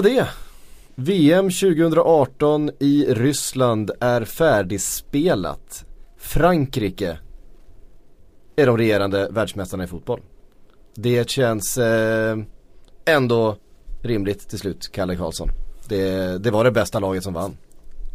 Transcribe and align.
Var 0.00 0.10
det. 0.10 0.28
VM 0.94 1.50
2018 1.50 2.70
i 2.78 3.06
Ryssland 3.08 3.90
är 4.00 4.24
färdigspelat. 4.24 5.84
Frankrike 6.18 7.18
är 8.56 8.66
de 8.66 8.78
regerande 8.78 9.28
världsmästarna 9.30 9.84
i 9.84 9.86
fotboll. 9.86 10.20
Det 10.94 11.30
känns 11.30 11.78
eh, 11.78 12.38
ändå 13.04 13.56
rimligt 14.02 14.48
till 14.48 14.58
slut, 14.58 14.90
Kalle 14.92 15.16
Karlsson. 15.16 15.48
Det, 15.88 16.38
det 16.38 16.50
var 16.50 16.64
det 16.64 16.70
bästa 16.70 16.98
laget 16.98 17.24
som 17.24 17.34
vann. 17.34 17.56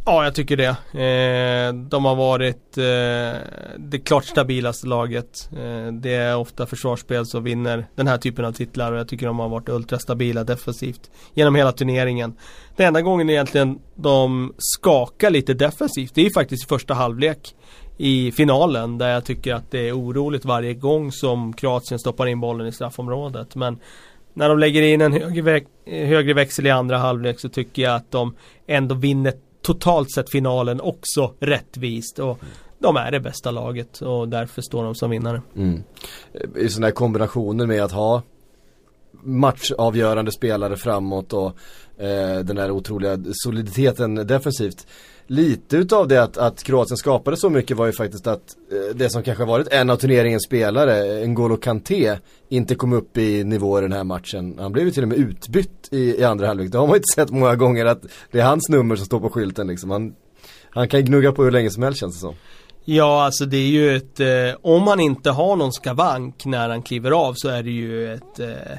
Ja, 0.08 0.24
jag 0.24 0.34
tycker 0.34 0.56
det. 0.56 0.68
Eh, 1.02 1.74
de 1.74 2.04
har 2.04 2.16
varit 2.16 2.78
eh, 2.78 3.40
det 3.78 3.98
klart 3.98 4.24
stabilaste 4.24 4.86
laget. 4.86 5.50
Eh, 5.52 5.92
det 5.92 6.14
är 6.14 6.36
ofta 6.36 6.66
försvarsspel 6.66 7.26
som 7.26 7.44
vinner 7.44 7.86
den 7.94 8.06
här 8.06 8.18
typen 8.18 8.44
av 8.44 8.52
titlar 8.52 8.92
och 8.92 8.98
jag 8.98 9.08
tycker 9.08 9.26
de 9.26 9.38
har 9.38 9.48
varit 9.48 9.68
ultrastabila 9.68 10.44
defensivt 10.44 11.10
genom 11.34 11.54
hela 11.54 11.72
turneringen. 11.72 12.34
Den 12.76 12.86
enda 12.86 13.00
gången 13.00 13.30
egentligen 13.30 13.78
de 13.94 14.52
skakar 14.58 15.30
lite 15.30 15.54
defensivt, 15.54 16.14
det 16.14 16.26
är 16.26 16.30
faktiskt 16.30 16.64
i 16.64 16.68
första 16.68 16.94
halvlek 16.94 17.54
i 17.96 18.32
finalen 18.32 18.98
där 18.98 19.08
jag 19.08 19.24
tycker 19.24 19.54
att 19.54 19.70
det 19.70 19.88
är 19.88 19.98
oroligt 19.98 20.44
varje 20.44 20.74
gång 20.74 21.12
som 21.12 21.52
Kroatien 21.52 21.98
stoppar 21.98 22.26
in 22.26 22.40
bollen 22.40 22.66
i 22.66 22.72
straffområdet. 22.72 23.54
Men 23.54 23.78
när 24.34 24.48
de 24.48 24.58
lägger 24.58 24.82
in 24.82 25.00
en 25.00 25.12
högre, 25.12 25.60
högre 25.86 26.34
växel 26.34 26.66
i 26.66 26.70
andra 26.70 26.98
halvlek 26.98 27.40
så 27.40 27.48
tycker 27.48 27.82
jag 27.82 27.94
att 27.94 28.10
de 28.10 28.34
ändå 28.66 28.94
vinner 28.94 29.32
totalt 29.66 30.10
sett 30.10 30.30
finalen 30.30 30.80
också 30.80 31.34
rättvist. 31.40 32.18
Och 32.18 32.38
de 32.78 32.96
är 32.96 33.10
det 33.10 33.20
bästa 33.20 33.50
laget 33.50 34.00
och 34.00 34.28
därför 34.28 34.62
står 34.62 34.84
de 34.84 34.94
som 34.94 35.10
vinnare. 35.10 35.42
Mm. 35.56 35.82
I 36.56 36.68
sådana 36.68 36.86
här 36.86 36.94
kombinationer 36.94 37.66
med 37.66 37.82
att 37.82 37.92
ha 37.92 38.22
matchavgörande 39.22 40.32
spelare 40.32 40.76
framåt 40.76 41.32
och 41.32 41.46
eh, 42.02 42.38
den 42.38 42.58
här 42.58 42.70
otroliga 42.70 43.18
soliditeten 43.32 44.14
defensivt 44.14 44.86
lite 45.26 45.76
utav 45.76 46.08
det 46.08 46.22
att, 46.22 46.36
att 46.36 46.62
Kroatien 46.62 46.96
skapade 46.96 47.36
så 47.36 47.50
mycket 47.50 47.76
var 47.76 47.86
ju 47.86 47.92
faktiskt 47.92 48.26
att 48.26 48.56
eh, 48.72 48.96
det 48.96 49.10
som 49.10 49.22
kanske 49.22 49.44
varit 49.44 49.68
en 49.68 49.90
av 49.90 49.96
turneringens 49.96 50.44
spelare, 50.44 51.24
N'Golo 51.24 51.56
Kanté, 51.56 52.18
inte 52.48 52.74
kom 52.74 52.92
upp 52.92 53.18
i 53.18 53.44
nivå 53.44 53.78
i 53.78 53.82
den 53.82 53.92
här 53.92 54.04
matchen. 54.04 54.58
Han 54.58 54.72
blev 54.72 54.84
ju 54.84 54.90
till 54.90 55.02
och 55.02 55.08
med 55.08 55.18
utbytt 55.18 55.88
i, 55.90 56.20
i 56.20 56.24
andra 56.24 56.46
halvlek. 56.46 56.72
Det 56.72 56.78
har 56.78 56.86
man 56.86 56.94
ju 56.94 56.96
inte 56.96 57.14
sett 57.14 57.30
många 57.30 57.56
gånger 57.56 57.86
att 57.86 58.02
det 58.30 58.40
är 58.40 58.44
hans 58.44 58.68
nummer 58.68 58.96
som 58.96 59.06
står 59.06 59.20
på 59.20 59.30
skylten 59.30 59.66
liksom. 59.66 59.90
Han, 59.90 60.14
han 60.70 60.88
kan 60.88 61.04
gnugga 61.04 61.32
på 61.32 61.44
hur 61.44 61.50
länge 61.50 61.70
som 61.70 61.82
helst 61.82 62.00
känns 62.00 62.14
det 62.14 62.20
som. 62.20 62.34
Ja, 62.84 63.24
alltså 63.24 63.44
det 63.44 63.56
är 63.56 63.68
ju 63.68 63.96
ett, 63.96 64.20
eh, 64.20 64.60
om 64.62 64.82
man 64.82 65.00
inte 65.00 65.30
har 65.30 65.56
någon 65.56 65.72
skavank 65.72 66.44
när 66.44 66.68
han 66.68 66.82
kliver 66.82 67.10
av 67.10 67.34
så 67.36 67.48
är 67.48 67.62
det 67.62 67.70
ju 67.70 68.14
ett, 68.14 68.40
eh, 68.40 68.78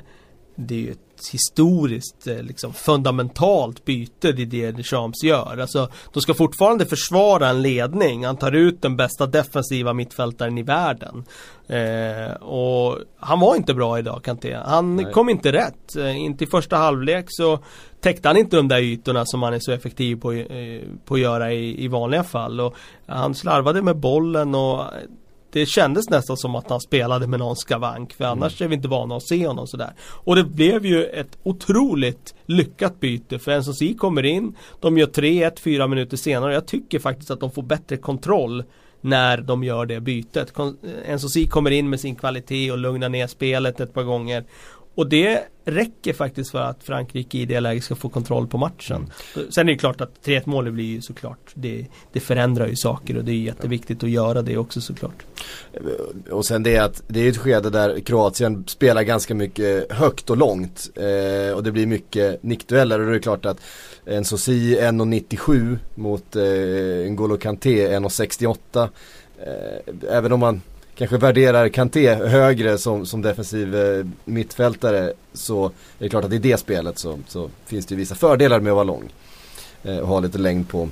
det 0.59 0.75
är 0.75 0.80
ju 0.80 0.91
ett 0.91 1.00
historiskt 1.31 2.27
eh, 2.27 2.41
liksom, 2.41 2.73
fundamentalt 2.73 3.86
byte 3.86 4.31
det 4.31 4.42
är 4.42 4.45
det 4.45 4.71
Deschamps 4.71 5.23
gör. 5.23 5.58
Alltså, 5.61 5.89
de 6.14 6.21
ska 6.21 6.33
fortfarande 6.33 6.86
försvara 6.86 7.48
en 7.48 7.61
ledning. 7.61 8.26
Han 8.26 8.37
tar 8.37 8.52
ut 8.52 8.81
den 8.81 8.98
bästa 8.98 9.26
defensiva 9.26 9.93
mittfältaren 9.93 10.58
i 10.58 10.64
världen. 10.64 11.26
Eh, 11.67 12.33
och 12.33 12.98
han 13.17 13.39
var 13.39 13.55
inte 13.55 13.73
bra 13.73 13.99
idag 13.99 14.23
Kanté. 14.23 14.58
Han 14.65 14.95
Nej. 14.95 15.11
kom 15.14 15.30
inte 15.30 15.52
rätt. 15.52 15.95
Eh, 15.95 16.17
inte 16.17 16.43
i 16.43 16.48
första 16.48 16.76
halvlek 16.76 17.26
så 17.27 17.60
täckte 18.02 18.27
han 18.27 18.37
inte 18.37 18.55
de 18.55 18.67
där 18.67 18.81
ytorna 18.81 19.26
som 19.26 19.43
han 19.43 19.54
är 19.54 19.60
så 19.60 19.71
effektiv 19.71 20.15
på, 20.15 20.33
eh, 20.33 20.81
på 21.05 21.14
att 21.14 21.20
göra 21.20 21.54
i, 21.54 21.83
i 21.83 21.87
vanliga 21.87 22.23
fall. 22.23 22.60
Och 22.60 22.76
han 23.05 23.36
slarvade 23.36 23.81
med 23.81 23.98
bollen 23.98 24.55
och 24.55 24.83
det 25.59 25.65
kändes 25.65 26.09
nästan 26.09 26.37
som 26.37 26.55
att 26.55 26.69
han 26.69 26.79
spelade 26.79 27.27
med 27.27 27.39
någon 27.39 27.55
skavank 27.55 28.13
för 28.13 28.25
annars 28.25 28.61
mm. 28.61 28.65
är 28.65 28.69
vi 28.69 28.75
inte 28.75 28.87
vana 28.87 29.15
att 29.15 29.27
se 29.27 29.47
honom 29.47 29.67
sådär. 29.67 29.93
Och 29.99 30.35
det 30.35 30.43
blev 30.43 30.85
ju 30.85 31.05
ett 31.05 31.37
otroligt 31.43 32.35
lyckat 32.45 32.99
byte 32.99 33.39
för 33.39 33.59
NSC 33.59 33.99
kommer 33.99 34.25
in, 34.25 34.55
de 34.79 34.97
gör 34.97 35.07
3-1 35.07 35.59
fyra 35.59 35.87
minuter 35.87 36.17
senare. 36.17 36.53
Jag 36.53 36.67
tycker 36.67 36.99
faktiskt 36.99 37.31
att 37.31 37.39
de 37.39 37.51
får 37.51 37.63
bättre 37.63 37.97
kontroll 37.97 38.63
när 39.01 39.37
de 39.37 39.63
gör 39.63 39.85
det 39.85 39.99
bytet. 39.99 40.53
NSC 41.15 41.37
kommer 41.49 41.71
in 41.71 41.89
med 41.89 41.99
sin 41.99 42.15
kvalitet 42.15 42.71
och 42.71 42.77
lugnar 42.77 43.09
ner 43.09 43.27
spelet 43.27 43.79
ett 43.79 43.93
par 43.93 44.03
gånger. 44.03 44.43
Och 44.97 45.09
det 45.09 45.43
räcker 45.65 46.13
faktiskt 46.13 46.52
för 46.52 46.61
att 46.61 46.83
Frankrike 46.83 47.37
i 47.37 47.45
det 47.45 47.59
läget 47.59 47.83
ska 47.83 47.95
få 47.95 48.09
kontroll 48.09 48.47
på 48.47 48.58
matchen. 48.58 49.11
Mm. 49.35 49.52
Sen 49.52 49.69
är 49.69 49.73
det 49.73 49.80
klart 49.80 50.02
att 50.02 50.25
3-1 50.25 50.41
målet 50.45 50.73
blir 50.73 50.85
ju 50.85 51.02
såklart 51.02 51.52
det, 51.53 51.85
det 52.13 52.19
förändrar 52.19 52.67
ju 52.67 52.75
saker 52.75 53.17
och 53.17 53.23
det 53.23 53.31
är 53.31 53.36
jätteviktigt 53.36 54.03
att 54.03 54.09
göra 54.09 54.41
det 54.41 54.57
också 54.57 54.81
såklart. 54.81 55.25
Och 56.31 56.45
sen 56.45 56.63
det 56.63 56.77
att 56.77 57.02
det 57.07 57.19
är 57.19 57.30
ett 57.30 57.37
skede 57.37 57.69
där 57.69 57.99
Kroatien 57.99 58.63
spelar 58.67 59.03
ganska 59.03 59.36
mycket 59.36 59.91
högt 59.91 60.30
och 60.30 60.37
långt. 60.37 60.89
Eh, 60.95 61.55
och 61.55 61.63
det 61.63 61.71
blir 61.71 61.86
mycket 61.86 62.43
nickdueller 62.43 62.99
och 62.99 63.11
det 63.11 63.17
är 63.17 63.19
klart 63.19 63.45
att 63.45 63.61
en 64.05 64.25
Sosi 64.25 64.77
1,97 64.80 65.77
mot 65.95 66.36
eh, 66.36 66.41
N'Golo 66.41 67.37
Kanté 67.37 67.87
1,68. 67.87 68.89
Eh, 69.39 70.15
även 70.17 70.31
om 70.31 70.39
man 70.39 70.61
kanske 70.97 71.17
värderar 71.17 71.69
Kanté 71.69 72.13
högre 72.13 72.77
som, 72.77 73.05
som 73.05 73.21
defensiv 73.21 73.75
eh, 73.75 74.05
mittfältare 74.25 75.13
så 75.33 75.65
är 75.65 75.71
det 75.97 76.09
klart 76.09 76.25
att 76.25 76.33
i 76.33 76.37
det 76.37 76.58
spelet 76.58 76.99
så, 76.99 77.19
så 77.27 77.49
finns 77.65 77.85
det 77.85 77.93
ju 77.93 77.99
vissa 77.99 78.15
fördelar 78.15 78.59
med 78.59 78.71
att 78.71 78.75
vara 78.75 78.83
lång. 78.83 79.13
Eh, 79.83 79.97
och 79.97 80.07
ha 80.07 80.19
lite 80.19 80.37
längd 80.37 80.69
på, 80.69 80.89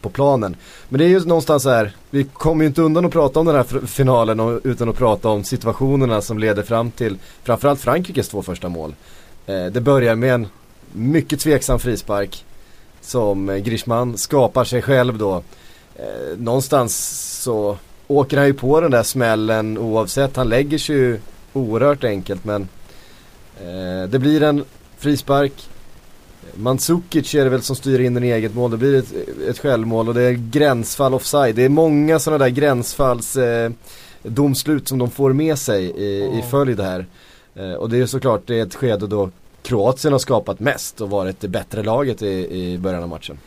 på 0.00 0.10
planen. 0.10 0.56
Men 0.88 0.98
det 0.98 1.04
är 1.04 1.08
ju 1.08 1.24
någonstans 1.24 1.62
så 1.62 1.70
här, 1.70 1.96
vi 2.10 2.24
kommer 2.24 2.64
ju 2.64 2.68
inte 2.68 2.82
undan 2.82 3.04
att 3.04 3.12
prata 3.12 3.40
om 3.40 3.46
den 3.46 3.56
här 3.56 3.86
finalen 3.86 4.40
och, 4.40 4.60
utan 4.64 4.88
att 4.88 4.96
prata 4.96 5.28
om 5.28 5.44
situationerna 5.44 6.22
som 6.22 6.38
leder 6.38 6.62
fram 6.62 6.90
till 6.90 7.18
framförallt 7.42 7.80
Frankrikes 7.80 8.28
två 8.28 8.42
första 8.42 8.68
mål. 8.68 8.94
Eh, 9.46 9.66
det 9.66 9.80
börjar 9.80 10.14
med 10.14 10.34
en 10.34 10.46
mycket 10.92 11.40
tveksam 11.40 11.78
frispark 11.78 12.44
som 13.00 13.48
eh, 13.48 13.56
Grishman 13.56 14.18
skapar 14.18 14.64
sig 14.64 14.82
själv 14.82 15.18
då. 15.18 15.42
Eh, 15.96 16.38
någonstans 16.38 16.96
så 17.42 17.76
åker 18.16 18.36
han 18.36 18.46
ju 18.46 18.54
på 18.54 18.80
den 18.80 18.90
där 18.90 19.02
smällen 19.02 19.78
oavsett. 19.78 20.36
Han 20.36 20.48
lägger 20.48 20.78
sig 20.78 20.96
ju 20.96 21.18
oerhört 21.52 22.04
enkelt 22.04 22.44
men 22.44 22.68
eh, 23.60 24.08
det 24.08 24.18
blir 24.18 24.42
en 24.42 24.64
frispark. 24.98 25.68
Mandzukic 26.54 27.34
är 27.34 27.44
det 27.44 27.50
väl 27.50 27.62
som 27.62 27.76
styr 27.76 28.00
in 28.00 28.14
den 28.14 28.24
i 28.24 28.30
eget 28.30 28.54
mål. 28.54 28.70
Det 28.70 28.76
blir 28.76 28.98
ett, 28.98 29.14
ett 29.48 29.58
självmål 29.58 30.08
och 30.08 30.14
det 30.14 30.22
är 30.22 30.32
gränsfall 30.32 31.14
offside. 31.14 31.56
Det 31.56 31.64
är 31.64 31.68
många 31.68 32.18
sådana 32.18 32.44
där 32.44 32.50
gränsfalls 32.50 33.36
eh, 33.36 33.70
domslut 34.22 34.88
som 34.88 34.98
de 34.98 35.10
får 35.10 35.32
med 35.32 35.58
sig 35.58 35.84
i, 35.84 36.38
i 36.38 36.42
följd 36.50 36.80
här. 36.80 37.06
Eh, 37.54 37.72
och 37.72 37.90
det 37.90 37.98
är 37.98 38.06
såklart 38.06 38.42
det 38.46 38.58
är 38.58 38.62
ett 38.62 38.74
skede 38.74 39.06
då 39.06 39.30
Kroatien 39.62 40.12
har 40.12 40.18
skapat 40.18 40.60
mest 40.60 41.00
och 41.00 41.10
varit 41.10 41.40
det 41.40 41.48
bättre 41.48 41.82
laget 41.82 42.22
i, 42.22 42.62
i 42.62 42.78
början 42.78 43.02
av 43.02 43.08
matchen. 43.08 43.38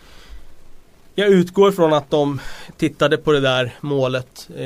Jag 1.17 1.27
utgår 1.27 1.71
från 1.71 1.93
att 1.93 2.09
de 2.09 2.41
tittade 2.77 3.17
på 3.17 3.31
det 3.31 3.39
där 3.39 3.73
målet 3.81 4.49
eh, 4.55 4.65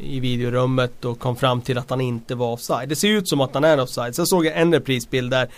i 0.00 0.18
videorummet 0.20 1.04
och 1.04 1.18
kom 1.18 1.36
fram 1.36 1.60
till 1.60 1.78
att 1.78 1.90
han 1.90 2.00
inte 2.00 2.34
var 2.34 2.52
offside. 2.52 2.88
Det 2.88 2.96
ser 2.96 3.08
ut 3.08 3.28
som 3.28 3.40
att 3.40 3.54
han 3.54 3.64
är 3.64 3.80
offside. 3.80 4.14
Sen 4.16 4.26
såg 4.26 4.46
jag 4.46 4.56
en 4.56 4.74
reprisbild 4.74 5.30
där 5.30 5.48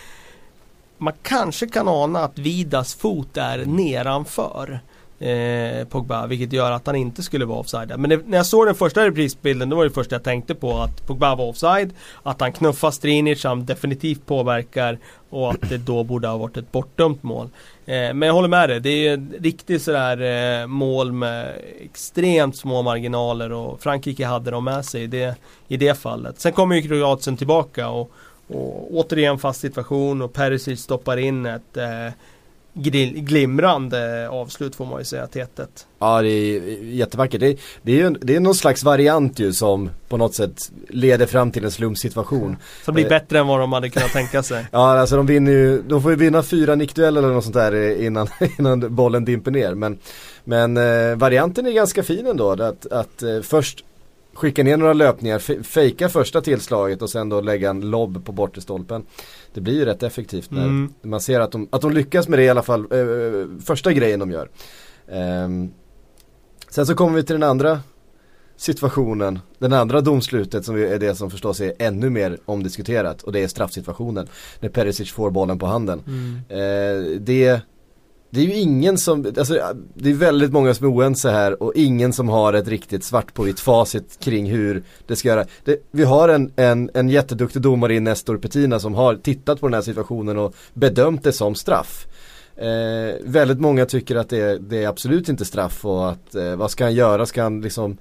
man 0.97 1.13
kanske 1.21 1.67
kan 1.67 1.87
ana 1.87 2.19
att 2.19 2.39
Vidas 2.39 2.95
fot 2.95 3.37
är 3.37 3.65
nedanför 3.65 4.79
eh, 5.19 5.87
Pogba, 5.87 6.27
vilket 6.27 6.53
gör 6.53 6.71
att 6.71 6.87
han 6.87 6.95
inte 6.95 7.23
skulle 7.23 7.45
vara 7.45 7.59
offside. 7.59 7.99
Men 7.99 8.09
det, 8.09 8.27
när 8.27 8.37
jag 8.37 8.45
såg 8.45 8.65
den 8.65 8.75
första 8.75 9.05
reprisbilden, 9.05 9.69
då 9.69 9.75
var 9.75 9.83
det 9.83 9.89
första 9.89 10.15
jag 10.15 10.23
tänkte 10.23 10.55
på 10.55 10.77
att 10.77 11.07
Pogba 11.07 11.35
var 11.35 11.45
offside, 11.45 11.93
att 12.23 12.41
han 12.41 12.53
knuffar 12.53 12.91
Strinic, 12.91 13.43
han 13.43 13.65
definitivt 13.65 14.25
påverkar 14.25 14.97
och 15.29 15.51
att 15.51 15.69
det 15.69 15.77
då 15.77 16.03
borde 16.03 16.27
ha 16.27 16.37
varit 16.37 16.57
ett 16.57 16.71
bortdömt 16.71 17.23
mål. 17.23 17.49
Eh, 17.85 18.13
men 18.13 18.21
jag 18.21 18.33
håller 18.33 18.47
med 18.47 18.69
dig, 18.69 18.79
det 18.79 19.07
är 19.07 19.13
ett 19.13 19.41
riktigt 19.43 19.81
sådär 19.81 20.21
eh, 20.61 20.67
mål 20.67 21.11
med 21.11 21.61
extremt 21.81 22.55
små 22.55 22.81
marginaler 22.81 23.51
och 23.51 23.81
Frankrike 23.81 24.25
hade 24.25 24.51
dem 24.51 24.63
med 24.63 24.85
sig 24.85 25.03
i 25.03 25.07
det, 25.07 25.35
i 25.67 25.77
det 25.77 25.99
fallet. 25.99 26.39
Sen 26.39 26.51
kommer 26.51 26.75
ju 26.75 26.81
Kroatien 26.81 27.37
tillbaka 27.37 27.89
och, 27.89 28.11
och 28.47 28.93
återigen 28.93 29.39
fast 29.39 29.59
situation 29.59 30.21
och 30.21 30.33
Perisic 30.33 30.81
stoppar 30.81 31.17
in 31.17 31.45
ett 31.45 31.77
eh, 31.77 32.13
glimrande 32.75 34.29
avslut 34.29 34.75
får 34.75 34.85
man 34.85 34.99
ju 34.99 35.05
säga 35.05 35.27
till 35.27 35.41
1 35.41 35.59
Ja 35.99 36.21
det 36.21 36.29
är 36.29 36.61
jättevackert. 36.83 37.39
Det, 37.39 37.59
det 37.81 37.91
är 37.91 37.95
ju 37.95 38.09
det 38.09 38.35
är 38.35 38.39
någon 38.39 38.55
slags 38.55 38.83
variant 38.83 39.39
ju 39.39 39.53
som 39.53 39.89
på 40.07 40.17
något 40.17 40.35
sätt 40.35 40.71
leder 40.89 41.25
fram 41.25 41.51
till 41.51 41.65
en 41.65 41.71
slumpsituation. 41.71 42.57
Som 42.85 42.93
blir 42.93 43.05
eh. 43.05 43.09
bättre 43.09 43.39
än 43.39 43.47
vad 43.47 43.59
de 43.59 43.73
hade 43.73 43.89
kunnat 43.89 44.11
tänka 44.11 44.43
sig. 44.43 44.65
ja 44.71 44.99
alltså 44.99 45.15
de 45.15 45.25
vinner 45.25 45.51
ju, 45.51 45.81
de 45.81 46.01
får 46.01 46.11
ju 46.11 46.17
vinna 46.17 46.43
fyra 46.43 46.75
nickdueller 46.75 47.23
eller 47.23 47.33
något 47.33 47.43
sånt 47.43 47.55
där 47.55 48.01
innan, 48.01 48.27
innan 48.59 48.95
bollen 48.95 49.25
dimper 49.25 49.51
ner. 49.51 49.73
Men, 49.73 49.97
men 50.43 50.77
eh, 50.77 51.15
varianten 51.15 51.67
är 51.67 51.71
ganska 51.71 52.03
fin 52.03 52.27
ändå. 52.27 52.51
Att, 52.51 52.91
att 52.91 53.23
eh, 53.23 53.41
först 53.41 53.83
skicka 54.35 54.63
ner 54.63 54.77
några 54.77 54.93
löpningar, 54.93 55.63
fejka 55.63 56.09
första 56.09 56.41
tillslaget 56.41 57.01
och 57.01 57.09
sen 57.09 57.29
då 57.29 57.41
lägga 57.41 57.69
en 57.69 57.89
lobb 57.89 58.25
på 58.25 58.31
bortre 58.31 58.61
stolpen. 58.61 59.05
Det 59.53 59.61
blir 59.61 59.73
ju 59.73 59.85
rätt 59.85 60.03
effektivt 60.03 60.51
när 60.51 60.63
mm. 60.63 60.93
man 61.01 61.21
ser 61.21 61.39
att 61.39 61.51
de, 61.51 61.67
att 61.71 61.81
de 61.81 61.91
lyckas 61.91 62.27
med 62.27 62.39
det 62.39 62.43
i 62.43 62.49
alla 62.49 62.63
fall, 62.63 62.81
eh, 62.81 63.59
första 63.65 63.93
grejen 63.93 64.19
de 64.19 64.31
gör. 64.31 64.49
Eh, 65.07 65.49
sen 66.69 66.85
så 66.85 66.95
kommer 66.95 67.15
vi 67.15 67.23
till 67.23 67.35
den 67.35 67.49
andra 67.49 67.79
situationen, 68.57 69.39
den 69.59 69.73
andra 69.73 70.01
domslutet 70.01 70.65
som 70.65 70.75
är 70.75 70.99
det 70.99 71.15
som 71.15 71.31
förstås 71.31 71.61
är 71.61 71.73
ännu 71.79 72.09
mer 72.09 72.37
omdiskuterat 72.45 73.23
och 73.23 73.31
det 73.31 73.43
är 73.43 73.47
straffsituationen. 73.47 74.27
När 74.59 74.69
Perisic 74.69 75.11
får 75.11 75.31
bollen 75.31 75.59
på 75.59 75.65
handen. 75.65 76.03
Mm. 76.07 76.35
Eh, 76.49 77.19
det 77.19 77.61
det 78.35 78.41
är 78.41 78.45
ju 78.45 78.53
ingen 78.53 78.97
som, 78.97 79.25
alltså 79.37 79.59
det 79.93 80.09
är 80.09 80.13
väldigt 80.13 80.51
många 80.51 80.73
som 80.73 80.85
är 80.87 80.91
oense 80.91 81.29
här 81.29 81.63
och 81.63 81.71
ingen 81.75 82.13
som 82.13 82.29
har 82.29 82.53
ett 82.53 82.67
riktigt 82.67 83.03
svart 83.03 83.33
på 83.33 83.43
vitt 83.43 83.59
facit 83.59 84.19
kring 84.19 84.51
hur 84.51 84.83
det 85.07 85.15
ska 85.15 85.27
göra. 85.27 85.45
Det, 85.63 85.77
vi 85.91 86.03
har 86.03 86.29
en, 86.29 86.51
en, 86.55 86.89
en 86.93 87.09
jätteduktig 87.09 87.61
domare 87.61 87.95
i 87.95 87.99
Nestor 87.99 88.37
Petina 88.37 88.79
som 88.79 88.95
har 88.95 89.15
tittat 89.15 89.59
på 89.59 89.67
den 89.67 89.73
här 89.73 89.81
situationen 89.81 90.37
och 90.37 90.55
bedömt 90.73 91.23
det 91.23 91.31
som 91.31 91.55
straff. 91.55 92.07
Eh, 92.55 93.15
väldigt 93.23 93.59
många 93.59 93.85
tycker 93.85 94.15
att 94.15 94.29
det, 94.29 94.57
det, 94.57 94.83
är 94.83 94.87
absolut 94.87 95.29
inte 95.29 95.45
straff 95.45 95.85
och 95.85 96.09
att 96.09 96.35
eh, 96.35 96.55
vad 96.55 96.71
ska 96.71 96.83
han 96.83 96.93
göra? 96.93 97.25
Ska 97.25 97.43
han 97.43 97.61
liksom 97.61 97.97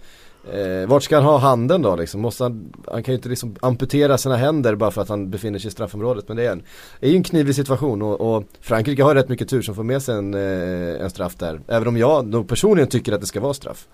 Eh, 0.53 0.89
vart 0.89 1.03
ska 1.03 1.17
han 1.17 1.25
ha 1.25 1.39
handen 1.39 1.83
då 1.83 1.97
liksom? 1.97 2.21
Måste 2.21 2.43
han, 2.43 2.73
han 2.91 3.03
kan 3.03 3.13
ju 3.13 3.17
inte 3.17 3.29
liksom 3.29 3.57
amputera 3.61 4.19
sina 4.19 4.37
händer 4.37 4.75
bara 4.75 4.91
för 4.91 5.03
att 5.03 5.09
han 5.09 5.31
befinner 5.31 5.59
sig 5.59 5.69
i 5.69 5.71
straffområdet. 5.71 6.29
Men 6.29 6.37
det 6.37 6.47
är, 6.47 6.53
en, 6.53 6.63
är 7.01 7.09
ju 7.09 7.17
en 7.17 7.23
knivig 7.23 7.55
situation 7.55 8.03
och, 8.03 8.37
och 8.37 8.45
Frankrike 8.61 9.03
har 9.03 9.15
rätt 9.15 9.29
mycket 9.29 9.49
tur 9.49 9.63
som 9.63 9.75
får 9.75 9.83
med 9.83 10.03
sig 10.03 10.15
en, 10.15 10.35
eh, 10.35 11.03
en 11.03 11.11
straff 11.11 11.35
där. 11.35 11.61
Även 11.69 11.89
om 11.89 11.97
jag 11.97 12.27
nog 12.27 12.49
personligen 12.49 12.89
tycker 12.89 13.13
att 13.13 13.21
det 13.21 13.27
ska 13.27 13.41
vara 13.41 13.55
straff. 13.55 13.87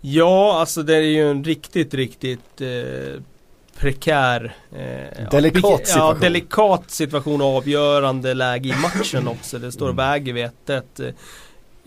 Ja, 0.00 0.60
alltså 0.60 0.82
det 0.82 0.96
är 0.96 1.00
ju 1.00 1.30
en 1.30 1.44
riktigt, 1.44 1.94
riktigt 1.94 2.60
eh, 2.60 3.22
prekär 3.78 4.56
eh, 4.72 5.30
Delikat 5.30 5.86
situation. 5.86 6.14
Ja, 6.14 6.16
delikat 6.20 6.90
situation 6.90 7.40
och 7.40 7.56
avgörande 7.56 8.34
läge 8.34 8.68
i 8.68 8.74
matchen 8.82 9.28
också. 9.28 9.58
Det 9.58 9.72
står 9.72 9.88
och 9.88 9.98
väger 9.98 10.32
vettet. 10.32 11.00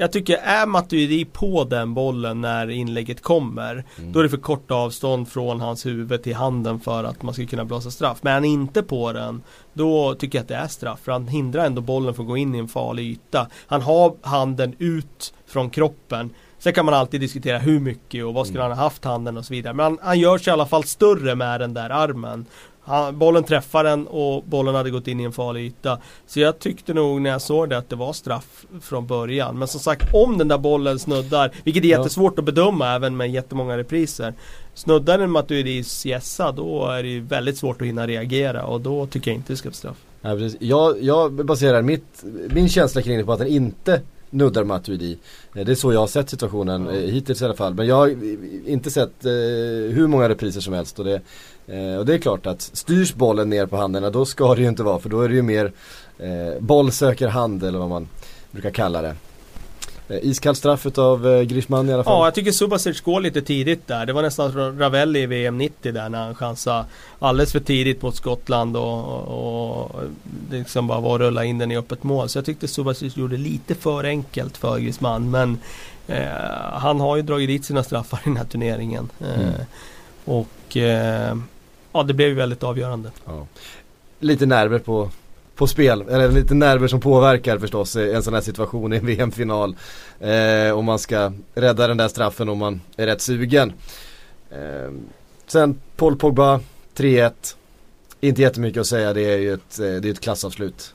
Jag 0.02 0.12
tycker 0.12 0.38
är 0.38 0.66
Matuidi 0.66 1.26
på 1.26 1.64
den 1.64 1.94
bollen 1.94 2.42
när 2.42 2.70
inlägget 2.70 3.22
kommer 3.22 3.72
mm. 3.72 4.12
Då 4.12 4.20
är 4.20 4.24
det 4.24 4.30
för 4.30 4.38
kort 4.38 4.72
avstånd 4.72 5.28
från 5.28 5.62
hans 5.62 5.86
huvud 5.86 6.24
till 6.24 6.36
handen 6.36 6.80
för 6.80 7.04
att 7.04 7.24
man 7.24 7.34
ska 7.34 7.46
kunna 7.46 7.66
blåsa 7.66 7.92
straff. 7.92 8.18
Men 8.22 8.32
är 8.32 8.34
han 8.34 8.46
inte 8.46 8.84
på 8.84 9.14
den 9.14 9.44
Då 9.74 10.16
tycker 10.16 10.38
jag 10.38 10.44
att 10.44 10.48
det 10.48 10.56
är 10.56 10.68
straff. 10.68 11.00
För 11.04 11.12
han 11.12 11.28
hindrar 11.28 11.66
ändå 11.66 11.82
bollen 11.82 12.14
från 12.14 12.26
att 12.26 12.30
gå 12.30 12.38
in 12.38 12.56
i 12.56 12.58
en 12.58 12.68
farlig 12.68 13.06
yta. 13.06 13.48
Han 13.68 13.82
har 13.82 14.16
handen 14.22 14.76
ut 14.80 15.34
från 15.46 15.70
kroppen. 15.70 16.30
Sen 16.60 16.74
kan 16.74 16.86
man 16.86 16.94
alltid 16.94 17.22
diskutera 17.22 17.58
hur 17.58 17.80
mycket 17.80 18.26
och 18.26 18.34
vad 18.34 18.48
skulle 18.48 18.60
mm. 18.60 18.70
han 18.70 18.78
ha 18.78 18.86
haft 18.86 19.06
handen 19.06 19.38
och 19.38 19.46
så 19.46 19.54
vidare. 19.54 19.74
Men 19.74 19.84
han, 19.84 20.00
han 20.02 20.20
gör 20.20 20.38
sig 20.38 20.52
i 20.52 20.54
alla 20.54 20.66
fall 20.66 20.84
större 20.84 21.36
med 21.36 21.60
den 21.60 21.74
där 21.74 21.90
armen. 21.90 22.46
Han, 22.84 23.18
bollen 23.18 23.44
träffar 23.44 23.84
den 23.84 24.08
och 24.08 24.44
bollen 24.44 24.76
hade 24.76 24.90
gått 24.90 25.08
in 25.08 25.20
i 25.20 25.24
en 25.24 25.32
farlig 25.32 25.66
yta. 25.66 25.98
Så 26.28 26.40
jag 26.40 26.60
tyckte 26.60 26.94
nog 26.94 27.22
när 27.22 27.30
jag 27.30 27.42
såg 27.42 27.70
det 27.70 27.78
att 27.78 27.90
det 27.90 27.96
var 27.96 28.14
straff 28.14 28.66
från 28.82 29.08
början. 29.08 29.60
Men 29.60 29.68
som 29.68 29.80
sagt 29.80 30.14
om 30.14 30.38
den 30.38 30.48
där 30.48 30.58
bollen 30.58 31.00
snuddar, 31.00 31.52
vilket 31.64 31.84
är 31.84 31.88
jättesvårt 31.88 32.40
att 32.40 32.46
bedöma 32.46 32.96
även 32.96 33.18
med 33.18 33.32
jättemånga 33.32 33.78
repriser. 33.78 34.34
Snuddar 34.74 35.18
den 35.18 35.32
Maturidis 35.32 36.06
gässa 36.06 36.52
då 36.52 36.88
är 36.88 37.04
det 37.04 37.10
ju 37.10 37.22
väldigt 37.22 37.58
svårt 37.58 37.82
att 37.82 37.88
hinna 37.88 38.08
reagera 38.08 38.66
och 38.66 38.82
då 38.82 39.08
tycker 39.08 39.32
jag 39.32 39.36
inte 39.36 39.54
det 39.54 39.58
ska 39.58 39.70
vara 39.70 39.74
straff. 39.74 39.98
Ja, 40.22 40.36
precis. 40.36 40.62
Jag, 40.62 41.04
jag 41.04 41.46
baserar 41.46 41.82
mitt, 41.82 42.24
min 42.50 42.70
känsla 42.70 43.02
kring 43.02 43.18
det 43.18 43.24
på 43.24 43.34
att 43.34 43.40
den 43.40 43.48
inte 43.48 44.02
nuddar 44.32 44.64
Matuidi. 44.64 45.18
Eh, 45.56 45.66
det 45.66 45.72
är 45.72 45.76
så 45.76 45.94
jag 45.94 46.00
har 46.00 46.08
sett 46.08 46.30
situationen 46.30 46.86
ja. 46.86 46.92
Eh, 46.92 47.00
hittills 47.00 47.42
i 47.42 47.46
alla 47.46 47.54
fall. 47.54 47.74
Men 47.74 47.88
jag 47.88 47.96
har 47.96 48.16
inte 48.66 48.92
sett 48.92 49.26
eh, 49.26 49.32
hur 49.92 50.08
många 50.08 50.30
repriser 50.30 50.62
som 50.62 50.74
helst. 50.74 51.00
Och 51.00 51.06
det, 51.06 51.22
eh, 51.72 51.98
och 51.98 52.06
det 52.06 52.14
är 52.14 52.18
klart 52.18 52.46
att 52.46 52.62
styrs 52.62 53.14
bollen 53.14 53.50
ner 53.50 53.66
på 53.66 53.78
händerna 53.78 54.10
då 54.10 54.26
ska 54.26 54.56
det 54.56 54.62
ju 54.62 54.68
inte 54.68 54.84
vara. 54.84 55.00
För 55.00 55.10
då 55.10 55.22
är 55.22 55.30
det 55.30 55.36
ju 55.36 55.42
mer 55.42 55.72
eh, 56.18 56.60
boll 56.60 56.92
söker 56.92 57.28
hand 57.28 57.64
eller 57.64 57.80
vad 57.80 57.90
man 57.90 58.08
brukar 58.52 58.72
kalla 58.72 59.02
det. 59.02 59.16
Eh, 60.12 60.20
iskall 60.22 60.56
straff 60.56 60.86
utav 60.86 61.28
eh, 61.28 61.42
Griezmann 61.42 61.90
i 61.90 61.94
alla 61.94 62.04
fall. 62.04 62.14
Ja, 62.14 62.26
jag 62.26 62.34
tycker 62.34 62.52
Subasic 62.52 63.02
går 63.02 63.22
lite 63.22 63.42
tidigt 63.42 63.88
där. 63.88 64.06
Det 64.06 64.14
var 64.14 64.22
nästan 64.22 64.80
Ravelli 64.80 65.20
i 65.20 65.26
VM 65.26 65.58
90 65.58 65.92
där 65.92 66.10
när 66.10 66.24
han 66.24 66.36
chansade 66.36 66.86
alldeles 67.20 67.52
för 67.52 67.60
tidigt 67.60 68.02
mot 68.02 68.16
Skottland 68.16 68.78
och, 68.78 69.84
och 69.84 70.02
liksom 70.52 70.88
bara 70.88 71.00
var 71.00 71.20
rulla 71.20 71.46
in 71.46 71.58
den 71.58 71.72
i 71.72 71.78
öppet 71.78 72.04
mål. 72.04 72.30
Så 72.30 72.38
jag 72.38 72.46
tyckte 72.46 72.68
Subasic 72.68 73.18
gjorde 73.18 73.38
lite 73.38 73.76
för 73.76 74.04
enkelt 74.04 74.58
för 74.58 74.80
Griezmann. 74.80 75.32
Men 75.32 75.58
eh, 76.08 76.28
han 76.74 77.00
har 77.00 77.16
ju 77.16 77.22
dragit 77.22 77.48
dit 77.48 77.66
sina 77.66 77.84
straffar 77.84 78.18
i 78.18 78.22
den 78.24 78.38
här 78.38 78.46
turneringen. 78.46 79.10
Eh, 79.20 79.40
mm. 79.40 79.54
Och 80.26 80.78
eh, 80.78 81.36
ja, 81.92 82.04
det 82.04 82.14
blev 82.14 82.28
ju 82.28 82.36
väldigt 82.36 82.64
avgörande. 82.64 83.12
Ja. 83.26 83.48
Lite 84.20 84.46
nerver 84.46 84.80
på 84.80 85.10
på 85.62 85.68
spel, 85.68 86.02
eller 86.10 86.32
lite 86.32 86.54
nerver 86.54 86.88
som 86.88 87.00
påverkar 87.00 87.58
förstås 87.58 87.96
en 87.96 88.24
sån 88.24 88.34
här 88.34 88.42
situation 88.42 88.94
i 88.94 88.98
en 88.98 89.06
VM-final. 89.06 89.76
Eh, 90.20 90.72
om 90.72 90.86
man 90.86 91.00
ska 91.00 91.34
rädda 91.54 91.88
den 91.88 91.98
där 91.98 92.08
straffen 92.08 92.50
om 92.50 92.58
man 92.58 92.82
är 92.98 93.06
rätt 93.06 93.22
sugen. 93.22 93.74
Eh, 94.52 94.92
sen 95.48 95.80
Paul 95.96 96.16
Pogba, 96.16 96.60
3-1. 96.96 97.32
Inte 98.22 98.42
jättemycket 98.42 98.82
att 98.82 98.88
säga, 98.88 99.14
det 99.14 99.22
är 99.22 99.38
ju 99.38 99.54
ett, 99.54 99.80
eh, 99.80 99.86
det 99.86 100.08
är 100.08 100.12
ett 100.12 100.20
klassavslut 100.20 100.94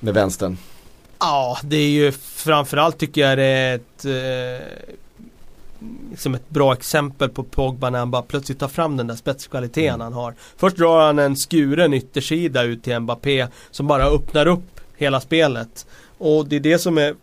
med 0.00 0.14
vänstern. 0.14 0.58
Ja, 1.18 1.58
det 1.62 1.76
är 1.76 1.90
ju 1.90 2.12
framförallt 2.12 2.98
tycker 2.98 3.20
jag 3.20 3.38
det 3.38 3.44
är 3.44 3.74
ett 3.74 4.04
eh, 4.04 4.66
liksom 6.10 6.34
ett 6.34 6.50
bra 6.50 6.72
exempel 6.72 7.28
på 7.28 7.42
Pogba 7.42 7.90
när 7.90 7.98
han 7.98 8.10
bara 8.10 8.22
plötsligt 8.22 8.58
tar 8.58 8.68
fram 8.68 8.96
den 8.96 9.06
där 9.06 9.14
spetskvaliteten 9.14 9.94
mm. 9.94 10.00
han 10.00 10.12
har. 10.12 10.34
Först 10.56 10.76
drar 10.76 11.06
han 11.06 11.18
en 11.18 11.36
skuren 11.36 11.94
yttersida 11.94 12.62
ut 12.62 12.82
till 12.82 13.00
Mbappé 13.00 13.46
som 13.70 13.86
bara 13.86 14.04
öppnar 14.04 14.46
upp 14.46 14.80
hela 14.96 15.20
spelet. 15.20 15.86
Och 16.18 16.46
det 16.46 16.56
är 16.56 16.60
det 16.60 16.78
som 16.78 16.98
är 16.98 17.14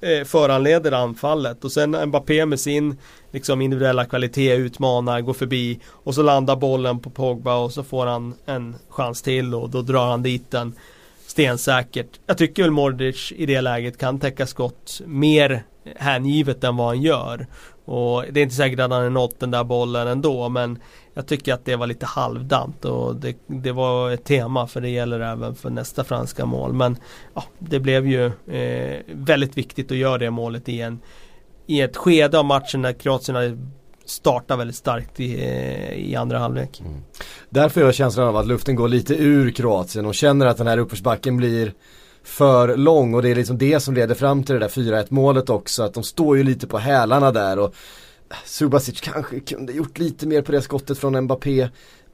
eh, 0.00 0.24
föranleder 0.24 0.92
anfallet 0.92 1.64
och 1.64 1.72
sen 1.72 2.08
Mbappé 2.08 2.46
med 2.46 2.60
sin 2.60 2.96
liksom 3.30 3.60
individuella 3.60 4.04
kvalitet 4.04 4.54
utmanar, 4.54 5.20
går 5.20 5.34
förbi 5.34 5.80
och 5.86 6.14
så 6.14 6.22
landar 6.22 6.56
bollen 6.56 6.98
på 6.98 7.10
Pogba 7.10 7.56
och 7.56 7.72
så 7.72 7.82
får 7.82 8.06
han 8.06 8.34
en 8.46 8.76
chans 8.88 9.22
till 9.22 9.54
och 9.54 9.70
då 9.70 9.82
drar 9.82 10.06
han 10.06 10.22
dit 10.22 10.50
den 10.50 10.74
stensäkert. 11.26 12.20
Jag 12.26 12.38
tycker 12.38 12.62
väl 12.62 12.70
Modric 12.70 13.32
i 13.36 13.46
det 13.46 13.60
läget 13.60 13.98
kan 13.98 14.18
täcka 14.18 14.46
skott 14.46 15.00
mer 15.06 15.64
hängivet 15.96 16.64
än 16.64 16.76
vad 16.76 16.86
han 16.86 17.02
gör. 17.02 17.46
Och 17.84 18.24
det 18.30 18.40
är 18.40 18.42
inte 18.42 18.54
säkert 18.54 18.78
att 18.80 18.90
han 18.90 18.92
hade 18.92 19.10
nått 19.10 19.40
den 19.40 19.50
där 19.50 19.64
bollen 19.64 20.08
ändå 20.08 20.48
men 20.48 20.78
Jag 21.14 21.26
tycker 21.26 21.54
att 21.54 21.64
det 21.64 21.76
var 21.76 21.86
lite 21.86 22.06
halvdant 22.06 22.84
och 22.84 23.16
det, 23.16 23.36
det 23.46 23.72
var 23.72 24.10
ett 24.10 24.24
tema 24.24 24.66
för 24.66 24.80
det 24.80 24.88
gäller 24.88 25.20
även 25.20 25.54
för 25.54 25.70
nästa 25.70 26.04
franska 26.04 26.46
mål. 26.46 26.72
Men 26.72 26.96
ja, 27.34 27.44
det 27.58 27.80
blev 27.80 28.06
ju 28.06 28.26
eh, 28.46 29.00
väldigt 29.06 29.58
viktigt 29.58 29.90
att 29.90 29.96
göra 29.96 30.18
det 30.18 30.30
målet 30.30 30.68
i, 30.68 30.80
en, 30.80 31.00
i 31.66 31.80
ett 31.80 31.96
skede 31.96 32.38
av 32.38 32.44
matchen 32.44 32.82
när 32.82 32.92
Kroatien 32.92 33.36
hade 33.36 34.56
väldigt 34.56 34.76
starkt 34.76 35.20
i, 35.20 35.34
eh, 35.34 35.92
i 35.92 36.16
andra 36.16 36.38
halvlek. 36.38 36.80
Mm. 36.80 37.00
Därför 37.48 37.80
har 37.80 37.88
jag 37.88 37.94
känslan 37.94 38.28
av 38.28 38.36
att 38.36 38.46
luften 38.46 38.76
går 38.76 38.88
lite 38.88 39.14
ur 39.14 39.50
Kroatien 39.50 40.06
och 40.06 40.14
känner 40.14 40.46
att 40.46 40.56
den 40.56 40.66
här 40.66 40.78
uppförsbacken 40.78 41.36
blir 41.36 41.72
för 42.24 42.76
lång 42.76 43.14
och 43.14 43.22
det 43.22 43.30
är 43.30 43.34
liksom 43.34 43.58
det 43.58 43.80
som 43.80 43.94
leder 43.94 44.14
fram 44.14 44.44
till 44.44 44.54
det 44.54 44.60
där 44.60 44.68
4-1 44.68 45.06
målet 45.08 45.50
också. 45.50 45.82
Att 45.82 45.94
de 45.94 46.02
står 46.02 46.36
ju 46.36 46.42
lite 46.42 46.66
på 46.66 46.78
hälarna 46.78 47.32
där 47.32 47.58
och 47.58 47.74
Subasic 48.44 49.00
kanske 49.00 49.40
kunde 49.40 49.72
gjort 49.72 49.98
lite 49.98 50.26
mer 50.26 50.42
på 50.42 50.52
det 50.52 50.62
skottet 50.62 50.98
från 50.98 51.20
Mbappé. 51.20 51.60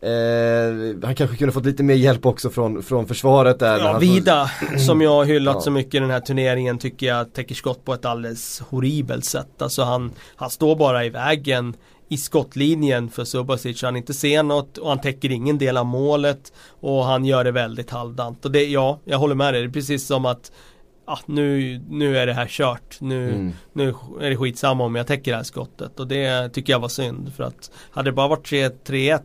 Eh, 0.03 1.03
han 1.03 1.15
kanske 1.15 1.37
kunde 1.37 1.53
fått 1.53 1.67
lite 1.67 1.83
mer 1.83 1.95
hjälp 1.95 2.27
också 2.27 2.51
från, 2.51 2.83
från 2.83 3.07
försvaret 3.07 3.59
där. 3.59 3.79
Ja, 3.79 3.99
Vida, 3.99 4.51
som 4.87 5.01
jag 5.01 5.11
har 5.11 5.25
hyllat 5.25 5.55
ja. 5.55 5.61
så 5.61 5.71
mycket 5.71 5.95
i 5.95 5.99
den 5.99 6.11
här 6.11 6.21
turneringen 6.21 6.79
tycker 6.79 7.07
jag 7.07 7.33
täcker 7.33 7.55
skott 7.55 7.85
på 7.85 7.95
ett 7.95 8.05
alldeles 8.05 8.61
horribelt 8.61 9.25
sätt. 9.25 9.63
Alltså 9.63 9.83
han, 9.83 10.13
han 10.37 10.51
står 10.51 10.77
bara 10.77 11.05
i 11.05 11.11
vägen 11.11 11.75
i 12.11 12.17
skottlinjen 12.17 13.11
för 13.11 13.25
Subasic. 13.25 13.83
Han 13.83 13.97
inte 13.97 14.15
ser 14.15 14.43
något 14.43 14.79
och 14.79 14.89
han 14.89 15.01
täcker 15.01 15.31
ingen 15.33 15.59
del 15.59 15.77
av 15.77 15.87
målet 15.87 16.53
och 16.81 17.05
han 17.05 17.25
gör 17.25 17.45
det 17.45 17.51
väldigt 17.51 17.91
halvdant. 17.91 18.45
Och 18.45 18.51
det, 18.51 18.65
ja, 18.65 19.01
jag 19.05 19.19
håller 19.19 19.35
med 19.35 19.55
dig. 19.55 19.63
Det 19.63 19.69
är 19.69 19.73
precis 19.73 20.07
som 20.07 20.27
att 20.27 20.53
ah, 21.05 21.19
nu, 21.27 21.79
nu 21.89 22.19
är 22.19 22.27
det 22.27 22.33
här 22.33 22.47
kört. 22.47 23.01
Nu, 23.01 23.29
mm. 23.29 23.53
nu 23.73 23.95
är 24.21 24.31
det 24.31 24.37
skitsamma 24.37 24.85
om 24.85 24.95
jag 24.95 25.07
täcker 25.07 25.31
det 25.31 25.37
här 25.37 25.45
skottet. 25.45 26.01
Och 26.01 26.07
det 26.07 26.49
tycker 26.49 26.73
jag 26.73 26.81
var 26.81 26.89
synd. 26.89 27.33
För 27.37 27.45
att 27.45 27.71
hade 27.91 28.11
det 28.11 28.15
bara 28.15 28.29
varit 28.29 28.47
3-1 28.51 29.21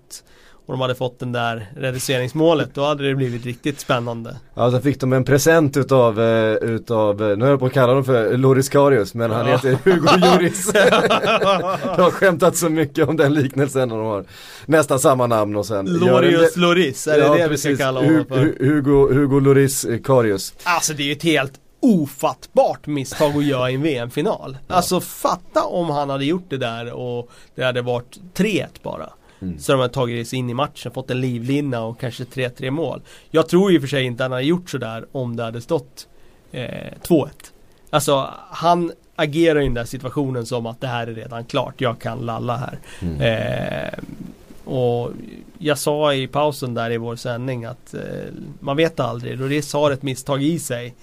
och 0.65 0.73
de 0.73 0.81
hade 0.81 0.95
fått 0.95 1.19
den 1.19 1.31
där 1.31 1.67
reduceringsmålet 1.75 2.69
då 2.73 2.85
hade 2.85 3.07
det 3.07 3.15
blivit 3.15 3.45
riktigt 3.45 3.79
spännande. 3.79 4.35
Ja, 4.53 4.71
så 4.71 4.79
fick 4.79 4.99
de 4.99 5.13
en 5.13 5.25
present 5.25 5.77
utav, 5.77 6.19
uh, 6.19 6.55
utav 6.55 7.21
uh, 7.21 7.37
nu 7.37 7.43
höll 7.43 7.51
jag 7.51 7.59
på 7.59 7.65
att 7.65 7.73
kalla 7.73 7.87
honom 7.87 8.05
för 8.05 8.37
Loris 8.37 8.69
Karius 8.69 9.13
men 9.13 9.31
ja. 9.31 9.37
han 9.37 9.47
heter 9.47 9.77
Hugo 9.83 10.17
Lloris. 10.17 10.73
de 10.73 12.01
har 12.01 12.11
skämtat 12.11 12.57
så 12.57 12.69
mycket 12.69 13.09
om 13.09 13.17
den 13.17 13.33
liknelsen 13.33 13.91
och 13.91 13.97
de 13.97 14.07
har 14.07 14.25
nästan 14.65 14.99
samma 14.99 15.27
namn 15.27 15.55
och 15.55 15.65
sen 15.65 15.85
Lorius 15.85 16.55
Loris, 16.55 17.07
är 17.07 17.19
det 17.19 17.37
det 17.37 17.47
precis. 17.47 17.65
vi 17.65 17.75
ska 17.75 17.85
kalla 17.85 17.99
honom 17.99 18.25
för? 18.25 18.37
Hugo, 18.59 19.13
Hugo 19.13 19.39
Loris 19.39 19.85
Karius. 20.03 20.53
Alltså 20.63 20.93
det 20.93 21.03
är 21.03 21.07
ju 21.07 21.11
ett 21.11 21.23
helt 21.23 21.53
ofattbart 21.79 22.87
misstag 22.87 23.37
att 23.37 23.43
göra 23.43 23.71
i 23.71 23.75
en 23.75 23.81
VM-final. 23.81 24.57
Ja. 24.67 24.75
Alltså 24.75 25.01
fatta 25.01 25.63
om 25.63 25.89
han 25.89 26.09
hade 26.09 26.25
gjort 26.25 26.45
det 26.49 26.57
där 26.57 26.93
och 26.93 27.29
det 27.55 27.63
hade 27.63 27.81
varit 27.81 28.19
3-1 28.35 28.67
bara. 28.83 29.09
Mm. 29.41 29.59
Så 29.59 29.71
de 29.71 29.81
har 29.81 29.87
tagit 29.87 30.27
sig 30.27 30.39
in 30.39 30.49
i 30.49 30.53
matchen, 30.53 30.91
fått 30.91 31.11
en 31.11 31.21
livlina 31.21 31.83
och 31.83 31.99
kanske 31.99 32.23
3-3 32.23 32.71
mål. 32.71 33.01
Jag 33.31 33.49
tror 33.49 33.73
i 33.73 33.77
och 33.77 33.81
för 33.81 33.87
sig 33.87 34.03
inte 34.03 34.23
han 34.23 34.31
hade 34.31 34.43
gjort 34.43 34.69
sådär 34.69 35.05
om 35.11 35.35
det 35.35 35.43
hade 35.43 35.61
stått 35.61 36.07
eh, 36.51 36.91
2-1. 37.07 37.29
Alltså 37.89 38.29
han 38.49 38.91
agerar 39.15 39.61
i 39.61 39.63
den 39.63 39.73
där 39.73 39.85
situationen 39.85 40.45
som 40.45 40.65
att 40.65 40.81
det 40.81 40.87
här 40.87 41.07
är 41.07 41.13
redan 41.13 41.45
klart. 41.45 41.81
Jag 41.81 41.99
kan 41.99 42.19
lalla 42.19 42.57
här. 42.57 42.79
Mm. 43.01 43.21
Eh, 43.21 43.99
och 44.65 45.11
jag 45.57 45.77
sa 45.77 46.13
i 46.13 46.27
pausen 46.27 46.73
där 46.73 46.91
i 46.91 46.97
vår 46.97 47.15
sändning 47.15 47.65
att 47.65 47.93
eh, 47.93 48.01
man 48.59 48.77
vet 48.77 48.99
aldrig. 48.99 49.39
Lloris 49.39 49.73
har 49.73 49.91
ett 49.91 50.03
misstag 50.03 50.43
i 50.43 50.59
sig. 50.59 50.93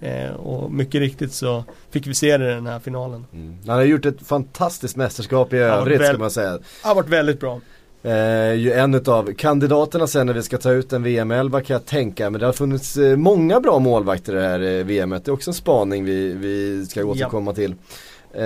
Eh, 0.00 0.30
och 0.30 0.72
mycket 0.72 1.00
riktigt 1.00 1.32
så 1.32 1.64
fick 1.90 2.06
vi 2.06 2.14
se 2.14 2.38
det 2.38 2.50
i 2.50 2.54
den 2.54 2.66
här 2.66 2.78
finalen. 2.78 3.26
Mm. 3.32 3.58
Han 3.66 3.76
har 3.76 3.84
gjort 3.84 4.06
ett 4.06 4.26
fantastiskt 4.26 4.96
mästerskap 4.96 5.52
i 5.52 5.56
övrigt 5.56 6.06
ska 6.06 6.18
man 6.18 6.30
säga. 6.30 6.52
Det 6.52 6.64
har 6.82 6.94
varit 6.94 7.08
väldigt 7.08 7.40
bra. 7.40 7.60
Eh, 8.02 8.54
ju 8.54 8.72
en 8.72 8.94
av 9.06 9.32
kandidaterna 9.34 10.06
sen 10.06 10.26
när 10.26 10.34
vi 10.34 10.42
ska 10.42 10.58
ta 10.58 10.70
ut 10.72 10.92
en 10.92 11.02
VM-11 11.02 11.60
kan 11.60 11.74
jag 11.74 11.86
tänka. 11.86 12.30
Men 12.30 12.40
det 12.40 12.46
har 12.46 12.52
funnits 12.52 12.96
eh, 12.96 13.16
många 13.16 13.60
bra 13.60 13.78
målvakter 13.78 14.32
i 14.32 14.36
det 14.36 14.42
här 14.42 14.60
eh, 14.60 14.84
VMet. 14.84 15.24
Det 15.24 15.28
är 15.30 15.32
också 15.32 15.50
en 15.50 15.54
spaning 15.54 16.04
vi, 16.04 16.32
vi 16.34 16.86
ska 16.86 17.04
återkomma 17.04 17.52
till. 17.52 17.74
Eh, 18.32 18.40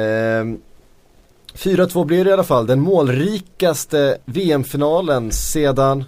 4-2 1.55 2.05
blir 2.05 2.25
det 2.25 2.31
i 2.31 2.33
alla 2.33 2.45
fall. 2.45 2.67
Den 2.67 2.81
målrikaste 2.81 4.19
VM-finalen 4.25 5.33
sedan 5.33 6.05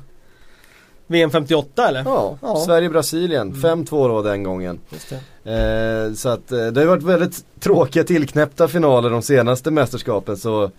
VM 1.07 1.31
58 1.31 1.89
eller? 1.89 2.03
ja, 2.05 2.39
Ja. 2.43 2.57
Sverige-Brasilien. 2.57 3.55
Mm. 3.65 3.85
5-2 3.85 4.09
då 4.09 4.23
den 4.23 4.43
gången. 4.43 4.81
Just 4.91 5.15
det. 5.43 5.53
Eh, 6.09 6.13
så 6.15 6.29
att 6.29 6.53
eh, 6.53 6.67
det 6.67 6.81
har 6.81 6.87
varit 6.87 7.03
väldigt 7.03 7.45
tråkiga 7.61 8.05
tillknäppta 8.05 8.69
finaler 8.69 9.11
de 9.11 9.23
senaste 9.23 9.71
mästerskapen 9.71 10.37
så 10.37 10.71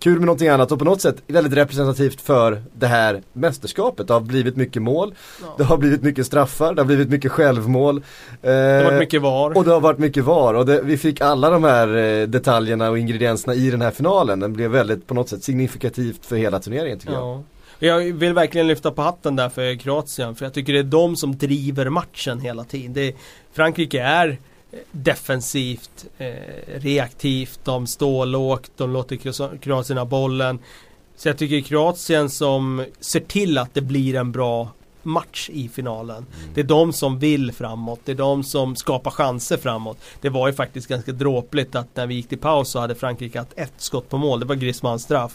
Kul 0.00 0.18
med 0.18 0.26
någonting 0.26 0.48
annat 0.48 0.72
och 0.72 0.78
på 0.78 0.84
något 0.84 1.00
sätt 1.00 1.16
väldigt 1.26 1.52
representativt 1.52 2.20
för 2.20 2.62
det 2.74 2.86
här 2.86 3.22
mästerskapet. 3.32 4.06
Det 4.08 4.12
har 4.12 4.20
blivit 4.20 4.56
mycket 4.56 4.82
mål, 4.82 5.14
Ja. 5.42 5.54
det 5.58 5.64
har 5.64 5.76
blivit 5.76 6.02
mycket 6.02 6.26
straffar, 6.26 6.74
det 6.74 6.80
har 6.82 6.86
blivit 6.86 7.08
mycket 7.10 7.32
självmål. 7.32 7.96
Eh, 7.96 8.02
Det 8.42 8.50
har 8.76 8.84
varit 8.84 8.98
mycket 8.98 9.22
VAR. 9.22 9.56
och 9.56 9.64
det 9.64 9.70
har 9.70 9.80
varit 9.80 9.98
mycket 9.98 10.24
VAR 10.24 10.54
och 10.54 10.66
det, 10.66 10.82
vi 10.82 10.96
fick 10.96 11.20
alla 11.20 11.50
de 11.50 11.64
här 11.64 11.96
eh, 11.96 12.26
detaljerna 12.26 12.90
och 12.90 12.98
ingredienserna 12.98 13.54
i 13.54 13.70
den 13.70 13.82
här 13.82 13.90
finalen. 13.90 14.40
Den 14.40 14.52
blev 14.52 14.70
väldigt 14.70 15.06
på 15.06 15.14
något 15.14 15.28
sätt 15.28 15.44
signifikativt 15.44 16.26
för 16.26 16.36
hela 16.36 16.58
turneringen 16.60 16.98
tycker 16.98 17.12
jag. 17.14 17.22
Ja. 17.22 17.42
Jag 17.80 17.98
vill 18.12 18.32
verkligen 18.32 18.66
lyfta 18.66 18.90
på 18.90 19.02
hatten 19.02 19.36
där 19.36 19.48
för 19.48 19.78
Kroatien 19.78 20.34
för 20.34 20.44
jag 20.46 20.52
tycker 20.54 20.72
det 20.72 20.78
är 20.78 20.82
de 20.82 21.16
som 21.16 21.36
driver 21.38 21.88
matchen 21.88 22.40
hela 22.40 22.64
tiden. 22.64 22.92
Det, 22.92 23.14
Frankrike 23.52 24.02
är 24.02 24.38
defensivt, 24.92 26.06
eh, 26.18 26.26
reaktivt, 26.74 27.60
de 27.64 27.86
står 27.86 28.26
lågt, 28.26 28.70
de 28.76 28.92
låter 28.92 29.16
Kro- 29.16 29.58
Kroatien 29.58 29.98
ha 29.98 30.04
bollen. 30.04 30.58
Så 31.16 31.28
jag 31.28 31.38
tycker 31.38 31.60
Kroatien 31.60 32.30
som 32.30 32.84
ser 33.00 33.20
till 33.20 33.58
att 33.58 33.74
det 33.74 33.80
blir 33.80 34.14
en 34.14 34.32
bra 34.32 34.68
match 35.02 35.50
i 35.52 35.68
finalen. 35.68 36.26
Det 36.54 36.60
är 36.60 36.64
de 36.64 36.92
som 36.92 37.18
vill 37.18 37.52
framåt, 37.52 38.00
det 38.04 38.12
är 38.12 38.16
de 38.16 38.44
som 38.44 38.76
skapar 38.76 39.10
chanser 39.10 39.56
framåt. 39.56 39.98
Det 40.20 40.28
var 40.28 40.48
ju 40.48 40.54
faktiskt 40.54 40.88
ganska 40.88 41.12
dråpligt 41.12 41.74
att 41.74 41.86
när 41.94 42.06
vi 42.06 42.14
gick 42.14 42.28
till 42.28 42.38
paus 42.38 42.68
så 42.70 42.78
hade 42.78 42.94
Frankrike 42.94 43.38
haft 43.38 43.52
ett 43.56 43.72
skott 43.76 44.08
på 44.08 44.18
mål, 44.18 44.40
det 44.40 44.46
var 44.46 44.54
Griezmanns 44.54 45.02
straff. 45.02 45.34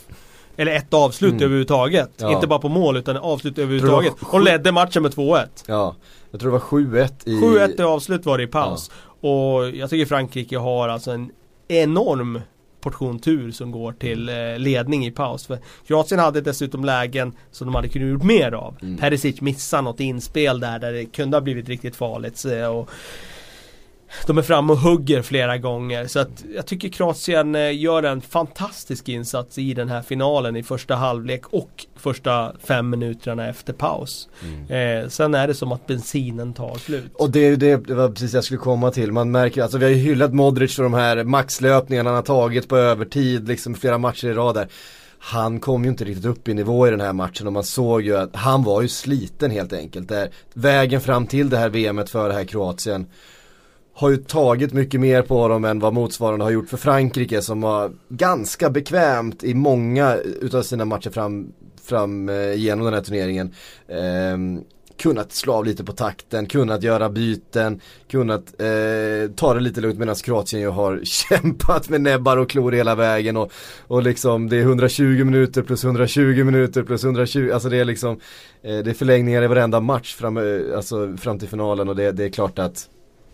Eller 0.57 0.71
ett 0.75 0.93
avslut 0.93 1.31
Mm. 1.31 1.43
överhuvudtaget. 1.43 2.09
Ja. 2.17 2.33
Inte 2.35 2.47
bara 2.47 2.59
på 2.59 2.69
mål 2.69 2.97
utan 2.97 3.17
avslut 3.17 3.57
överhuvudtaget. 3.57 4.13
Och 4.25 4.41
ledde 4.41 4.71
matchen 4.71 5.01
med 5.03 5.11
2-1. 5.15 5.63
Ja, 5.67 5.95
jag 6.31 6.39
tror 6.39 6.51
det 6.51 6.57
var 6.57 6.65
7-1 6.65 7.13
i... 7.25 7.41
7-1 7.41 7.79
i 7.79 7.83
avslut 7.83 8.25
var 8.25 8.37
det 8.37 8.43
i 8.43 8.47
paus. 8.47 8.91
Och 9.23 9.69
jag 9.75 9.89
tycker 9.89 10.05
Frankrike 10.05 10.57
har 10.57 10.89
alltså 10.89 11.11
en 11.11 11.31
enorm 11.67 12.41
portion 12.81 13.19
tur 13.19 13.51
som 13.51 13.71
går 13.71 13.91
till 13.91 14.29
eh, 14.29 14.35
ledning 14.57 15.05
i 15.05 15.11
paus. 15.11 15.45
För 15.47 15.57
Kroatien 15.87 16.19
hade 16.19 16.41
dessutom 16.41 16.85
lägen 16.85 17.33
som 17.51 17.67
de 17.67 17.75
hade 17.75 17.87
kunnat 17.87 18.09
gjort 18.09 18.23
mer 18.23 18.51
av. 18.51 18.77
Mm. 18.81 18.97
Perisic 18.97 19.41
missar 19.41 19.81
något 19.81 19.99
inspel 19.99 20.59
där, 20.59 20.79
där 20.79 20.93
det 20.93 21.05
kunde 21.05 21.37
ha 21.37 21.41
blivit 21.41 21.69
riktigt 21.69 21.95
farligt. 21.95 22.37
Så, 22.37 22.71
och 22.71 22.89
de 24.27 24.37
är 24.37 24.41
framme 24.41 24.73
och 24.73 24.79
hugger 24.79 25.21
flera 25.21 25.57
gånger. 25.57 26.07
Så 26.07 26.19
att 26.19 26.43
jag 26.55 26.65
tycker 26.65 26.89
Kroatien 26.89 27.55
eh, 27.55 27.77
gör 27.77 28.03
en 28.03 28.21
fantastisk 28.21 29.09
insats 29.09 29.57
i 29.57 29.73
den 29.73 29.89
här 29.89 30.01
finalen 30.01 30.55
i 30.55 30.63
första 30.63 30.95
halvlek 30.95 31.41
och 31.49 31.85
första 31.95 32.53
fem 32.63 32.89
minuterna 32.89 33.49
efter 33.49 33.73
paus. 33.73 34.29
Mm. 34.43 35.03
Eh, 35.03 35.09
sen 35.09 35.35
är 35.35 35.47
det 35.47 35.53
som 35.53 35.71
att 35.71 35.87
bensinen 35.87 36.53
tar 36.53 36.75
slut. 36.75 37.11
Och 37.13 37.29
det, 37.29 37.39
är 37.39 37.55
det, 37.55 37.75
det 37.75 37.93
var 37.93 38.09
precis 38.09 38.33
jag 38.33 38.43
skulle 38.43 38.59
komma 38.59 38.91
till. 38.91 39.11
Man 39.11 39.31
märker, 39.31 39.61
alltså 39.63 39.77
vi 39.77 39.85
har 39.85 39.91
ju 39.91 39.97
hyllat 39.97 40.33
Modric 40.33 40.75
för 40.75 40.83
de 40.83 40.93
här 40.93 41.23
maxlöpningarna 41.23 42.09
han 42.09 42.15
har 42.15 42.23
tagit 42.23 42.67
på 42.67 42.77
övertid, 42.77 43.47
liksom 43.47 43.75
flera 43.75 43.97
matcher 43.97 44.27
i 44.27 44.33
rad 44.33 44.55
där. 44.55 44.67
Han 45.19 45.59
kom 45.59 45.83
ju 45.83 45.89
inte 45.89 46.03
riktigt 46.03 46.25
upp 46.25 46.47
i 46.47 46.53
nivå 46.53 46.87
i 46.87 46.91
den 46.91 47.01
här 47.01 47.13
matchen 47.13 47.47
och 47.47 47.53
man 47.53 47.63
såg 47.63 48.01
ju 48.01 48.17
att 48.17 48.35
han 48.35 48.63
var 48.63 48.81
ju 48.81 48.87
sliten 48.87 49.51
helt 49.51 49.73
enkelt. 49.73 50.09
Där 50.09 50.29
vägen 50.53 51.01
fram 51.01 51.27
till 51.27 51.49
det 51.49 51.57
här 51.57 51.69
VMet 51.69 52.09
för 52.09 52.27
det 52.27 52.33
här 52.33 52.45
Kroatien 52.45 53.05
har 53.93 54.09
ju 54.09 54.17
tagit 54.17 54.73
mycket 54.73 54.99
mer 54.99 55.21
på 55.21 55.47
dem 55.47 55.65
än 55.65 55.79
vad 55.79 55.93
motsvarande 55.93 56.45
har 56.45 56.51
gjort 56.51 56.69
för 56.69 56.77
Frankrike 56.77 57.41
som 57.41 57.61
var 57.61 57.91
ganska 58.09 58.69
bekvämt 58.69 59.43
i 59.43 59.53
många 59.53 60.15
utav 60.15 60.63
sina 60.63 60.85
matcher 60.85 61.09
fram, 61.09 61.53
fram 61.83 62.29
eh, 62.29 62.53
genom 62.53 62.85
den 62.85 62.93
här 62.93 63.01
turneringen. 63.01 63.53
Ehm, 63.87 64.61
kunnat 64.97 65.31
slå 65.31 65.53
av 65.53 65.65
lite 65.65 65.83
på 65.83 65.91
takten, 65.91 66.45
kunnat 66.45 66.83
göra 66.83 67.09
byten, 67.09 67.81
kunnat 68.11 68.61
eh, 68.61 69.31
ta 69.35 69.53
det 69.53 69.59
lite 69.59 69.81
lugnt 69.81 69.99
medan 69.99 70.15
Kroatien 70.15 70.61
ju 70.61 70.69
har 70.69 71.01
kämpat 71.03 71.89
med 71.89 72.01
näbbar 72.01 72.37
och 72.37 72.49
klor 72.49 72.71
hela 72.71 72.95
vägen 72.95 73.37
och, 73.37 73.51
och 73.87 74.03
liksom 74.03 74.49
det 74.49 74.57
är 74.57 74.61
120 74.61 75.03
minuter 75.03 75.61
plus 75.61 75.83
120 75.83 76.43
minuter 76.43 76.83
plus 76.83 77.03
120, 77.03 77.49
alltså 77.53 77.69
det 77.69 77.77
är 77.77 77.85
liksom 77.85 78.19
eh, 78.63 78.77
det 78.77 78.89
är 78.89 78.93
förlängningar 78.93 79.43
i 79.43 79.47
varenda 79.47 79.79
match 79.79 80.15
fram, 80.15 80.37
eh, 80.37 80.75
alltså 80.75 81.17
fram 81.17 81.39
till 81.39 81.49
finalen 81.49 81.89
och 81.89 81.95
det, 81.95 82.11
det 82.11 82.23
är 82.23 82.29
klart 82.29 82.59
att 82.59 82.89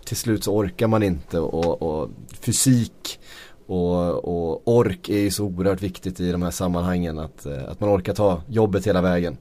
till 0.10 0.18
slut 0.18 0.44
så 0.44 0.54
orkar 0.54 0.88
man 0.88 1.04
inte 1.04 1.39
och, 1.39 1.82
och 1.82 2.10
fysik 2.42 3.20
och, 3.66 4.25
och 4.25 4.68
ork 4.68 5.10
är 5.10 5.20
ju 5.20 5.32
så 5.32 5.46
oerhört 5.46 5.82
viktigt 5.82 6.20
i 6.20 6.32
de 6.32 6.42
här 6.42 6.51
sammanhangen 6.51 7.20
att, 7.20 7.46
eh, 7.46 7.70
att 7.70 7.80
man 7.80 7.89
orkar 7.89 8.13
ta 8.13 8.42
jobbet 8.48 8.88
hela 8.88 9.01
vägen. 9.01 9.38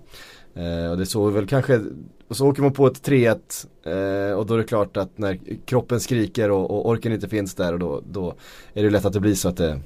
Eh, 0.54 0.90
och 0.90 0.98
det 0.98 1.06
såg 1.06 1.32
väl 1.32 1.46
kanske, 1.46 1.80
och 2.28 2.36
så 2.36 2.48
åker 2.48 2.62
man 2.62 2.72
på 2.72 2.86
ett 2.86 3.02
3-1 3.02 3.66
eh, 3.84 4.38
och 4.38 4.46
då 4.46 4.54
är 4.54 4.58
det 4.58 4.64
klart 4.64 4.96
att 4.96 5.18
när 5.18 5.38
kroppen 5.66 6.00
skriker 6.00 6.50
och, 6.50 6.70
och 6.70 6.88
orken 6.88 7.12
inte 7.12 7.28
finns 7.28 7.54
där 7.54 7.72
och 7.72 7.78
då, 7.78 8.02
då 8.10 8.34
är 8.74 8.82
det 8.82 8.90
lätt 8.90 9.04
att 9.04 9.12
det 9.12 9.20
blir 9.20 9.34
så 9.34 9.48
att 9.48 9.56
det, 9.56 9.80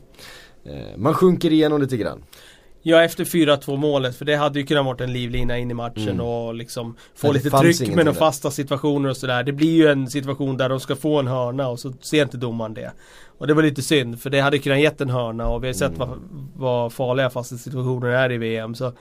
eh, 0.64 0.96
man 0.96 1.14
sjunker 1.14 1.52
igenom 1.52 1.80
lite 1.80 1.96
grann. 1.96 2.22
Ja 2.82 3.02
efter 3.04 3.24
4-2 3.24 3.76
målet 3.76 4.16
för 4.16 4.24
det 4.24 4.36
hade 4.36 4.58
ju 4.60 4.66
kunnat 4.66 4.84
varit 4.84 5.00
en 5.00 5.12
livlina 5.12 5.58
in 5.58 5.70
i 5.70 5.74
matchen 5.74 6.08
Mm. 6.08 6.20
och 6.26 6.54
liksom 6.54 6.96
få 7.14 7.26
Men 7.26 7.34
lite 7.36 7.50
tryck 7.50 7.94
med 7.94 8.06
där. 8.06 8.12
fasta 8.12 8.50
situationer 8.50 9.08
och 9.08 9.16
sådär. 9.16 9.42
Det 9.42 9.52
blir 9.52 9.70
ju 9.72 9.86
en 9.86 10.06
situation 10.10 10.56
där 10.56 10.68
de 10.68 10.80
ska 10.80 10.96
få 10.96 11.18
en 11.18 11.26
hörna 11.26 11.68
och 11.68 11.80
så 11.80 11.92
ser 12.00 12.22
inte 12.22 12.36
domaren 12.36 12.74
det. 12.74 12.92
Och 13.38 13.46
det 13.46 13.54
var 13.54 13.62
lite 13.62 13.82
synd 13.82 14.20
för 14.20 14.30
det 14.30 14.40
hade 14.40 14.58
kunnat 14.58 14.80
gett 14.80 15.00
en 15.00 15.10
hörna 15.10 15.48
och 15.48 15.62
vi 15.62 15.66
har 15.66 15.74
sett 15.74 15.96
Mm. 15.96 16.08
vad, 16.08 16.18
vad 16.56 16.92
farliga 16.92 17.30
fasta 17.30 17.56
situationer 17.56 18.08
är 18.08 18.32
i 18.32 18.38
VM. 18.38 18.74
Så 18.74 18.92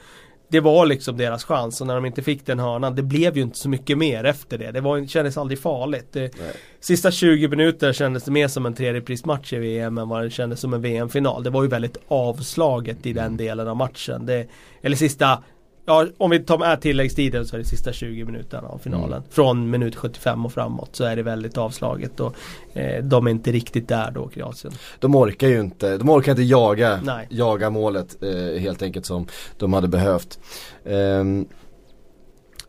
det 0.51 0.59
var 0.59 0.85
liksom 0.85 1.17
deras 1.17 1.43
chans 1.43 1.81
och 1.81 1.87
när 1.87 1.95
de 1.95 2.05
inte 2.05 2.21
fick 2.21 2.45
den 2.45 2.59
hörnan 2.59 2.95
det 2.95 3.03
blev 3.03 3.37
ju 3.37 3.43
inte 3.43 3.57
så 3.57 3.69
mycket 3.69 3.97
mer 3.97 4.23
efter 4.23 4.57
det. 4.57 4.71
Det 4.71 4.81
var, 4.81 5.07
kändes 5.07 5.37
aldrig 5.37 5.59
farligt. 5.59 6.07
Det. 6.11 6.31
Sista 6.79 7.11
20 7.11 7.47
minuter 7.47 7.93
kändes 7.93 8.23
det 8.23 8.31
mer 8.31 8.47
som 8.47 8.65
en 8.65 8.73
tredjeprismatch 8.73 9.53
i 9.53 9.57
VM 9.57 9.97
än 9.97 10.09
vad 10.09 10.23
det 10.23 10.29
kändes 10.29 10.59
som 10.59 10.73
en 10.73 10.81
VM-final. 10.81 11.43
Det 11.43 11.49
var 11.49 11.63
ju 11.63 11.69
väldigt 11.69 11.97
avslaget 12.07 13.05
i 13.05 13.13
den 13.13 13.37
delen 13.37 13.67
av 13.67 13.77
matchen. 13.77 14.25
Det, 14.25 14.47
eller 14.81 14.95
sista, 14.95 15.43
ja 15.85 16.07
om 16.17 16.29
vi 16.29 16.39
tar 16.39 16.57
med 16.57 16.81
tilläggstiden 16.81 17.45
så 17.45 17.55
är 17.55 17.59
det 17.59 17.65
sista 17.65 17.93
20 17.93 18.25
minuterna 18.25 18.67
av 18.67 18.77
finalen. 18.77 19.17
Mm. 19.17 19.29
Från 19.29 19.69
minut 19.69 19.95
75 19.95 20.45
och 20.45 20.53
framåt 20.53 20.95
så 20.95 21.03
är 21.03 21.15
det 21.15 21.23
väldigt 21.23 21.57
avslaget 21.57 22.19
och 22.19 22.35
eh, 22.73 23.03
de 23.03 23.27
är 23.27 23.31
inte 23.31 23.51
riktigt 23.51 23.87
där 23.87 24.11
då 24.11 24.27
Kroatien. 24.27 24.73
De 24.99 25.15
orkar 25.15 25.47
ju 25.47 25.59
inte, 25.59 25.97
de 25.97 26.09
orkar 26.09 26.31
inte 26.31 26.43
jaga, 26.43 26.99
Nej. 27.03 27.27
jaga 27.29 27.69
målet 27.69 28.23
eh, 28.23 28.61
helt 28.61 28.81
enkelt 28.81 29.05
som 29.05 29.27
de 29.57 29.73
hade 29.73 29.87
behövt. 29.87 30.39
Ehm, 30.85 31.45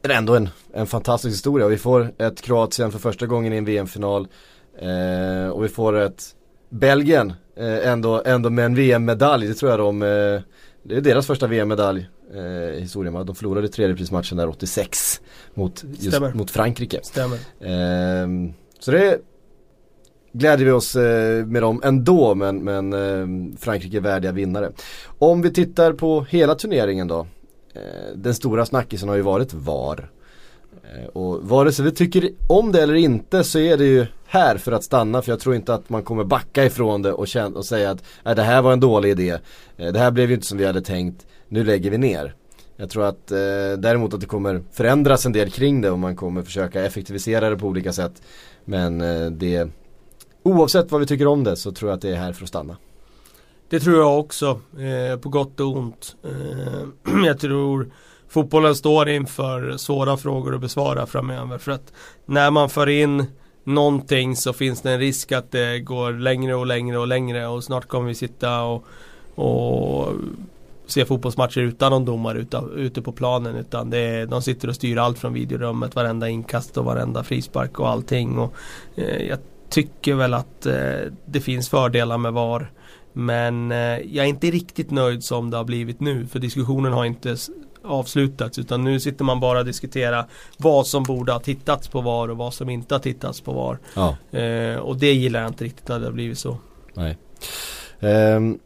det 0.02 0.12
är 0.12 0.18
ändå 0.18 0.36
en, 0.36 0.48
en 0.72 0.86
fantastisk 0.86 1.34
historia. 1.34 1.68
Vi 1.68 1.78
får 1.78 2.12
ett 2.18 2.42
Kroatien 2.42 2.92
för 2.92 2.98
första 2.98 3.26
gången 3.26 3.52
i 3.52 3.56
en 3.56 3.64
VM-final. 3.64 4.28
Eh, 4.78 5.48
och 5.48 5.64
vi 5.64 5.68
får 5.68 5.98
ett 5.98 6.34
Belgien 6.68 7.32
eh, 7.56 7.88
ändå, 7.88 8.22
ändå 8.24 8.50
med 8.50 8.64
en 8.64 8.74
VM-medalj. 8.74 9.48
Det 9.48 9.54
tror 9.54 9.70
jag 9.70 9.80
de, 9.80 10.02
eh, 10.02 10.40
det 10.82 10.96
är 10.96 11.00
deras 11.00 11.26
första 11.26 11.46
VM-medalj 11.46 12.08
eh, 12.34 12.42
i 12.42 12.80
historien. 12.80 13.26
De 13.26 13.34
förlorade 13.34 13.68
tredjeprismatchen 13.68 14.38
där 14.38 14.48
86 14.48 15.20
mot, 15.54 15.84
just, 15.98 16.20
mot 16.34 16.50
Frankrike. 16.50 17.00
Stämmer. 17.02 17.38
Ehm, 17.60 18.52
så 18.78 18.90
det 18.90 19.18
glädjer 20.32 20.66
vi 20.66 20.72
oss 20.72 20.96
eh, 20.96 21.46
med 21.46 21.62
dem 21.62 21.80
ändå 21.84 22.34
men, 22.34 22.64
men 22.64 22.92
eh, 22.92 23.56
Frankrike 23.58 23.96
är 23.96 24.00
värdiga 24.00 24.32
vinnare. 24.32 24.72
Om 25.18 25.42
vi 25.42 25.52
tittar 25.52 25.92
på 25.92 26.26
hela 26.28 26.54
turneringen 26.54 27.08
då. 27.08 27.26
Eh, 27.74 28.16
den 28.16 28.34
stora 28.34 28.66
snackisen 28.66 29.08
har 29.08 29.16
ju 29.16 29.22
varit 29.22 29.54
VAR. 29.54 30.10
Eh, 30.82 31.06
och 31.06 31.48
vare 31.48 31.72
sig 31.72 31.84
vi 31.84 31.90
tycker 31.90 32.30
om 32.46 32.72
det 32.72 32.82
eller 32.82 32.94
inte 32.94 33.44
så 33.44 33.58
är 33.58 33.76
det 33.76 33.84
ju 33.84 34.06
här 34.26 34.56
för 34.56 34.72
att 34.72 34.84
stanna 34.84 35.22
för 35.22 35.32
jag 35.32 35.40
tror 35.40 35.54
inte 35.54 35.74
att 35.74 35.88
man 35.88 36.02
kommer 36.02 36.24
backa 36.24 36.64
ifrån 36.64 37.02
det 37.02 37.12
och, 37.12 37.28
känna, 37.28 37.58
och 37.58 37.64
säga 37.64 37.90
att 37.90 38.04
"Nej, 38.24 38.34
det 38.34 38.42
här 38.42 38.62
var 38.62 38.72
en 38.72 38.80
dålig 38.80 39.10
idé. 39.10 39.38
Eh, 39.76 39.92
det 39.92 39.98
här 39.98 40.10
blev 40.10 40.28
ju 40.28 40.34
inte 40.34 40.46
som 40.46 40.58
vi 40.58 40.64
hade 40.66 40.82
tänkt. 40.82 41.26
Nu 41.48 41.64
lägger 41.64 41.90
vi 41.90 41.98
ner. 41.98 42.34
Jag 42.76 42.90
tror 42.90 43.04
att 43.04 43.30
eh, 43.30 43.36
däremot 43.78 44.14
att 44.14 44.20
det 44.20 44.26
kommer 44.26 44.62
förändras 44.72 45.26
en 45.26 45.32
del 45.32 45.50
kring 45.50 45.80
det 45.80 45.90
och 45.90 45.98
man 45.98 46.16
kommer 46.16 46.42
försöka 46.42 46.84
effektivisera 46.84 47.50
det 47.50 47.56
på 47.56 47.66
olika 47.66 47.92
sätt. 47.92 48.22
Men 48.64 49.00
eh, 49.00 49.26
det 49.30 49.68
oavsett 50.42 50.90
vad 50.90 51.00
vi 51.00 51.06
tycker 51.06 51.26
om 51.26 51.44
det 51.44 51.56
så 51.56 51.72
tror 51.72 51.90
jag 51.90 51.96
att 51.96 52.02
det 52.02 52.10
är 52.10 52.16
här 52.16 52.32
för 52.32 52.42
att 52.42 52.48
stanna. 52.48 52.76
Det 53.68 53.80
tror 53.80 53.96
jag 53.96 54.18
också, 54.18 54.60
eh, 54.78 55.18
på 55.18 55.28
gott 55.28 55.60
och 55.60 55.76
ont. 55.76 56.16
Eh, 56.24 57.14
jag 57.26 57.40
tror 57.40 57.92
fotbollen 58.32 58.74
står 58.74 59.08
inför 59.08 59.76
svåra 59.76 60.16
frågor 60.16 60.54
att 60.54 60.60
besvara 60.60 61.06
framöver. 61.06 61.58
För 61.58 61.72
att 61.72 61.92
när 62.26 62.50
man 62.50 62.68
för 62.68 62.88
in 62.88 63.26
någonting 63.64 64.36
så 64.36 64.52
finns 64.52 64.80
det 64.82 64.92
en 64.92 64.98
risk 64.98 65.32
att 65.32 65.50
det 65.50 65.78
går 65.78 66.12
längre 66.12 66.54
och 66.54 66.66
längre 66.66 66.98
och 66.98 67.06
längre 67.06 67.46
och 67.46 67.64
snart 67.64 67.88
kommer 67.88 68.08
vi 68.08 68.14
sitta 68.14 68.62
och, 68.62 68.84
och 69.34 70.14
se 70.86 71.04
fotbollsmatcher 71.04 71.60
utan 71.60 71.92
någon 71.92 72.04
domare 72.04 72.38
utan, 72.38 72.70
ute 72.76 73.02
på 73.02 73.12
planen 73.12 73.56
utan 73.56 73.90
det 73.90 73.98
är, 73.98 74.26
de 74.26 74.42
sitter 74.42 74.68
och 74.68 74.74
styr 74.74 74.96
allt 74.96 75.18
från 75.18 75.32
videorummet, 75.32 75.94
varenda 75.94 76.28
inkast 76.28 76.76
och 76.76 76.84
varenda 76.84 77.24
frispark 77.24 77.80
och 77.80 77.88
allting. 77.88 78.38
Och, 78.38 78.54
eh, 78.94 79.22
jag 79.28 79.38
tycker 79.68 80.14
väl 80.14 80.34
att 80.34 80.66
eh, 80.66 81.00
det 81.24 81.40
finns 81.40 81.68
fördelar 81.68 82.18
med 82.18 82.32
VAR. 82.32 82.70
Men 83.12 83.72
eh, 83.72 83.98
jag 83.98 84.24
är 84.24 84.28
inte 84.28 84.50
riktigt 84.50 84.90
nöjd 84.90 85.24
som 85.24 85.50
det 85.50 85.56
har 85.56 85.64
blivit 85.64 86.00
nu 86.00 86.26
för 86.26 86.38
diskussionen 86.38 86.92
har 86.92 87.04
inte 87.04 87.36
avslutats 87.84 88.58
utan 88.58 88.84
nu 88.84 89.00
sitter 89.00 89.24
man 89.24 89.40
bara 89.40 89.58
och 89.58 89.64
diskuterar 89.64 90.26
vad 90.56 90.86
som 90.86 91.02
borde 91.02 91.32
ha 91.32 91.40
tittats 91.40 91.88
på 91.88 92.00
VAR 92.00 92.28
och 92.28 92.36
vad 92.36 92.54
som 92.54 92.70
inte 92.70 92.94
har 92.94 93.00
tittats 93.00 93.40
på 93.40 93.52
VAR. 93.52 93.78
Ja. 93.94 94.38
Eh, 94.38 94.76
och 94.76 94.96
det 94.96 95.12
gillar 95.12 95.40
jag 95.40 95.50
inte 95.50 95.64
riktigt 95.64 95.90
att 95.90 96.00
det 96.00 96.06
har 96.06 96.12
blivit 96.12 96.38
så. 96.38 96.58
Nej. 96.94 97.16
Um, 98.00 98.58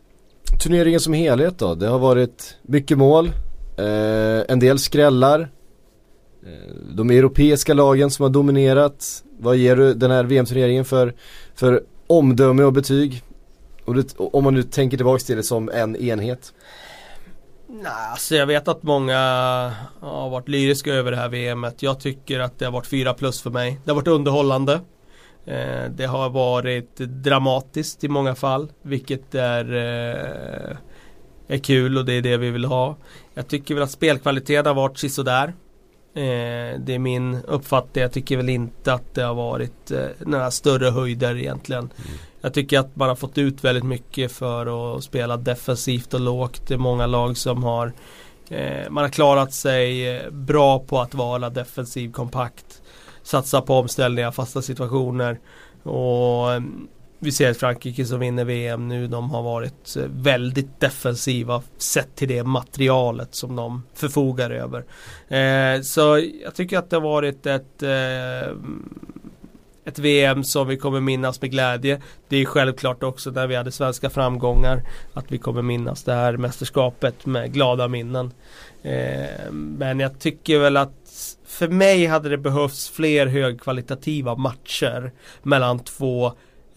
turneringen 0.63 1.01
som 1.01 1.13
helhet 1.13 1.59
då? 1.59 1.75
Det 1.75 1.87
har 1.87 1.99
varit 1.99 2.57
mycket 2.63 2.99
mål, 2.99 3.27
uh, 3.27 4.43
en 4.49 4.59
del 4.59 4.79
skrällar. 4.79 5.41
Uh, 5.41 6.75
de 6.95 7.11
europeiska 7.11 7.75
lagen 7.75 8.11
som 8.11 8.23
har 8.23 8.31
dominerat. 8.31 9.23
Vad 9.39 9.57
ger 9.57 9.77
du 9.77 9.95
den 9.95 10.11
här 10.11 10.25
VM-turneringen 10.25 10.85
för, 10.85 11.15
för 11.55 11.83
omdöme 12.07 12.63
och 12.63 12.73
betyg? 12.73 13.23
Och 13.85 13.95
det, 13.95 14.15
om 14.17 14.45
man 14.45 14.55
nu 14.55 14.63
tänker 14.63 14.97
tillbaka 14.97 15.25
till 15.25 15.37
det 15.37 15.43
som 15.43 15.69
en 15.69 15.97
enhet. 15.97 16.53
Nej, 17.83 17.93
alltså 18.11 18.35
jag 18.35 18.47
vet 18.47 18.69
att 18.69 18.83
många 18.83 19.19
har 20.01 20.31
varit 20.31 20.49
lyriska 20.49 20.95
över 20.95 21.11
det 21.11 21.17
här 21.17 21.29
VMet. 21.29 21.83
Jag 21.83 22.01
tycker 22.01 22.41
att 22.41 22.59
det 22.59 22.65
har 22.65 22.73
varit 22.73 22.87
fyra 22.87 23.15
plus 23.15 23.43
för 23.43 23.51
mig. 23.51 23.81
Det 23.85 23.91
har 23.91 23.97
varit 23.97 24.09
underhållande. 24.09 24.81
Eh, 25.47 25.91
det 25.91 26.07
har 26.07 26.31
varit 26.31 26.97
dramatiskt 26.97 28.05
i 28.05 28.09
många 28.09 28.35
fall, 28.35 28.73
vilket 28.83 29.35
är, 29.35 29.75
eh, 29.75 30.77
är 31.49 31.59
kul 31.59 31.99
och 31.99 32.05
det 32.05 32.13
är 32.13 32.23
det 32.23 32.37
vi 32.37 32.51
vill 32.51 32.65
ha. 32.65 32.97
Jag 33.35 33.49
tycker 33.49 33.75
väl 33.75 33.83
att 33.83 33.91
spelkvaliteten 33.91 34.67
har 34.67 34.75
varit 34.75 34.99
sisådär. 34.99 35.55
Eh, 36.17 36.79
det 36.79 36.95
är 36.95 36.99
min 36.99 37.35
uppfattning. 37.35 38.03
Jag 38.03 38.13
tycker 38.13 38.37
väl 38.37 38.49
inte 38.49 38.93
att 38.93 39.15
det 39.15 39.23
har 39.23 39.35
varit 39.35 39.91
eh, 39.91 40.07
några 40.19 40.51
större 40.51 40.91
höjder 40.91 41.37
egentligen. 41.37 41.83
Mm. 41.83 42.19
Jag 42.41 42.55
tycker 42.55 42.79
att 42.79 42.97
man 42.97 43.09
har 43.09 43.17
fått 43.17 43.39
ut 43.39 43.65
väldigt 43.65 43.85
mycket 43.85 44.33
för 44.33 44.97
att 44.97 45.05
spela 45.05 45.37
defensivt 45.37 46.15
och 46.15 46.21
lågt. 46.21 46.63
Det 46.69 46.75
är 46.75 46.79
många 46.79 47.07
lag 47.07 47.37
som 47.37 47.65
har 47.65 47.93
eh, 48.49 48.91
Man 48.91 49.05
har 49.05 49.11
klarat 49.11 49.55
sig 49.55 50.17
eh, 50.17 50.31
bra 50.31 50.79
på 50.79 51.01
att 51.01 51.15
vara 51.15 51.51
defensiv 51.51 52.13
kompakt. 52.13 52.83
Satsa 53.23 53.61
på 53.61 53.75
omställningar, 53.75 54.31
fasta 54.31 54.63
situationer. 54.63 55.39
Och 55.83 56.63
vi 57.19 57.33
ser 57.33 57.51
ett 57.51 57.57
Frankrike 57.57 58.05
som 58.05 58.21
vinner 58.21 58.45
VM 58.45 58.89
nu. 58.89 59.07
De 59.07 59.31
har 59.31 59.43
varit 59.43 59.97
eh, 59.97 60.03
väldigt 60.09 60.81
defensiva 60.81 61.63
sett 61.79 62.17
till 62.17 62.29
det 62.29 62.45
materialet 62.45 63.35
som 63.35 63.57
de 63.57 63.83
förfogar 63.95 64.51
över. 64.51 64.85
Eh, 65.29 65.83
så 65.83 66.19
jag 66.45 66.55
tycker 66.55 66.79
att 66.79 66.91
det 66.91 66.97
har 66.97 67.01
varit 67.01 67.47
ett 67.47 67.83
eh, 67.83 68.55
ett 69.87 69.99
VM 69.99 70.45
som 70.45 70.69
vi 70.69 70.77
kommer 70.77 71.01
minnas 71.01 71.41
med 71.41 71.51
glädje. 71.51 72.03
Det 72.29 72.37
är 72.37 72.45
självklart 72.45 73.03
också 73.03 73.31
när 73.31 73.47
vi 73.47 73.55
hade 73.55 73.73
svenska 73.73 74.11
framgångar 74.11 74.83
att 75.15 75.33
vi 75.33 75.39
kommer 75.39 75.63
minnas 75.63 76.05
det 76.05 76.13
här 76.13 76.37
mästerskapet 76.37 77.27
med 77.27 77.53
glada 77.53 77.89
minnen. 77.89 78.33
Eh, 78.83 79.53
men 79.53 80.01
jag 80.01 80.19
tycker 80.19 80.59
väl 80.59 80.77
att 80.77 81.37
för 81.47 81.69
mig 81.69 82.07
hade 82.07 82.29
det 82.29 82.39
behövts 82.39 82.91
fler 82.91 83.27
högkvalitativa 83.27 84.35
matcher 84.35 85.13
mellan 85.43 85.79
två 85.79 86.33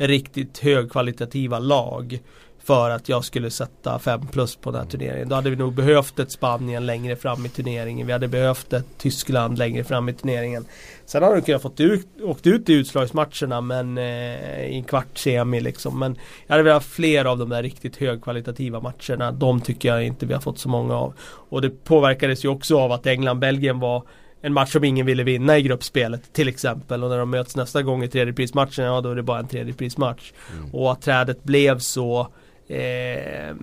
riktigt 0.08 0.58
högkvalitativa 0.58 1.60
lag 1.60 2.20
för 2.64 2.90
att 2.90 3.10
jag 3.10 3.26
skulle 3.26 3.52
sätta 3.52 4.00
5 4.00 4.28
plus 4.28 4.56
på 4.56 4.72
den 4.72 4.82
här 4.82 4.88
turneringen. 4.88 5.30
Då 5.30 5.36
hade 5.36 5.50
vi 5.50 5.56
nog 5.56 5.74
behövt 5.74 6.20
ett 6.20 6.32
Spanien 6.32 6.86
längre 6.86 7.16
fram 7.16 7.46
i 7.46 7.50
turneringen. 7.50 8.08
Vi 8.08 8.14
hade 8.14 8.28
behövt 8.28 8.74
ett 8.74 8.86
Tyskland 8.98 9.58
längre 9.58 9.84
fram 9.84 10.10
i 10.10 10.14
turneringen. 10.14 10.66
Sen 11.06 11.24
hade 11.24 11.36
de 11.36 11.42
kunnat 11.42 11.62
fått 11.62 11.80
ut, 11.80 12.08
åkt 12.22 12.48
ut 12.48 12.70
i 12.70 12.74
utslagsmatcherna 12.74 13.62
men 13.62 13.98
eh, 13.98 14.66
i 14.66 14.76
en 14.76 14.84
kvart 14.84 15.18
semi 15.18 15.62
liksom. 15.62 16.00
Men 16.00 16.18
jag 16.48 16.54
hade 16.54 16.64
velat 16.64 16.84
ha 16.84 16.90
fler 16.90 17.26
av 17.26 17.38
de 17.38 17.50
där 17.50 17.64
riktigt 17.64 17.98
högkvalitativa 17.98 18.80
matcherna. 18.80 19.32
De 19.32 19.62
tycker 19.62 19.90
jag 19.90 20.06
inte 20.06 20.26
vi 20.26 20.34
har 20.34 20.42
fått 20.42 20.60
så 20.60 20.70
många 20.70 20.96
av. 20.96 21.14
Och 21.50 21.62
det 21.62 21.84
påverkades 21.84 22.46
ju 22.46 22.50
också 22.50 22.80
av 22.80 22.92
att 22.92 23.06
England-Belgien 23.06 23.80
var 23.80 24.04
en 24.42 24.54
match 24.54 24.72
som 24.72 24.84
ingen 24.84 25.06
ville 25.06 25.24
vinna 25.24 25.58
i 25.58 25.62
gruppspelet 25.62 26.34
till 26.34 26.48
exempel 26.48 27.04
och 27.04 27.10
när 27.10 27.18
de 27.18 27.30
möts 27.30 27.56
nästa 27.56 27.82
gång 27.84 28.04
i 28.04 28.08
tredjeprismatchen, 28.08 28.86
ja 28.86 29.02
då 29.02 29.12
är 29.12 29.16
det 29.16 29.24
bara 29.24 29.40
en 29.40 29.48
tredjeprismatch. 29.48 30.32
Mm. 30.58 30.76
Och 30.76 30.92
att 30.92 31.02
trädet 31.02 31.44
blev 31.44 31.80
så 31.80 32.28
eh, 32.68 33.56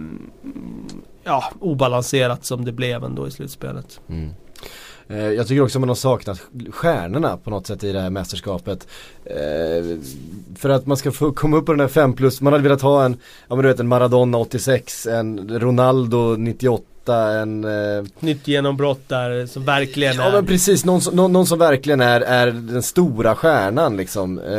ja, 1.25 1.45
obalanserat 1.61 2.45
som 2.45 2.65
det 2.65 2.73
blev 2.73 3.05
ändå 3.05 3.29
i 3.29 3.31
slutspelet. 3.31 4.01
Mm. 4.09 4.31
Eh, 5.09 5.33
jag 5.33 5.47
tycker 5.47 5.63
också 5.63 5.81
man 5.81 5.89
har 5.89 5.97
saknat 5.97 6.41
stjärnorna 6.71 7.37
på 7.37 7.51
något 7.51 7.67
sätt 7.67 7.85
i 7.85 7.93
det 7.93 8.01
här 8.01 8.11
mästerskapet. 8.11 8.89
Eh, 9.25 9.99
för 10.57 10.69
att 10.69 10.87
man 10.87 10.97
ska 10.97 11.13
få 11.13 11.33
komma 11.33 11.57
upp 11.57 11.67
på 11.67 11.73
den 11.73 11.81
här 11.81 11.89
5 11.89 12.13
plus, 12.13 12.41
man 12.41 12.53
hade 12.53 12.63
velat 12.63 12.83
ha 12.83 13.05
en, 13.05 13.17
ja 13.49 13.55
men 13.55 13.63
du 13.63 13.69
vet 13.69 13.81
en 13.81 13.89
Maradona 13.89 14.39
86, 14.39 15.07
en 15.07 15.59
Ronaldo 15.61 16.37
98 16.37 16.96
en... 17.15 17.65
Eh... 17.65 18.05
Nytt 18.21 18.49
genombrott 18.49 19.09
där 19.09 19.47
som 19.47 19.65
verkligen 19.65 20.17
ja, 20.17 20.25
är... 20.25 20.33
Men 20.33 20.47
precis, 20.47 20.85
någon, 20.85 21.01
någon, 21.13 21.33
någon, 21.33 21.47
som 21.47 21.59
verkligen 21.59 22.01
är, 22.01 22.21
är 22.21 22.47
den 22.47 22.83
stora 22.83 23.35
stjärnan 23.35 23.97
liksom. 23.97 24.39
Eh... 24.39 24.57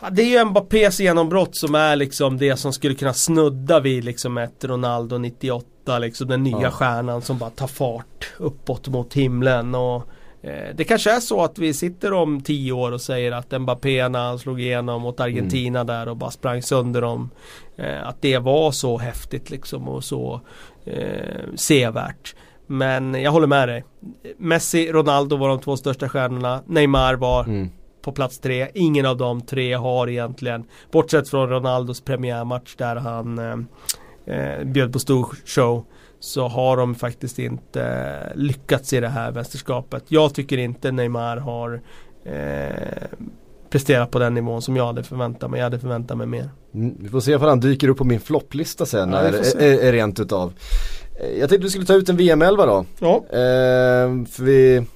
Ja, 0.00 0.10
det 0.10 0.22
är 0.22 0.38
ju 0.38 0.44
Mbappés 0.44 1.00
genombrott 1.00 1.56
som 1.56 1.74
är 1.74 1.96
liksom 1.96 2.38
det 2.38 2.56
som 2.56 2.72
skulle 2.72 2.94
kunna 2.94 3.12
snudda 3.12 3.80
vid 3.80 4.04
liksom 4.04 4.38
ett 4.38 4.64
Ronaldo 4.64 5.18
98 5.18 5.98
liksom 5.98 6.28
den 6.28 6.42
nya 6.42 6.62
ja. 6.62 6.70
stjärnan 6.70 7.22
som 7.22 7.38
bara 7.38 7.50
tar 7.50 7.66
fart 7.66 8.32
uppåt 8.38 8.88
mot 8.88 9.14
himlen 9.14 9.74
och 9.74 10.02
eh, 10.42 10.74
det 10.74 10.84
kanske 10.84 11.10
är 11.10 11.20
så 11.20 11.44
att 11.44 11.58
vi 11.58 11.74
sitter 11.74 12.12
om 12.12 12.40
tio 12.40 12.72
år 12.72 12.92
och 12.92 13.00
säger 13.00 13.32
att 13.32 13.60
Mbappé 13.60 14.08
när 14.08 14.18
han 14.18 14.38
slog 14.38 14.60
igenom 14.60 15.02
mot 15.02 15.20
Argentina 15.20 15.80
mm. 15.80 15.86
där 15.86 16.08
och 16.08 16.16
bara 16.16 16.30
sprang 16.30 16.62
sönder 16.62 17.00
dem. 17.00 17.30
Eh, 17.78 18.08
att 18.08 18.22
det 18.22 18.38
var 18.38 18.70
så 18.70 18.98
häftigt 18.98 19.50
liksom 19.50 19.88
och 19.88 20.04
så 20.04 20.40
eh, 20.86 21.54
sevärt. 21.54 22.34
Men 22.66 23.14
jag 23.14 23.32
håller 23.32 23.46
med 23.46 23.68
dig. 23.68 23.84
Messi, 24.38 24.92
Ronaldo 24.92 25.36
var 25.36 25.48
de 25.48 25.60
två 25.60 25.76
största 25.76 26.08
stjärnorna. 26.08 26.62
Neymar 26.66 27.14
var 27.14 27.44
mm. 27.44 27.70
på 28.02 28.12
plats 28.12 28.38
tre. 28.38 28.68
Ingen 28.74 29.06
av 29.06 29.16
de 29.16 29.40
tre 29.40 29.74
har 29.74 30.08
egentligen, 30.08 30.64
bortsett 30.92 31.28
från 31.28 31.48
Ronaldos 31.48 32.00
premiärmatch 32.00 32.76
där 32.76 32.96
han 32.96 33.38
eh, 33.38 33.56
eh, 34.36 34.64
bjöd 34.64 34.92
på 34.92 34.98
stor 34.98 35.36
show. 35.44 35.84
Så 36.20 36.48
har 36.48 36.76
de 36.76 36.94
faktiskt 36.94 37.38
inte 37.38 38.32
lyckats 38.34 38.92
i 38.92 39.00
det 39.00 39.08
här 39.08 39.32
mästerskapet. 39.32 40.04
Jag 40.08 40.34
tycker 40.34 40.58
inte 40.58 40.92
Neymar 40.92 41.36
har 41.36 41.82
eh, 42.24 43.08
presterat 43.76 44.10
på 44.10 44.18
den 44.18 44.34
nivån 44.34 44.62
som 44.62 44.76
jag 44.76 44.86
hade 44.86 45.02
förväntat 45.02 45.50
mig. 45.50 45.58
Jag 45.58 45.64
hade 45.64 45.78
förväntat 45.78 46.18
mig 46.18 46.26
mer. 46.26 46.50
Mm, 46.74 46.94
vi 46.98 47.08
får 47.08 47.20
se 47.20 47.36
om 47.36 47.42
han 47.42 47.60
dyker 47.60 47.88
upp 47.88 47.98
på 47.98 48.04
min 48.04 48.20
flopplista 48.20 48.86
sen, 48.86 49.12
ja, 49.12 49.18
är, 49.18 49.62
är, 49.62 49.78
är, 49.78 49.92
rent 49.92 50.20
utav. 50.20 50.52
Eh, 51.20 51.38
jag 51.38 51.48
tänkte 51.48 51.64
vi 51.64 51.70
skulle 51.70 51.86
ta 51.86 51.94
ut 51.94 52.08
en 52.08 52.16
VM-11 52.16 52.66
då. 52.66 52.84
Ja. 52.98 53.14
Eh, 53.16 54.26
för 54.30 54.42
vi 54.42 54.86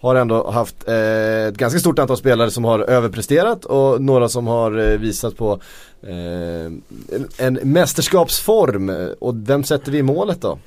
har 0.00 0.14
ändå 0.14 0.50
haft 0.50 0.88
eh, 0.88 1.46
ett 1.46 1.56
ganska 1.56 1.78
stort 1.80 1.98
antal 1.98 2.16
spelare 2.16 2.50
som 2.50 2.64
har 2.64 2.78
överpresterat 2.78 3.64
och 3.64 4.02
några 4.02 4.28
som 4.28 4.46
har 4.46 4.78
eh, 4.78 4.98
visat 4.98 5.36
på 5.36 5.60
eh, 6.02 6.10
en, 6.10 7.28
en 7.38 7.54
mästerskapsform. 7.54 9.14
Och 9.20 9.48
vem 9.48 9.64
sätter 9.64 9.92
vi 9.92 9.98
i 9.98 10.02
målet 10.02 10.40
då? 10.40 10.58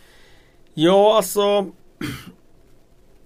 Ja, 0.73 1.17
alltså 1.17 1.41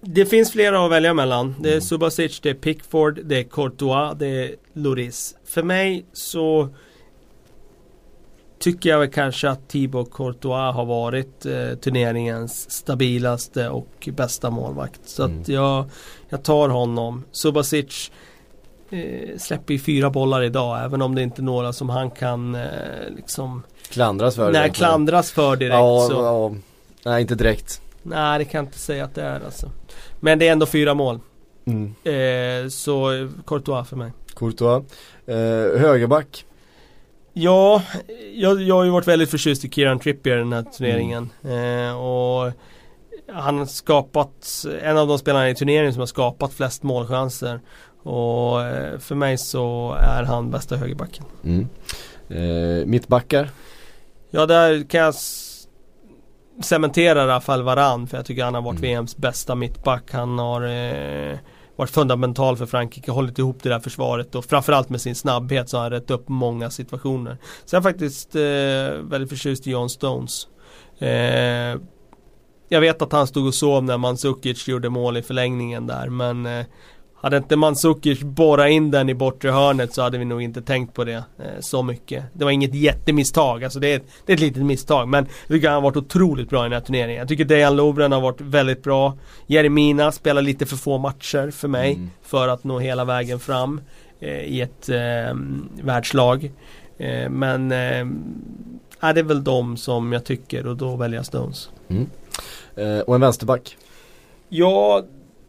det 0.08 0.26
finns 0.26 0.52
flera 0.52 0.84
att 0.84 0.90
välja 0.90 1.14
mellan. 1.14 1.54
Det 1.60 1.68
är 1.68 1.72
mm. 1.72 1.80
Subasic, 1.80 2.40
det 2.40 2.50
är 2.50 2.54
Pickford, 2.54 3.20
det 3.24 3.38
är 3.38 3.42
Courtois, 3.42 4.18
det 4.18 4.26
är 4.26 4.54
Loris. 4.72 5.36
För 5.44 5.62
mig 5.62 6.06
så 6.12 6.68
tycker 8.58 8.90
jag 8.90 8.98
väl 8.98 9.10
kanske 9.10 9.50
att 9.50 9.68
Thibaut 9.68 10.10
Courtois 10.12 10.74
har 10.74 10.84
varit 10.84 11.46
eh, 11.46 11.78
turneringens 11.80 12.70
stabilaste 12.70 13.68
och 13.68 14.08
bästa 14.12 14.50
målvakt. 14.50 15.00
Så 15.04 15.24
mm. 15.24 15.40
att 15.40 15.48
jag, 15.48 15.84
jag 16.28 16.42
tar 16.42 16.68
honom. 16.68 17.24
Subasic 17.32 18.10
eh, 18.90 19.38
släpper 19.38 19.74
ju 19.74 19.80
fyra 19.80 20.10
bollar 20.10 20.42
idag 20.42 20.84
även 20.84 21.02
om 21.02 21.14
det 21.14 21.22
inte 21.22 21.40
är 21.40 21.44
några 21.44 21.72
som 21.72 21.88
han 21.88 22.10
kan 22.10 22.54
eh, 22.54 22.62
liksom 23.16 23.62
Klandras 23.90 24.36
för 24.36 24.52
Nej, 24.52 24.70
klandras 24.70 25.32
för 25.32 25.56
direkt. 25.56 25.74
Ja, 25.74 26.06
så. 26.10 26.14
ja, 26.14 26.54
nej 27.04 27.22
inte 27.22 27.34
direkt. 27.34 27.80
Nej 28.02 28.38
det 28.38 28.44
kan 28.44 28.58
jag 28.58 28.68
inte 28.68 28.78
säga 28.78 29.04
att 29.04 29.14
det 29.14 29.22
är 29.22 29.40
alltså. 29.44 29.70
Men 30.20 30.38
det 30.38 30.48
är 30.48 30.52
ändå 30.52 30.66
fyra 30.66 30.94
mål. 30.94 31.20
Mm. 31.64 31.94
Eh, 32.04 32.68
så 32.68 33.28
Courtois 33.46 33.88
för 33.88 33.96
mig. 33.96 34.12
Courtois. 34.34 34.84
Eh, 35.26 35.80
högerback. 35.80 36.44
Ja, 37.32 37.82
jag, 38.34 38.62
jag 38.62 38.74
har 38.74 38.84
ju 38.84 38.90
varit 38.90 39.08
väldigt 39.08 39.30
förtjust 39.30 39.64
i 39.64 39.70
Kieran 39.70 39.98
Trippier 39.98 40.36
den 40.36 40.52
här 40.52 40.62
turneringen. 40.62 41.32
Mm. 41.44 41.88
Eh, 41.88 41.96
och 41.96 42.52
han 43.32 43.58
har 43.58 43.66
skapat, 43.66 44.64
en 44.82 44.98
av 44.98 45.08
de 45.08 45.18
spelarna 45.18 45.50
i 45.50 45.54
turneringen 45.54 45.92
som 45.92 46.00
har 46.00 46.06
skapat 46.06 46.52
flest 46.52 46.82
målchanser. 46.82 47.60
Och 48.02 48.62
eh, 48.62 48.98
för 48.98 49.14
mig 49.14 49.38
så 49.38 49.96
är 50.00 50.22
han 50.22 50.50
bästa 50.50 50.76
högerbacken. 50.76 51.24
Mm. 51.44 51.68
Eh, 52.28 52.86
mittbackar? 52.86 53.50
Ja, 54.30 54.46
där 54.46 54.88
kan 54.88 55.00
jag 55.00 55.14
cementera 56.62 57.26
Rafael 57.26 57.62
Varan 57.62 58.06
för 58.06 58.16
jag 58.16 58.26
tycker 58.26 58.44
han 58.44 58.54
har 58.54 58.62
varit 58.62 58.78
mm. 58.78 58.90
VMs 58.90 59.16
bästa 59.16 59.54
mittback. 59.54 60.12
Han 60.12 60.38
har 60.38 60.62
eh, 60.62 61.38
varit 61.76 61.90
fundamental 61.90 62.56
för 62.56 62.66
Frankrike, 62.66 63.10
hållit 63.10 63.38
ihop 63.38 63.62
det 63.62 63.68
där 63.68 63.80
försvaret 63.80 64.34
och 64.34 64.44
framförallt 64.44 64.88
med 64.88 65.00
sin 65.00 65.14
snabbhet 65.14 65.68
så 65.68 65.76
har 65.76 65.82
han 65.82 65.90
rätt 65.90 66.10
upp 66.10 66.28
många 66.28 66.70
situationer. 66.70 67.38
Så 67.64 67.76
jag 67.76 67.80
är 67.80 67.90
faktiskt 67.90 68.34
eh, 68.34 69.10
väldigt 69.10 69.28
förtjust 69.28 69.66
i 69.66 69.70
John 69.70 69.90
Stones. 69.90 70.48
Eh, 70.98 71.80
jag 72.68 72.80
vet 72.80 73.02
att 73.02 73.12
han 73.12 73.26
stod 73.26 73.46
och 73.46 73.54
sov 73.54 73.84
när 73.84 73.98
Mandzukic 73.98 74.68
gjorde 74.68 74.88
mål 74.88 75.16
i 75.16 75.22
förlängningen 75.22 75.86
där 75.86 76.08
men 76.08 76.46
eh, 76.46 76.66
hade 77.20 77.36
inte 77.36 77.56
Mandzukic 77.56 78.20
borrat 78.20 78.70
in 78.70 78.90
den 78.90 79.08
i 79.08 79.14
bortre 79.14 79.50
hörnet 79.50 79.94
så 79.94 80.02
hade 80.02 80.18
vi 80.18 80.24
nog 80.24 80.42
inte 80.42 80.62
tänkt 80.62 80.94
på 80.94 81.04
det 81.04 81.12
eh, 81.12 81.44
så 81.60 81.82
mycket. 81.82 82.24
Det 82.32 82.44
var 82.44 82.50
inget 82.50 82.74
jättemisstag, 82.74 83.64
alltså 83.64 83.80
det 83.80 83.92
är, 83.92 83.96
ett, 83.96 84.06
det 84.26 84.32
är 84.32 84.34
ett 84.34 84.40
litet 84.40 84.62
misstag. 84.62 85.08
Men 85.08 85.26
jag 85.46 85.56
tycker 85.56 85.68
han 85.68 85.74
har 85.74 85.90
varit 85.90 85.96
otroligt 85.96 86.50
bra 86.50 86.60
i 86.60 86.62
den 86.62 86.72
här 86.72 86.80
turneringen. 86.80 87.18
Jag 87.18 87.28
tycker 87.28 87.44
Dejan 87.44 87.76
Lovren 87.76 88.12
har 88.12 88.20
varit 88.20 88.40
väldigt 88.40 88.82
bra. 88.82 89.14
Jeremina 89.46 90.12
spelar 90.12 90.42
lite 90.42 90.66
för 90.66 90.76
få 90.76 90.98
matcher 90.98 91.50
för 91.50 91.68
mig 91.68 91.92
mm. 91.92 92.10
för 92.22 92.48
att 92.48 92.64
nå 92.64 92.78
hela 92.78 93.04
vägen 93.04 93.38
fram 93.38 93.80
eh, 94.20 94.40
i 94.40 94.60
ett 94.60 94.88
eh, 94.88 95.36
världslag. 95.82 96.52
Eh, 96.98 97.30
men 97.30 97.72
eh, 97.72 98.06
är 99.00 99.14
det 99.14 99.22
väl 99.22 99.44
de 99.44 99.76
som 99.76 100.12
jag 100.12 100.24
tycker 100.24 100.66
och 100.66 100.76
då 100.76 100.96
väljer 100.96 101.18
jag 101.18 101.26
Stones. 101.26 101.70
Mm. 101.88 102.06
Eh, 102.76 103.00
och 103.00 103.14
en 103.14 103.20
vänsterback? 103.20 103.76
Ja, 104.48 105.04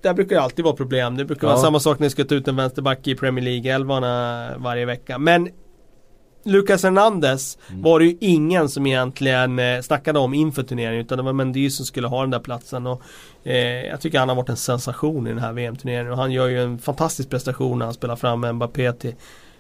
där 0.08 0.14
brukar 0.14 0.36
det 0.36 0.42
alltid 0.42 0.66
vara 0.66 0.76
problem. 0.76 1.18
Det 1.18 1.26
brukar 1.26 1.48
ja. 1.48 1.54
vara 1.54 1.62
samma 1.62 1.80
sak 1.80 2.00
när 2.00 2.06
ni 2.06 2.10
ska 2.10 2.24
ta 2.24 2.36
ut 2.36 2.48
en 2.48 2.56
vänsterback 2.56 3.08
i 3.08 3.16
Premier 3.16 3.46
League-elvarna 3.46 4.54
varje 4.58 4.86
vecka. 4.86 5.18
Men 5.18 5.50
Lucas 6.44 6.84
Hernandez 6.84 7.58
mm. 7.70 7.82
var 7.82 8.00
det 8.00 8.06
ju 8.06 8.18
ingen 8.20 8.70
som 8.70 8.88
egentligen 8.88 9.60
eh, 9.60 9.82
snackade 9.82 10.20
om 10.20 10.34
inför 10.34 10.64
turneringen 10.64 11.06
utan 11.06 11.18
det 11.18 11.24
var 11.24 11.34
Mendy 11.34 11.70
som 11.70 11.86
skulle 11.86 12.08
ha 12.08 12.22
den 12.22 12.30
där 12.30 12.40
platsen. 12.40 12.88
Och, 12.88 13.02
eh, 13.44 13.86
jag 13.86 14.02
tycker 14.02 14.20
han 14.20 14.30
har 14.30 14.36
varit 14.36 14.50
en 14.50 14.58
sensation 14.58 15.28
i 15.28 15.30
den 15.30 15.40
här 15.40 15.54
VM-turneringen 15.54 16.12
och 16.12 16.18
han 16.18 16.32
gör 16.32 16.48
ju 16.48 16.64
en 16.64 16.80
fantastisk 16.80 17.30
prestation 17.30 17.80
när 17.80 17.86
han 17.86 17.94
spelar 17.94 18.16
fram 18.16 18.56
Mbappé 18.56 18.94
till 18.94 19.16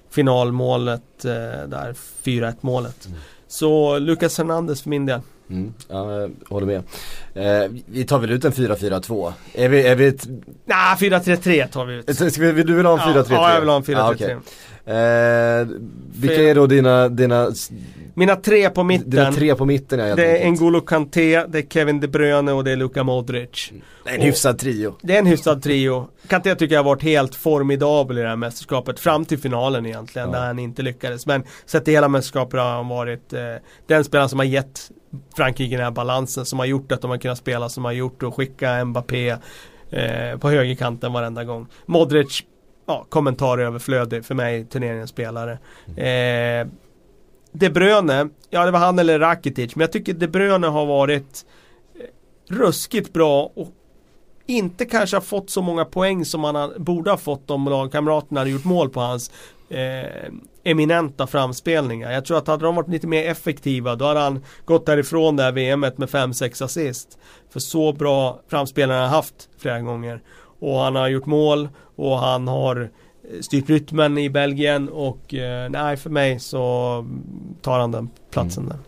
finalmålet 0.10 1.26
eh, 1.26 1.68
där 1.68 1.96
4-1 2.24 2.56
målet. 2.62 3.06
Mm. 3.06 3.20
Så 3.48 4.00
Lucas 4.00 4.38
Hernandez 4.38 4.82
för 4.82 4.90
min 4.90 5.06
del. 5.06 5.22
Mm, 5.50 5.74
ja, 5.90 6.22
jag 6.22 6.32
håller 6.50 6.68
med. 6.68 6.84
Eh, 7.34 7.72
vi 7.86 8.04
tar 8.04 8.20
väl 8.20 8.32
ut 8.32 8.46
en 8.46 8.52
4-4-2? 8.52 9.34
Är 9.54 9.70
vi, 9.70 9.88
är 9.88 9.96
vi 9.96 10.08
ett... 10.08 10.28
Nej, 10.66 10.96
4-3-3 11.00 11.68
tar 11.68 11.86
vi 11.86 11.96
ut. 11.96 12.34
Ska 12.34 12.52
vi, 12.52 12.64
du 12.64 12.76
vill 12.76 12.86
ha 12.86 12.94
en 12.94 13.16
4-3-3? 13.16 13.26
Ja, 13.30 13.54
jag 13.54 13.60
vill 13.60 13.70
ha 13.70 13.76
en 13.76 13.84
4-3-3. 13.84 13.98
Ah, 13.98 14.12
okay. 14.12 14.32
eh, 14.32 15.68
vilka 16.20 16.44
är 16.44 16.56
då 16.56 16.68
dina, 16.68 17.10
dina 17.10 17.52
mina 18.18 18.36
tre 18.36 18.70
på 18.70 18.84
mitten. 18.84 19.10
Dina 19.10 19.32
tre 19.32 19.56
på 19.56 19.66
mitten 19.66 20.00
ja, 20.00 20.16
Det 20.16 20.38
är 20.38 20.48
N'Golo 20.48 20.86
Kanté, 20.86 21.46
det 21.48 21.58
är 21.58 21.70
Kevin 21.70 22.00
De 22.00 22.08
Bruyne 22.08 22.52
och 22.52 22.64
det 22.64 22.72
är 22.72 22.76
Luka 22.76 23.04
Modric. 23.04 23.72
Det 24.04 24.10
är 24.10 24.16
en 24.16 24.22
hyfsad 24.22 24.60
trio. 24.60 24.96
Det 25.02 25.16
är 25.16 25.20
en 25.20 25.26
hyfsad 25.26 25.64
trio. 25.64 26.08
Kanté 26.28 26.56
tycker 26.56 26.76
jag 26.76 26.80
har 26.80 26.90
varit 26.90 27.04
helt 27.04 27.36
formidabel 27.36 28.18
i 28.18 28.22
det 28.22 28.28
här 28.28 28.36
mästerskapet. 28.36 29.00
Fram 29.00 29.26
till 29.26 29.38
finalen 29.38 29.86
egentligen, 29.86 30.30
ja. 30.30 30.40
där 30.40 30.46
han 30.46 30.60
inte 30.60 30.82
lyckades. 30.82 31.26
Men 31.26 31.44
sett 31.66 31.86
till 31.86 31.94
hela 31.94 32.08
mästerskapet 32.08 32.60
har 32.60 32.70
han 32.70 32.88
varit 32.88 33.34
eh, 33.34 33.40
den 33.88 34.04
spelaren 34.04 34.30
som 34.30 34.40
har 34.40 34.46
gett 34.46 34.92
Frankrike 35.36 35.76
den 35.76 35.84
här 35.84 35.91
balansen. 35.91 36.46
Som 36.46 36.60
har 36.60 36.65
gjort 36.65 36.91
att 36.91 37.02
de 37.02 37.12
har 37.12 37.17
kunnat 37.17 37.38
spela 37.38 37.70
som 37.70 37.86
har 37.86 37.91
gjort 37.91 38.24
och 38.24 38.36
skicka 38.36 38.86
Mbappé 38.86 39.30
eh, 39.89 40.38
på 40.39 40.50
högerkanten 40.50 41.13
varenda 41.13 41.43
gång. 41.43 41.67
Modric 41.86 42.43
ja, 42.88 43.06
kommentar 43.10 43.58
överflödig 43.58 44.26
för 44.26 44.36
mig, 44.36 44.65
turneringens 44.65 45.10
spelare. 45.10 45.60
Mm. 45.98 46.67
Eh, 46.67 46.74
de 47.52 47.70
Bruyne, 47.70 48.30
ja 48.50 48.65
det 48.65 48.72
var 48.72 48.80
han 48.80 49.00
eller 49.00 49.20
Rakitic, 49.20 49.76
men 49.76 49.82
jag 49.82 49.91
tycker 49.91 50.13
De 50.13 50.28
Bruyne 50.28 50.67
har 50.67 50.86
varit 50.86 51.46
eh, 51.96 52.56
ruskigt 52.56 53.13
bra 53.13 53.52
och 53.56 53.67
inte 54.48 54.86
kanske 54.86 55.16
har 55.16 55.22
fått 55.22 55.50
så 55.50 55.62
många 55.62 55.86
poäng 55.86 56.26
som 56.26 56.44
han 56.44 56.74
borde 56.78 57.10
ha 57.10 57.18
fått 57.18 57.52
om 57.52 57.66
lagkamraterna 57.66 58.40
hade 58.40 58.50
gjort 58.50 58.64
mål 58.64 58.90
på 58.90 59.00
hans 59.00 59.32
eh, 59.70 60.32
eminenta 60.64 61.28
framspelningar. 61.28 62.12
Jag 62.12 62.26
tror 62.26 62.38
att 62.38 62.48
hade 62.48 62.66
de 62.66 62.76
varit 62.76 62.90
lite 62.90 63.08
mer 63.08 63.30
effektiva 63.30 63.96
då 63.96 64.06
hade 64.06 64.20
han 64.20 64.44
gått 64.66 64.86
därifrån 64.86 65.36
det 65.36 65.44
här 65.44 65.52
VMet 65.52 65.98
med 65.98 66.10
5-6 66.10 66.64
assist. 66.64 67.18
För 67.50 67.60
så 67.60 67.94
bra 67.94 68.40
framspelningar 68.48 69.00
har 69.02 69.08
han 69.08 69.16
haft 69.16 69.50
flera 69.58 69.82
gånger. 69.82 70.22
Och 70.60 70.78
han 70.78 70.96
har 70.96 71.08
gjort 71.08 71.26
mål 71.26 71.70
och 71.96 72.20
han 72.20 72.48
har 72.48 72.90
styrt 73.42 73.70
rytmen 73.70 74.18
i 74.18 74.30
Belgien 74.30 74.90
och 74.90 75.34
eh, 75.34 75.70
nej 75.70 75.98
för 75.98 76.10
mig 76.10 76.40
så 76.40 77.06
tar 77.62 77.80
han 77.80 77.92
den 77.92 78.10
platsen 78.32 78.64
mm. 78.64 78.78
där. 78.78 78.84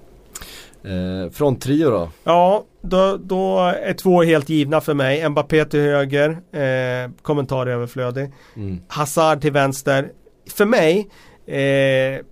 Eh, 0.83 1.29
från 1.29 1.55
trio 1.55 1.89
då? 1.89 2.09
Ja, 2.23 2.63
då, 2.81 3.17
då, 3.17 3.59
är 3.59 3.93
två 3.93 4.23
helt 4.23 4.49
givna 4.49 4.81
för 4.81 4.93
mig. 4.93 5.29
Mbappé 5.29 5.65
till 5.65 5.79
höger, 5.79 6.29
eh, 6.51 7.11
kommentar 7.21 7.67
överflödig. 7.67 8.31
Mm. 8.55 8.81
Hazard 8.87 9.41
till 9.41 9.51
vänster. 9.51 10.11
För 10.53 10.65
mig, 10.65 11.09
eh, 11.45 12.25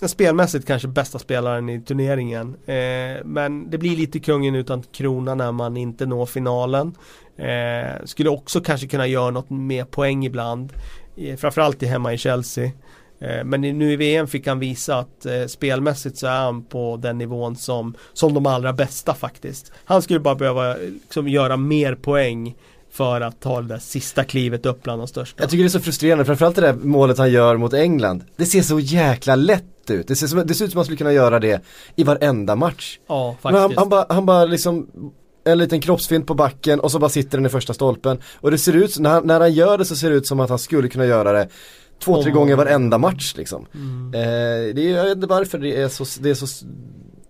den 0.00 0.08
spelmässigt 0.08 0.66
kanske 0.66 0.88
bästa 0.88 1.18
spelaren 1.18 1.68
i 1.68 1.80
turneringen. 1.80 2.56
Eh, 2.66 3.24
men 3.24 3.70
det 3.70 3.78
blir 3.78 3.96
lite 3.96 4.20
kungen 4.20 4.54
utan 4.54 4.82
krona 4.82 5.34
när 5.34 5.52
man 5.52 5.76
inte 5.76 6.06
når 6.06 6.26
finalen. 6.26 6.94
Eh, 7.36 8.04
skulle 8.04 8.30
också 8.30 8.60
kanske 8.60 8.86
kunna 8.86 9.06
göra 9.06 9.30
något 9.30 9.50
mer 9.50 9.84
poäng 9.84 10.24
ibland 10.24 10.72
framförallt 11.38 11.82
i 11.82 11.86
hemma 11.86 12.12
i 12.12 12.18
Chelsea. 12.18 12.70
Eh, 13.22 13.44
men 13.44 13.60
nu 13.60 13.92
i 13.92 13.96
VM 13.96 14.26
fick 14.26 14.46
han 14.46 14.58
visa 14.58 14.98
att 14.98 15.26
eh, 15.26 15.46
spelmässigt 15.46 16.18
så 16.18 16.26
är 16.26 16.40
han 16.40 16.64
på 16.64 16.98
den 17.02 17.18
nivån 17.18 17.56
som, 17.56 17.94
som 18.12 18.34
de 18.34 18.46
allra 18.46 18.72
bästa 18.72 19.14
faktiskt. 19.14 19.72
Han 19.84 20.02
skulle 20.02 20.20
bara 20.20 20.34
behöva 20.34 20.74
liksom, 20.74 21.28
göra 21.28 21.56
mer 21.56 21.94
poäng 21.94 22.54
för 22.90 23.20
att 23.20 23.40
ta 23.40 23.60
det 23.60 23.68
där 23.68 23.78
sista 23.78 24.24
klivet 24.24 24.66
upp 24.66 24.82
bland 24.82 25.00
de 25.00 25.08
största. 25.08 25.42
Jag 25.42 25.50
tycker 25.50 25.62
det 25.62 25.68
är 25.68 25.70
så 25.70 25.80
frustrerande, 25.80 26.24
framförallt 26.24 26.56
det 26.56 26.62
där 26.62 26.72
målet 26.72 27.18
han 27.18 27.32
gör 27.32 27.56
mot 27.56 27.74
England. 27.74 28.24
Det 28.36 28.46
ser 28.46 28.62
så 28.62 28.80
jäkla 28.80 29.36
lätt 29.36 29.90
ut. 29.90 30.08
Det 30.08 30.16
ser, 30.16 30.26
som, 30.26 30.46
det 30.46 30.54
ser 30.54 30.64
ut 30.64 30.70
som 30.70 30.78
att 30.78 30.80
man 30.80 30.84
skulle 30.84 30.98
kunna 30.98 31.12
göra 31.12 31.38
det 31.38 31.62
i 31.96 32.04
varenda 32.04 32.56
match. 32.56 32.98
Ja, 33.06 33.36
faktiskt. 33.40 33.60
han, 33.60 33.72
han 33.76 33.88
bara, 33.88 34.06
han 34.08 34.26
bara 34.26 34.44
liksom 34.44 34.86
en 35.44 35.58
liten 35.58 35.80
kroppsfint 35.80 36.26
på 36.26 36.34
backen 36.34 36.80
och 36.80 36.90
så 36.92 36.98
bara 36.98 37.10
sitter 37.10 37.38
den 37.38 37.46
i 37.46 37.48
första 37.48 37.74
stolpen. 37.74 38.18
Och 38.34 38.50
det 38.50 38.58
ser 38.58 38.72
ut, 38.72 38.98
när 38.98 39.10
han, 39.10 39.26
när 39.26 39.40
han 39.40 39.52
gör 39.52 39.78
det 39.78 39.84
så 39.84 39.96
ser 39.96 40.10
det 40.10 40.16
ut 40.16 40.26
som 40.26 40.40
att 40.40 40.50
han 40.50 40.58
skulle 40.58 40.88
kunna 40.88 41.06
göra 41.06 41.32
det 41.32 41.48
två, 42.04 42.22
tre 42.22 42.32
gånger 42.32 42.56
varenda 42.56 42.98
match 42.98 43.34
liksom. 43.36 43.66
Mm. 43.74 44.14
Eh, 44.14 44.74
det 44.74 44.90
är, 44.90 44.96
jag 44.96 45.04
vet 45.04 45.14
inte 45.14 45.26
varför 45.26 45.58
det 45.58 45.82
är 45.82 45.88
så, 45.88 46.04
det 46.20 46.30
är 46.30 46.34
så 46.34 46.46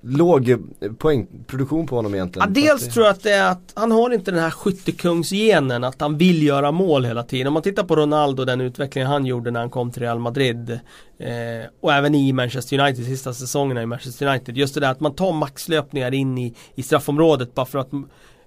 låg 0.02 0.56
poängproduktion 0.98 1.86
på 1.86 1.96
honom 1.96 2.14
egentligen. 2.14 2.48
Ja, 2.54 2.62
dels 2.62 2.94
tror 2.94 3.06
jag 3.06 3.12
att 3.12 3.22
det 3.22 3.32
är 3.32 3.50
att 3.50 3.72
han 3.74 3.92
har 3.92 4.10
inte 4.10 4.30
den 4.30 4.40
här 4.40 4.50
skyttekungsgenen 4.50 5.84
att 5.84 6.00
han 6.00 6.18
vill 6.18 6.42
göra 6.42 6.72
mål 6.72 7.04
hela 7.04 7.22
tiden. 7.22 7.46
Om 7.46 7.52
man 7.52 7.62
tittar 7.62 7.84
på 7.84 7.96
Ronaldo, 7.96 8.44
den 8.44 8.60
utvecklingen 8.60 9.10
han 9.10 9.26
gjorde 9.26 9.50
när 9.50 9.60
han 9.60 9.70
kom 9.70 9.90
till 9.90 10.02
Real 10.02 10.18
Madrid 10.18 10.70
eh, 11.18 11.28
och 11.80 11.92
även 11.92 12.14
i 12.14 12.32
Manchester 12.32 12.78
United, 12.78 13.04
sista 13.04 13.34
säsongerna 13.34 13.82
i 13.82 13.86
Manchester 13.86 14.26
United. 14.26 14.56
Just 14.56 14.74
det 14.74 14.80
där 14.80 14.90
att 14.90 15.00
man 15.00 15.14
tar 15.14 15.32
maxlöpningar 15.32 16.14
in 16.14 16.38
i, 16.38 16.54
i 16.74 16.82
straffområdet 16.82 17.54
bara 17.54 17.66
för 17.66 17.78
att 17.78 17.90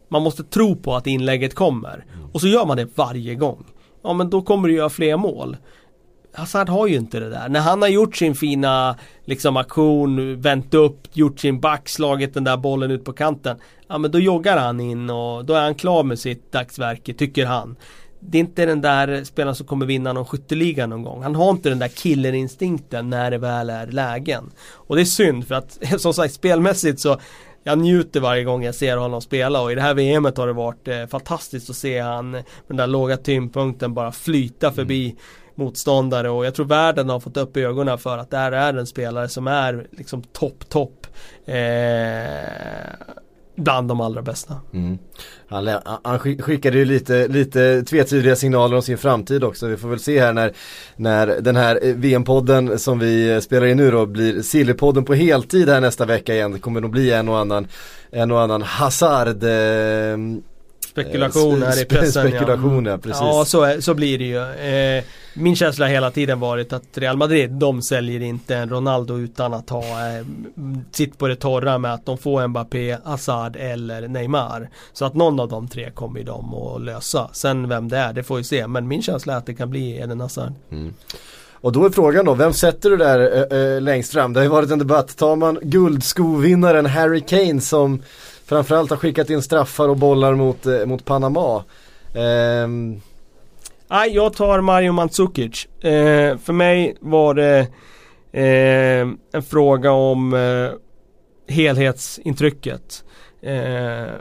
man 0.10 0.22
måste 0.22 0.44
tro 0.44 0.76
på 0.76 0.96
att 0.96 1.08
inlägget 1.08 1.56
kommer. 1.56 2.06
Mm. 2.14 2.30
Och 2.32 2.42
så 2.42 2.48
gör 2.48 2.66
man 2.66 2.78
det 2.78 2.88
varje 2.96 3.36
gång. 3.36 3.66
Ja 4.04 4.14
men 4.14 4.30
då 4.30 4.42
kommer 4.42 4.68
du 4.68 4.76
göra 4.76 4.90
fler 4.90 5.18
mål. 5.18 5.58
Hazard 6.36 6.70
har 6.70 6.88
ju 6.88 6.96
inte 6.96 7.20
det 7.20 7.30
där. 7.30 7.50
När 7.50 7.60
han 7.60 7.82
har 7.82 7.90
gjort 7.90 8.16
sin 8.16 8.36
fina 8.36 8.96
liksom 9.26 9.58
aktion, 9.58 10.42
vänt 10.42 10.74
upp, 10.74 11.08
gjort 11.14 11.40
sin 11.40 11.60
back, 11.60 11.90
slagit 11.90 12.34
den 12.34 12.44
där 12.44 12.58
bollen 12.58 12.92
ut 12.92 13.06
på 13.06 13.14
kanten. 13.14 13.58
Ja 13.88 13.98
men 13.98 14.12
då 14.12 14.20
joggar 14.20 14.58
han 14.58 14.80
in 14.80 15.10
och 15.10 15.46
då 15.46 15.54
är 15.54 15.62
han 15.62 15.76
klar 15.76 16.04
med 16.04 16.20
sitt 16.20 16.52
dagsverke, 16.52 17.14
tycker 17.14 17.46
han. 17.46 17.76
Det 18.20 18.38
är 18.38 18.40
inte 18.40 18.66
den 18.66 18.82
där 18.82 19.24
spelaren 19.24 19.56
som 19.56 19.68
kommer 19.68 19.86
vinna 19.86 20.14
någon 20.14 20.26
skytteliga 20.26 20.88
någon 20.88 21.04
gång. 21.04 21.24
Han 21.24 21.36
har 21.36 21.50
inte 21.50 21.70
den 21.70 21.80
där 21.80 21.88
killerinstinkten 21.88 23.10
när 23.10 23.32
det 23.32 23.38
väl 23.38 23.70
är 23.70 23.88
lägen. 23.88 24.52
Och 24.74 24.96
det 24.96 25.02
är 25.02 25.06
synd 25.06 25.48
för 25.48 25.56
att 25.56 25.80
som 25.98 26.14
sagt 26.14 26.34
spelmässigt 26.34 27.00
så 27.00 27.18
jag 27.64 27.80
njuter 27.80 28.20
varje 28.20 28.44
gång 28.44 28.64
jag 28.64 28.76
ser 28.76 28.98
honom 28.98 29.22
spela 29.22 29.62
och 29.62 29.72
i 29.72 29.76
det 29.76 29.82
här 29.82 29.94
VMet 29.94 30.38
har 30.38 30.48
det 30.48 30.54
varit 30.54 30.88
eh, 30.88 31.06
fantastiskt 31.06 31.70
att 31.70 31.76
se 31.76 32.00
han 32.00 32.32
med 32.32 32.44
den 32.68 32.78
där 32.78 32.88
låga 32.88 33.18
tyngdpunkten 33.18 33.94
bara 33.94 34.12
flyta 34.12 34.72
förbi 34.72 35.06
mm 35.06 35.18
motståndare 35.56 36.30
och 36.30 36.46
jag 36.46 36.56
tror 36.56 36.66
världen 36.66 37.10
har 37.10 37.20
fått 37.20 37.38
upp 37.38 37.58
ögonen 37.58 37.98
för 37.98 38.18
att 38.18 38.32
det 38.32 38.38
här 38.38 38.52
är 38.52 38.74
en 38.74 38.88
spelare 38.88 39.30
som 39.30 39.48
är 39.48 39.88
liksom 39.92 40.24
topp, 40.24 40.70
topp. 40.70 41.08
Eh, 41.46 41.56
bland 43.56 43.88
de 43.88 44.02
allra 44.02 44.22
bästa. 44.22 44.56
Mm. 44.74 44.98
Han, 45.48 45.70
han, 46.04 46.20
skickade 46.20 46.78
ju 46.78 46.86
lite, 46.86 47.28
lite 47.28 47.84
tvetydiga 47.84 48.36
signaler 48.36 48.76
om 48.76 48.82
sin 48.82 48.98
framtid 48.98 49.44
också. 49.44 49.68
Vi 49.68 49.78
får 49.78 49.90
väl 49.90 50.00
se 50.00 50.20
här 50.20 50.34
när, 50.34 50.54
när 50.96 51.28
den 51.28 51.56
här 51.56 51.80
eh, 51.82 51.96
VM-podden 51.96 52.80
som 52.80 53.00
vi 53.00 53.34
eh, 53.34 53.40
spelar 53.40 53.68
in 53.68 53.78
nu 53.78 53.92
då 53.92 54.06
blir 54.06 54.42
Sillypodden 54.42 55.06
på 55.06 55.14
heltid 55.14 55.70
här 55.70 55.82
nästa 55.82 56.06
vecka 56.06 56.34
igen. 56.34 56.52
Det 56.52 56.60
kommer 56.60 56.82
nog 56.82 56.92
bli 56.92 57.12
en 57.12 57.30
och 57.30 57.40
annan, 57.40 57.68
en 58.12 58.32
och 58.32 58.42
annan 58.42 58.62
Hazard 58.62 59.44
eh, 59.44 60.18
Spekulation 60.96 61.64
här 61.64 61.82
i 61.82 61.86
pressen 61.86 62.28
Spekulation 62.28 62.86
ja, 62.86 62.98
precis. 62.98 63.22
Ja 63.22 63.46
så, 63.46 63.64
är, 63.64 63.82
så 63.82 63.94
blir 63.94 64.18
det 64.18 64.26
ju. 64.26 64.98
Eh, 64.98 65.04
min 65.34 65.56
känsla 65.56 65.86
har 65.86 65.92
hela 65.92 66.12
tiden 66.12 66.40
varit 66.40 66.74
att 66.74 66.84
Real 66.98 67.18
Madrid, 67.18 67.52
de 67.52 67.82
säljer 67.82 68.22
inte 68.22 68.56
en 68.56 68.70
Ronaldo 68.70 69.18
utan 69.18 69.54
att 69.54 69.70
ha 69.70 69.82
eh, 69.82 70.26
sitt 70.92 71.18
på 71.18 71.28
det 71.28 71.36
torra 71.36 71.78
med 71.78 71.94
att 71.94 72.06
de 72.06 72.18
får 72.18 72.48
Mbappé, 72.48 72.98
Hazard 73.04 73.56
eller 73.56 74.08
Neymar. 74.08 74.70
Så 74.94 75.06
att 75.06 75.14
någon 75.14 75.40
av 75.40 75.50
de 75.50 75.68
tre 75.68 75.92
kommer 75.92 76.24
de 76.24 76.54
att 76.54 76.82
lösa. 76.82 77.30
Sen 77.34 77.70
vem 77.70 77.90
det 77.90 77.98
är, 77.98 78.14
det 78.14 78.24
får 78.24 78.38
vi 78.38 78.44
se. 78.44 78.68
Men 78.68 78.88
min 78.88 79.02
känsla 79.02 79.34
är 79.34 79.38
att 79.38 79.46
det 79.46 79.56
kan 79.56 79.70
bli 79.70 79.98
Eden 79.98 80.22
Hazard. 80.22 80.54
Mm. 80.72 80.94
Och 81.54 81.72
då 81.72 81.86
är 81.86 81.90
frågan 81.90 82.26
då, 82.26 82.34
vem 82.34 82.54
sätter 82.54 82.90
du 82.90 82.98
där 82.98 83.54
äh, 83.54 83.82
längst 83.82 84.14
fram? 84.14 84.34
Det 84.34 84.40
har 84.40 84.44
ju 84.46 84.50
varit 84.50 84.72
en 84.72 84.80
debatt. 84.80 85.18
Tar 85.18 85.36
man 85.36 85.60
guldskovinnaren 85.62 86.86
Harry 86.86 87.22
Kane 87.22 87.62
som 87.62 88.02
framförallt 88.46 88.90
har 88.90 88.98
skickat 88.98 89.30
in 89.30 89.42
straffar 89.42 89.90
och 89.90 89.98
bollar 89.98 90.36
mot, 90.36 90.66
eh, 90.66 90.86
mot 90.86 91.06
Panama? 91.06 91.64
Ähm... 92.14 93.02
Nej, 93.88 94.16
jag 94.16 94.34
tar 94.34 94.62
Mario 94.62 94.92
Mandzukic. 94.92 95.66
Eh, 95.66 96.38
för 96.38 96.54
mig 96.54 96.98
var 97.00 97.34
det 97.34 97.60
eh, 98.32 99.08
en 99.34 99.44
fråga 99.50 99.92
om 99.92 100.34
eh, 100.34 100.72
helhetsintrycket. 101.56 103.04
Eh, 103.42 104.14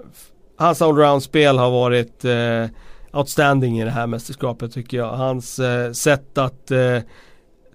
hans 0.57 0.83
allround-spel 0.83 1.59
har 1.59 1.71
varit 1.71 2.25
eh, 2.25 2.67
outstanding 3.13 3.81
i 3.81 3.85
det 3.85 3.91
här 3.91 4.07
mästerskapet 4.07 4.73
tycker 4.73 4.97
jag. 4.97 5.13
Hans 5.13 5.59
eh, 5.59 5.93
sätt 5.93 6.39
att 6.39 6.71
eh, 6.71 6.99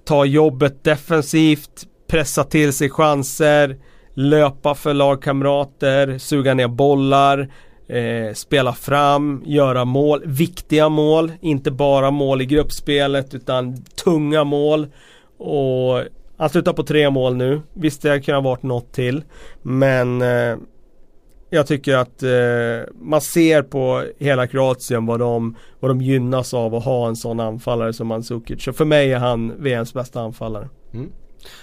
ta 0.06 0.26
jobbet 0.26 0.84
defensivt, 0.84 1.88
pressa 2.08 2.44
till 2.44 2.74
sig 2.74 2.90
chanser, 2.90 3.78
löpa 4.20 4.76
för 4.76 4.94
lagkamrater, 4.94 6.18
suga 6.18 6.54
ner 6.54 6.68
bollar, 6.68 7.52
eh, 7.88 8.34
spela 8.34 8.74
fram, 8.74 9.44
göra 9.46 9.86
mål, 9.86 10.22
viktiga 10.26 10.90
mål, 10.90 11.32
inte 11.42 11.72
bara 11.72 12.12
mål 12.12 12.42
i 12.42 12.46
gruppspelet 12.46 13.34
utan 13.34 13.84
tunga 14.04 14.44
mål. 14.44 14.88
Och 15.38 16.04
han 16.38 16.50
slutar 16.50 16.74
på 16.74 16.84
tre 16.84 17.10
mål 17.10 17.36
nu. 17.36 17.62
Visst 17.74 18.02
det 18.02 18.22
kunde 18.22 18.38
ha 18.38 18.42
varit 18.50 18.64
något 18.64 18.94
till. 18.94 19.24
Men 19.62 20.22
eh, 20.22 20.58
jag 21.50 21.68
tycker 21.68 21.96
att 21.96 22.24
eh, 22.24 22.94
man 23.02 23.22
ser 23.22 23.62
på 23.62 24.04
hela 24.18 24.48
Kroatien 24.48 25.06
vad 25.06 25.20
de, 25.20 25.56
vad 25.80 25.92
de 25.92 26.02
gynnas 26.02 26.54
av 26.54 26.76
att 26.76 26.86
ha 26.86 27.08
en 27.08 27.16
sån 27.16 27.40
anfallare 27.40 27.94
som 27.94 28.08
Mandzukic. 28.08 28.64
Så 28.64 28.74
för 28.74 28.86
mig 28.86 29.14
är 29.14 29.20
han 29.20 29.64
VMs 29.64 29.94
bästa 29.94 30.22
anfallare. 30.22 30.70
Mm. 30.94 31.10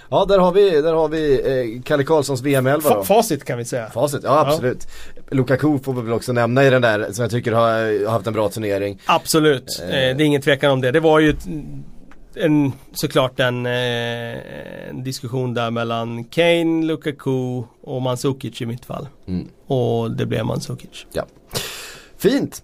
Ja 0.09 0.25
där 0.25 0.39
har 0.39 0.51
vi, 0.51 0.81
där 0.81 0.93
har 0.93 1.07
vi 1.07 1.33
eh, 1.33 1.81
Kalle 1.83 2.03
Karlssons 2.03 2.41
VM-11 2.41 2.93
då. 2.95 3.03
Facit 3.03 3.45
kan 3.45 3.57
vi 3.57 3.65
säga. 3.65 3.89
Facit, 3.89 4.21
ja 4.23 4.39
absolut. 4.47 4.87
Ja. 5.15 5.21
Lukaku 5.35 5.79
får 5.79 5.93
vi 5.93 6.01
väl 6.01 6.13
också 6.13 6.33
nämna 6.33 6.63
i 6.63 6.69
den 6.69 6.81
där 6.81 7.11
som 7.11 7.21
jag 7.21 7.31
tycker 7.31 7.51
har, 7.51 8.07
haft 8.09 8.27
en 8.27 8.33
bra 8.33 8.49
turnering. 8.49 9.01
Absolut, 9.05 9.79
eh. 9.79 9.85
eh 9.85 10.17
det 10.17 10.23
är 10.23 10.25
ingen 10.25 10.41
tvekan 10.41 10.71
om 10.71 10.81
det. 10.81 10.91
Det 10.91 10.99
var 10.99 11.19
ju 11.19 11.35
en, 12.35 12.71
såklart 12.93 13.39
en, 13.39 13.65
eh, 13.65 13.71
en, 14.89 15.03
diskussion 15.03 15.53
där 15.53 15.71
mellan 15.71 16.23
Kane, 16.23 16.85
Lukaku 16.85 17.63
och 17.81 18.01
Mandzukic 18.01 18.61
i 18.61 18.65
mitt 18.65 18.85
fall. 18.85 19.07
Mm. 19.27 19.47
Och 19.67 20.11
det 20.11 20.25
blev 20.25 20.45
Mandzukic. 20.45 21.05
Ja. 21.13 21.25
Fint. 22.17 22.63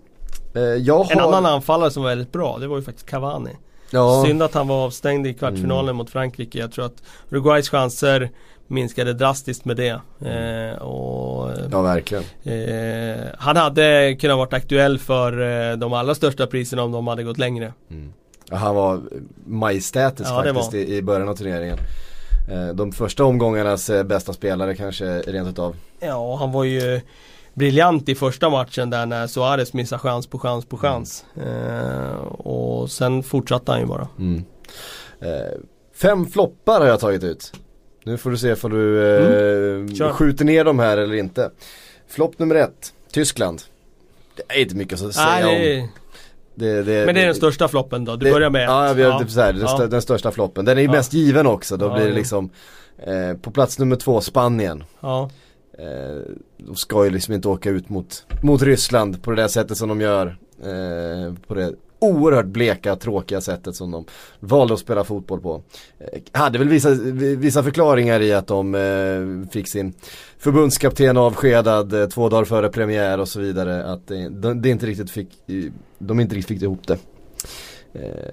Eh, 0.56 0.95
har... 0.95 1.12
En 1.12 1.19
annan 1.19 1.45
anfallare 1.45 1.91
som 1.91 2.04
var 2.04 2.10
väldigt 2.10 2.32
bra, 2.32 2.58
det 2.58 2.67
var 2.67 2.78
ju 2.78 2.84
faktiskt 2.84 3.10
Cavani. 3.10 3.52
Ja. 3.93 4.23
Synd 4.25 4.43
att 4.43 4.53
han 4.53 4.67
var 4.67 4.86
avstängd 4.86 5.27
i 5.27 5.34
kvartsfinalen 5.34 5.86
mm. 5.86 5.95
mot 5.95 6.10
Frankrike. 6.10 6.60
Jag 6.60 6.71
tror 6.71 6.86
att 6.86 7.03
Uruguays 7.29 7.69
chanser 7.69 8.29
minskade 8.67 9.13
drastiskt 9.13 9.65
med 9.65 9.77
det. 9.77 10.01
Eh, 10.19 10.82
och, 10.82 11.51
ja 11.71 11.82
verkligen. 11.82 12.23
Eh, 12.43 13.25
han 13.38 13.58
hade 13.58 14.15
kunnat 14.19 14.38
varit 14.38 14.53
aktuell 14.53 14.99
för 14.99 15.41
eh, 15.71 15.77
de 15.77 15.93
allra 15.93 16.15
största 16.15 16.47
priserna 16.47 16.84
om 16.84 16.91
de 16.91 17.08
hade 17.08 17.23
gått 17.23 17.38
längre. 17.38 17.73
Mm. 17.89 18.13
Ja, 18.49 18.56
han 18.56 18.75
var 18.75 19.01
majestätisk 19.45 20.29
ja, 20.29 20.43
faktiskt 20.43 20.73
i, 20.73 20.95
i 20.95 21.01
början 21.01 21.29
av 21.29 21.36
turneringen. 21.36 21.77
Eh, 22.51 22.67
de 22.67 22.91
första 22.91 23.25
omgångarnas 23.25 23.89
eh, 23.89 24.03
bästa 24.03 24.34
spelare 24.34 24.75
kanske 24.75 25.19
rent 25.19 25.49
utav. 25.49 25.75
Ja, 25.99 26.36
han 26.36 26.51
var 26.51 26.63
ju 26.63 27.01
briljant 27.53 28.09
i 28.09 28.15
första 28.15 28.49
matchen 28.49 28.89
där 28.89 29.05
när 29.05 29.27
Suarez 29.27 29.73
missade 29.73 29.99
chans 29.99 30.27
på 30.27 30.39
chans 30.39 30.65
på 30.65 30.77
chans. 30.77 31.25
Mm. 31.35 31.49
Eh, 31.49 32.15
och 32.23 32.91
sen 32.91 33.23
fortsatte 33.23 33.71
han 33.71 33.81
ju 33.81 33.87
bara. 33.87 34.07
Mm. 34.19 34.43
Eh, 35.19 35.59
fem 35.95 36.25
floppar 36.25 36.79
har 36.79 36.87
jag 36.87 36.99
tagit 36.99 37.23
ut. 37.23 37.53
Nu 38.03 38.17
får 38.17 38.31
du 38.31 38.37
se 38.37 38.55
om 38.61 38.71
du 38.71 39.15
eh, 39.17 40.01
mm. 40.01 40.13
skjuter 40.13 40.45
ner 40.45 40.65
dem 40.65 40.79
här 40.79 40.97
eller 40.97 41.15
inte. 41.15 41.51
Flopp 42.07 42.39
nummer 42.39 42.55
ett, 42.55 42.93
Tyskland. 43.11 43.61
Det 44.35 44.43
är 44.47 44.61
inte 44.61 44.75
mycket 44.75 45.01
att 45.01 45.13
säga 45.13 45.27
Nej, 45.27 45.81
om. 45.81 45.89
Det, 46.55 46.83
det, 46.83 47.05
Men 47.05 47.15
det 47.15 47.21
är 47.21 47.25
den 47.25 47.35
största 47.35 47.67
floppen 47.67 48.05
då? 48.05 48.15
Du 48.15 48.31
börjar 48.31 48.49
med 48.49 48.63
Ja, 48.63 48.93
vi 48.93 49.03
har 49.03 49.11
ja. 49.11 49.19
Typ 49.19 49.29
så 49.29 49.41
här, 49.41 49.53
den, 49.53 49.61
ja. 49.61 49.87
den, 49.87 50.01
största 50.01 50.31
floppen. 50.31 50.65
Den 50.65 50.77
är 50.77 50.81
ju 50.81 50.87
ja. 50.87 50.91
mest 50.91 51.13
given 51.13 51.47
också. 51.47 51.77
Då 51.77 51.93
blir 51.93 52.05
det 52.05 52.13
liksom 52.13 52.49
eh, 52.97 53.37
På 53.41 53.51
plats 53.51 53.79
nummer 53.79 53.95
två, 53.95 54.21
Spanien. 54.21 54.83
Ja. 54.99 55.29
Eh, 55.79 56.21
de 56.57 56.75
ska 56.75 57.05
ju 57.05 57.09
liksom 57.09 57.33
inte 57.33 57.47
åka 57.47 57.69
ut 57.69 57.89
mot, 57.89 58.25
mot 58.43 58.62
Ryssland 58.62 59.23
på 59.23 59.31
det 59.31 59.41
där 59.41 59.47
sättet 59.47 59.77
som 59.77 59.89
de 59.89 60.01
gör. 60.01 60.38
Eh, 60.63 61.33
på 61.47 61.53
det 61.53 61.73
oerhört 62.03 62.45
bleka, 62.45 62.95
tråkiga 62.95 63.41
sättet 63.41 63.75
som 63.75 63.91
de 63.91 64.05
valde 64.39 64.73
att 64.73 64.79
spela 64.79 65.03
fotboll 65.03 65.41
på. 65.41 65.63
Eh, 65.99 66.21
hade 66.31 66.59
väl 66.59 66.69
vissa, 66.69 66.89
vissa 67.38 67.63
förklaringar 67.63 68.19
i 68.19 68.33
att 68.33 68.47
de 68.47 68.75
eh, 68.75 69.49
fick 69.51 69.67
sin 69.67 69.93
förbundskapten 70.38 71.17
avskedad 71.17 71.93
eh, 71.93 72.07
två 72.07 72.29
dagar 72.29 72.45
före 72.45 72.69
premiär 72.69 73.19
och 73.19 73.27
så 73.27 73.39
vidare. 73.39 73.86
Att 73.86 74.07
de, 74.07 74.62
de 74.62 74.69
inte 74.69 74.86
riktigt 74.86 75.12
fick, 75.12 75.29
de 75.99 76.19
inte 76.19 76.36
riktigt 76.36 76.55
fick 76.55 76.62
ihop 76.62 76.88
det. 76.88 76.97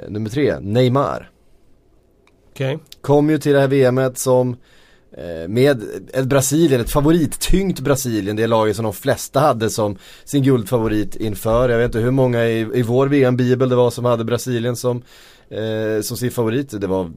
Nummer 0.09 0.31
tre, 0.31 0.61
Neymar. 0.61 1.31
Okay. 2.53 2.79
Kom 3.01 3.31
ju 3.31 3.39
till 3.39 3.53
det 3.53 3.61
här 3.61 3.69
VMet 3.69 4.19
som 4.19 4.57
med 5.49 5.83
ett 6.13 6.27
Brasilien, 6.27 6.81
ett 6.81 6.91
favorittyngt 6.91 7.81
Brasilien, 7.81 8.37
det 8.37 8.47
laget 8.47 8.77
som 8.77 8.85
de 8.85 8.93
flesta 8.93 9.41
hade 9.41 9.71
som 9.71 9.97
sin 10.25 10.43
guldfavorit 10.43 11.17
inför. 11.17 11.69
Jag 11.69 11.79
vet 11.79 11.87
inte 11.87 11.99
hur 11.99 12.11
många 12.11 12.45
i, 12.45 12.61
i 12.75 12.83
vår 12.83 13.07
VM-bibel 13.07 13.69
det 13.69 13.77
var 13.77 13.91
som 13.91 14.05
hade 14.05 14.25
Brasilien 14.25 14.77
som, 14.77 15.03
eh, 15.51 16.03
som 16.03 16.17
sin 16.17 16.31
favorit. 16.31 16.81
Det 16.81 16.87
var 16.87 17.11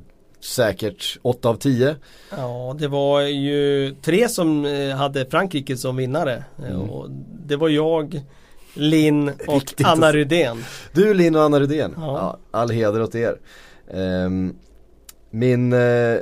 säkert 0.44 1.18
8 1.22 1.50
av 1.50 1.56
10. 1.56 1.96
Ja, 2.30 2.76
det 2.80 2.88
var 2.88 3.22
ju 3.22 3.96
tre 4.02 4.30
som 4.30 4.66
eh, 4.66 4.96
hade 4.96 5.26
Frankrike 5.26 5.78
som 5.78 5.96
vinnare. 5.96 6.44
Mm. 6.60 6.90
Och 6.90 7.10
det 7.46 7.56
var 7.56 7.70
jag, 7.70 8.22
Linn 8.74 9.30
och 9.48 9.54
Riktigt. 9.54 9.88
Anna 9.88 10.12
Rydén. 10.12 10.64
Du, 10.94 11.14
Linn 11.14 11.36
och 11.36 11.42
Anna 11.42 11.60
Rydén. 11.60 11.94
Ja. 11.98 12.38
ja 12.52 12.60
all 12.60 12.70
heder 12.70 13.02
åt 13.02 13.16
er. 13.16 13.38
Um, 13.88 14.56
min 15.30 15.74
uh, 15.74 16.20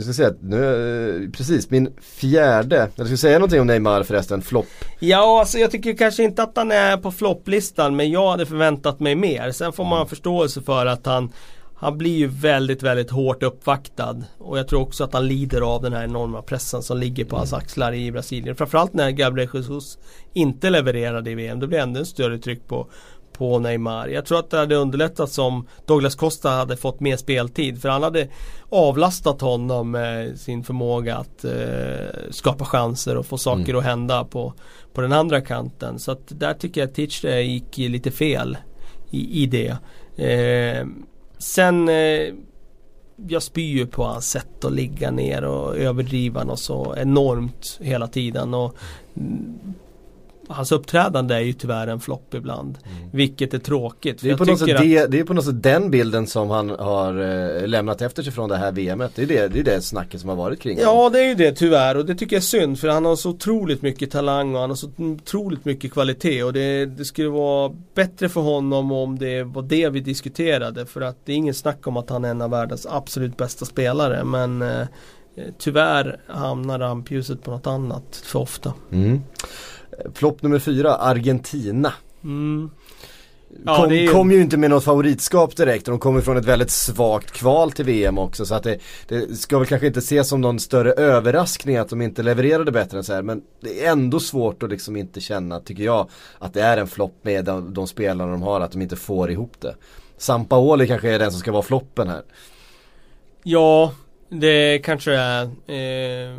du 0.00 0.12
ska 0.12 0.12
säga 0.12 0.34
nu, 0.40 1.30
precis, 1.36 1.70
min 1.70 1.92
fjärde, 2.00 2.88
jag 2.94 3.06
ska 3.06 3.16
säga 3.16 3.38
någonting 3.38 3.60
om 3.60 3.66
Neymar 3.66 4.02
förresten, 4.02 4.42
flopp. 4.42 4.66
Ja, 4.98 5.40
alltså 5.40 5.58
jag 5.58 5.70
tycker 5.70 5.96
kanske 5.96 6.22
inte 6.22 6.42
att 6.42 6.56
han 6.56 6.72
är 6.72 6.96
på 6.96 7.12
flopplistan 7.12 7.96
men 7.96 8.10
jag 8.10 8.30
hade 8.30 8.46
förväntat 8.46 9.00
mig 9.00 9.14
mer. 9.14 9.50
Sen 9.50 9.72
får 9.72 9.84
man 9.84 9.98
ha 9.98 10.06
förståelse 10.06 10.62
för 10.62 10.86
att 10.86 11.06
han 11.06 11.32
han 11.80 11.98
blir 11.98 12.16
ju 12.16 12.26
väldigt, 12.26 12.82
väldigt 12.82 13.10
hårt 13.10 13.42
uppvaktad. 13.42 14.16
Och 14.38 14.58
jag 14.58 14.68
tror 14.68 14.80
också 14.80 15.04
att 15.04 15.12
han 15.12 15.26
lider 15.26 15.60
av 15.60 15.82
den 15.82 15.92
här 15.92 16.04
enorma 16.04 16.42
pressen 16.42 16.82
som 16.82 16.98
ligger 16.98 17.24
på 17.24 17.36
hans 17.36 17.52
axlar 17.52 17.92
i 17.92 18.12
Brasilien. 18.12 18.56
Framförallt 18.56 18.94
när 18.94 19.10
Gabriel 19.10 19.48
Jesus 19.54 19.98
inte 20.32 20.70
levererade 20.70 21.30
i 21.30 21.34
VM. 21.34 21.60
Det 21.60 21.66
blir 21.66 21.78
ändå 21.78 22.00
en 22.00 22.06
större 22.06 22.38
tryck 22.38 22.68
på, 22.68 22.90
på 23.40 23.58
Neymar. 23.58 24.08
Jag 24.08 24.26
tror 24.26 24.38
att 24.38 24.50
det 24.50 24.58
hade 24.58 24.74
underlättat 24.74 25.38
om 25.38 25.66
Douglas 25.86 26.14
Costa 26.14 26.50
hade 26.50 26.76
fått 26.76 27.00
mer 27.00 27.16
speltid. 27.16 27.82
För 27.82 27.88
han 27.88 28.02
hade 28.02 28.28
avlastat 28.68 29.40
honom 29.40 29.90
med 29.90 30.40
sin 30.40 30.64
förmåga 30.64 31.16
att 31.16 31.44
eh, 31.44 32.30
skapa 32.30 32.64
chanser 32.64 33.16
och 33.16 33.26
få 33.26 33.38
saker 33.38 33.68
mm. 33.68 33.76
att 33.76 33.84
hända 33.84 34.24
på, 34.24 34.54
på 34.92 35.00
den 35.00 35.12
andra 35.12 35.40
kanten. 35.40 35.98
Så 35.98 36.12
att 36.12 36.22
där 36.28 36.54
tycker 36.54 36.80
jag 36.80 36.88
att 36.88 36.94
Teach 36.94 37.24
gick 37.24 37.78
lite 37.78 38.10
fel 38.10 38.58
i, 39.10 39.42
i 39.42 39.46
det. 39.46 39.76
Eh, 40.24 40.86
sen 41.38 41.88
eh, 41.88 42.34
jag 43.28 43.42
spyr 43.42 43.76
ju 43.76 43.86
på 43.86 44.04
hans 44.04 44.30
sätt 44.30 44.64
att 44.64 44.72
ligga 44.72 45.10
ner 45.10 45.44
och 45.44 45.76
överdriva 45.76 46.44
något 46.44 46.60
så 46.60 46.94
enormt 46.96 47.78
hela 47.80 48.06
tiden. 48.06 48.54
Och, 48.54 48.76
hans 50.50 50.72
uppträdande 50.72 51.34
är 51.34 51.40
ju 51.40 51.52
tyvärr 51.52 51.86
en 51.86 52.00
flopp 52.00 52.34
ibland. 52.34 52.78
Mm. 52.84 53.10
Vilket 53.12 53.54
är 53.54 53.58
tråkigt. 53.58 54.22
Det 54.22 54.30
är, 54.30 54.36
på 54.36 54.44
något 54.44 54.58
sätt 54.58 54.76
att... 54.76 54.82
det, 54.82 55.06
det 55.06 55.18
är 55.18 55.24
på 55.24 55.34
något 55.34 55.44
sätt 55.44 55.62
den 55.62 55.90
bilden 55.90 56.26
som 56.26 56.50
han 56.50 56.70
har 56.70 57.20
eh, 57.60 57.66
lämnat 57.66 58.02
efter 58.02 58.22
sig 58.22 58.32
från 58.32 58.48
det 58.48 58.56
här 58.56 58.72
VMet. 58.72 59.12
Det 59.14 59.22
är 59.22 59.26
det, 59.26 59.48
det 59.48 59.60
är 59.60 59.64
det 59.64 59.82
snacket 59.82 60.20
som 60.20 60.28
har 60.28 60.36
varit 60.36 60.60
kring 60.60 60.78
honom. 60.78 60.94
Ja 60.94 61.10
det 61.10 61.20
är 61.20 61.28
ju 61.28 61.34
det 61.34 61.52
tyvärr 61.52 61.96
och 61.96 62.06
det 62.06 62.14
tycker 62.14 62.36
jag 62.36 62.40
är 62.40 62.44
synd 62.44 62.78
för 62.78 62.88
han 62.88 63.04
har 63.04 63.16
så 63.16 63.30
otroligt 63.30 63.82
mycket 63.82 64.10
talang 64.10 64.54
och 64.54 64.60
han 64.60 64.70
har 64.70 64.76
så 64.76 64.90
otroligt 64.96 65.64
mycket 65.64 65.92
kvalitet 65.92 66.42
och 66.42 66.52
det, 66.52 66.86
det 66.86 67.04
skulle 67.04 67.28
vara 67.28 67.72
bättre 67.94 68.28
för 68.28 68.40
honom 68.40 68.92
om 68.92 69.18
det 69.18 69.42
var 69.42 69.62
det 69.62 69.88
vi 69.88 70.00
diskuterade 70.00 70.86
för 70.86 71.00
att 71.00 71.26
det 71.26 71.32
är 71.32 71.36
ingen 71.36 71.54
snack 71.54 71.86
om 71.86 71.96
att 71.96 72.10
han 72.10 72.24
är 72.24 72.30
en 72.30 72.42
av 72.42 72.50
världens 72.50 72.86
absolut 72.90 73.36
bästa 73.36 73.64
spelare 73.64 74.24
men 74.24 74.62
eh, 74.62 74.86
Tyvärr 75.58 76.20
hamnar 76.26 76.78
rampljuset 76.78 77.42
på 77.42 77.50
något 77.50 77.66
annat 77.66 78.22
för 78.24 78.38
ofta. 78.38 78.74
Mm. 78.92 79.20
Flopp 80.14 80.42
nummer 80.42 80.58
fyra, 80.58 80.94
Argentina. 80.94 81.92
Mm. 82.24 82.70
Ja, 83.64 83.76
kom, 83.76 83.94
ju... 83.94 84.08
kom, 84.08 84.32
ju 84.32 84.40
inte 84.40 84.56
med 84.56 84.70
något 84.70 84.84
favoritskap 84.84 85.56
direkt 85.56 85.88
och 85.88 85.92
de 85.92 85.98
kommer 85.98 86.20
från 86.20 86.36
ett 86.36 86.44
väldigt 86.44 86.70
svagt 86.70 87.30
kval 87.30 87.72
till 87.72 87.84
VM 87.84 88.18
också 88.18 88.46
så 88.46 88.54
att 88.54 88.62
det, 88.62 88.78
det, 89.08 89.38
ska 89.38 89.58
väl 89.58 89.66
kanske 89.66 89.86
inte 89.86 89.98
ses 89.98 90.28
som 90.28 90.40
någon 90.40 90.60
större 90.60 90.92
överraskning 90.92 91.76
att 91.76 91.88
de 91.88 92.02
inte 92.02 92.22
levererade 92.22 92.72
bättre 92.72 92.98
än 92.98 93.04
så 93.04 93.12
här 93.12 93.22
men 93.22 93.42
det 93.60 93.86
är 93.86 93.92
ändå 93.92 94.20
svårt 94.20 94.62
att 94.62 94.70
liksom 94.70 94.96
inte 94.96 95.20
känna, 95.20 95.60
tycker 95.60 95.84
jag, 95.84 96.08
att 96.38 96.54
det 96.54 96.62
är 96.62 96.76
en 96.76 96.86
flopp 96.86 97.14
med 97.22 97.44
de, 97.44 97.74
de 97.74 97.86
spelarna 97.86 98.32
de 98.32 98.42
har, 98.42 98.60
att 98.60 98.72
de 98.72 98.82
inte 98.82 98.96
får 98.96 99.30
ihop 99.30 99.52
det. 99.60 99.74
Sampaoli 100.16 100.86
kanske 100.86 101.10
är 101.10 101.18
den 101.18 101.30
som 101.30 101.40
ska 101.40 101.52
vara 101.52 101.62
floppen 101.62 102.08
här. 102.08 102.22
Ja, 103.42 103.92
det 104.28 104.78
kanske 104.78 105.12
är. 105.12 105.44
Eh, 105.44 106.38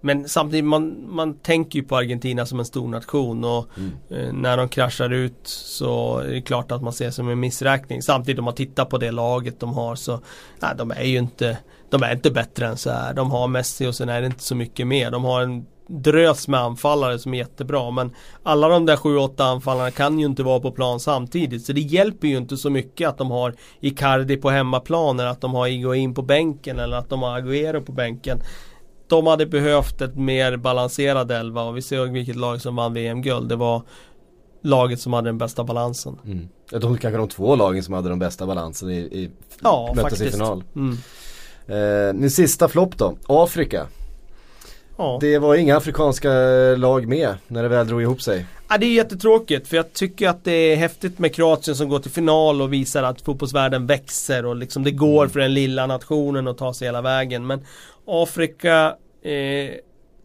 men 0.00 0.28
samtidigt, 0.28 0.64
man, 0.64 1.14
man 1.14 1.34
tänker 1.34 1.78
ju 1.78 1.84
på 1.84 1.96
Argentina 1.96 2.46
som 2.46 2.58
en 2.58 2.64
stor 2.64 2.88
nation 2.88 3.44
och 3.44 3.66
mm. 3.76 3.92
eh, 4.10 4.32
när 4.32 4.56
de 4.56 4.68
kraschar 4.68 5.10
ut 5.10 5.40
så 5.44 6.18
är 6.18 6.28
det 6.28 6.42
klart 6.42 6.72
att 6.72 6.82
man 6.82 6.92
ser 6.92 7.10
som 7.10 7.28
en 7.28 7.40
missräkning. 7.40 8.02
Samtidigt 8.02 8.38
om 8.38 8.44
man 8.44 8.54
tittar 8.54 8.84
på 8.84 8.98
det 8.98 9.10
laget 9.10 9.60
de 9.60 9.74
har 9.74 9.94
så, 9.94 10.20
nej 10.62 10.74
de 10.78 10.90
är 10.90 11.04
ju 11.04 11.18
inte, 11.18 11.58
de 11.90 12.02
är 12.02 12.12
inte 12.12 12.30
bättre 12.30 12.66
än 12.66 12.76
så 12.76 12.90
här. 12.90 13.14
De 13.14 13.30
har 13.30 13.48
Messi 13.48 13.86
och 13.86 13.94
sen 13.94 14.08
är 14.08 14.20
det 14.20 14.26
inte 14.26 14.42
så 14.42 14.54
mycket 14.54 14.86
mer. 14.86 15.10
De 15.10 15.24
har 15.24 15.42
en 15.42 15.66
drös 15.90 16.48
med 16.48 16.60
anfallare 16.60 17.18
som 17.18 17.34
är 17.34 17.38
jättebra 17.38 17.90
men 17.90 18.10
alla 18.42 18.68
de 18.68 18.86
där 18.86 18.96
7-8 18.96 19.42
anfallarna 19.42 19.90
kan 19.90 20.18
ju 20.18 20.26
inte 20.26 20.42
vara 20.42 20.60
på 20.60 20.70
plan 20.70 21.00
samtidigt 21.00 21.64
så 21.64 21.72
det 21.72 21.80
hjälper 21.80 22.28
ju 22.28 22.36
inte 22.36 22.56
så 22.56 22.70
mycket 22.70 23.08
att 23.08 23.18
de 23.18 23.30
har 23.30 23.54
Icardi 23.80 24.36
på 24.36 24.50
hemmaplan 24.50 25.20
eller 25.20 25.30
att 25.30 25.40
de 25.40 25.54
har 25.54 25.66
Igoin 25.66 26.14
på 26.14 26.22
bänken 26.22 26.78
eller 26.78 26.96
att 26.96 27.08
de 27.08 27.22
har 27.22 27.40
Agüero 27.40 27.80
på 27.80 27.92
bänken. 27.92 28.42
De 29.10 29.26
hade 29.26 29.46
behövt 29.46 30.00
ett 30.00 30.16
mer 30.16 30.56
balanserad 30.56 31.30
elva 31.30 31.62
och 31.62 31.76
vi 31.76 31.82
ser 31.82 32.06
vilket 32.06 32.36
lag 32.36 32.60
som 32.60 32.76
vann 32.76 32.94
VM-guld. 32.94 33.48
Det 33.48 33.56
var 33.56 33.82
laget 34.62 35.00
som 35.00 35.12
hade 35.12 35.28
den 35.28 35.38
bästa 35.38 35.64
balansen. 35.64 36.18
Mm. 36.24 36.48
De 36.70 36.98
kanske 36.98 37.18
de 37.18 37.28
två 37.28 37.56
lagen 37.56 37.82
som 37.82 37.94
hade 37.94 38.08
den 38.08 38.18
bästa 38.18 38.46
balansen 38.46 38.90
i, 38.90 38.98
i 38.98 39.30
ja, 39.60 39.92
möttes 39.96 40.20
i 40.20 40.30
final. 40.30 40.64
Mm. 40.76 40.98
Eh, 41.66 42.12
min 42.12 42.30
sista 42.30 42.68
flopp 42.68 42.98
då, 42.98 43.16
Afrika. 43.26 43.86
Ja. 44.96 45.18
Det 45.20 45.38
var 45.38 45.54
inga 45.54 45.76
afrikanska 45.76 46.30
lag 46.76 47.08
med 47.08 47.34
när 47.48 47.62
det 47.62 47.68
väl 47.68 47.86
drog 47.86 48.02
ihop 48.02 48.22
sig. 48.22 48.46
Ja, 48.68 48.78
det 48.78 48.86
är 48.86 48.94
jättetråkigt 48.94 49.68
för 49.68 49.76
jag 49.76 49.92
tycker 49.92 50.28
att 50.28 50.44
det 50.44 50.52
är 50.52 50.76
häftigt 50.76 51.18
med 51.18 51.34
Kroatien 51.34 51.76
som 51.76 51.88
går 51.88 51.98
till 51.98 52.10
final 52.10 52.62
och 52.62 52.72
visar 52.72 53.02
att 53.02 53.20
fotbollsvärlden 53.20 53.86
växer 53.86 54.46
och 54.46 54.56
liksom 54.56 54.84
det 54.84 54.90
går 54.90 55.22
mm. 55.22 55.30
för 55.30 55.40
den 55.40 55.54
lilla 55.54 55.86
nationen 55.86 56.48
att 56.48 56.58
ta 56.58 56.74
sig 56.74 56.88
hela 56.88 57.02
vägen. 57.02 57.46
Men 57.46 57.60
Afrika 58.06 58.96
eh, 59.22 59.74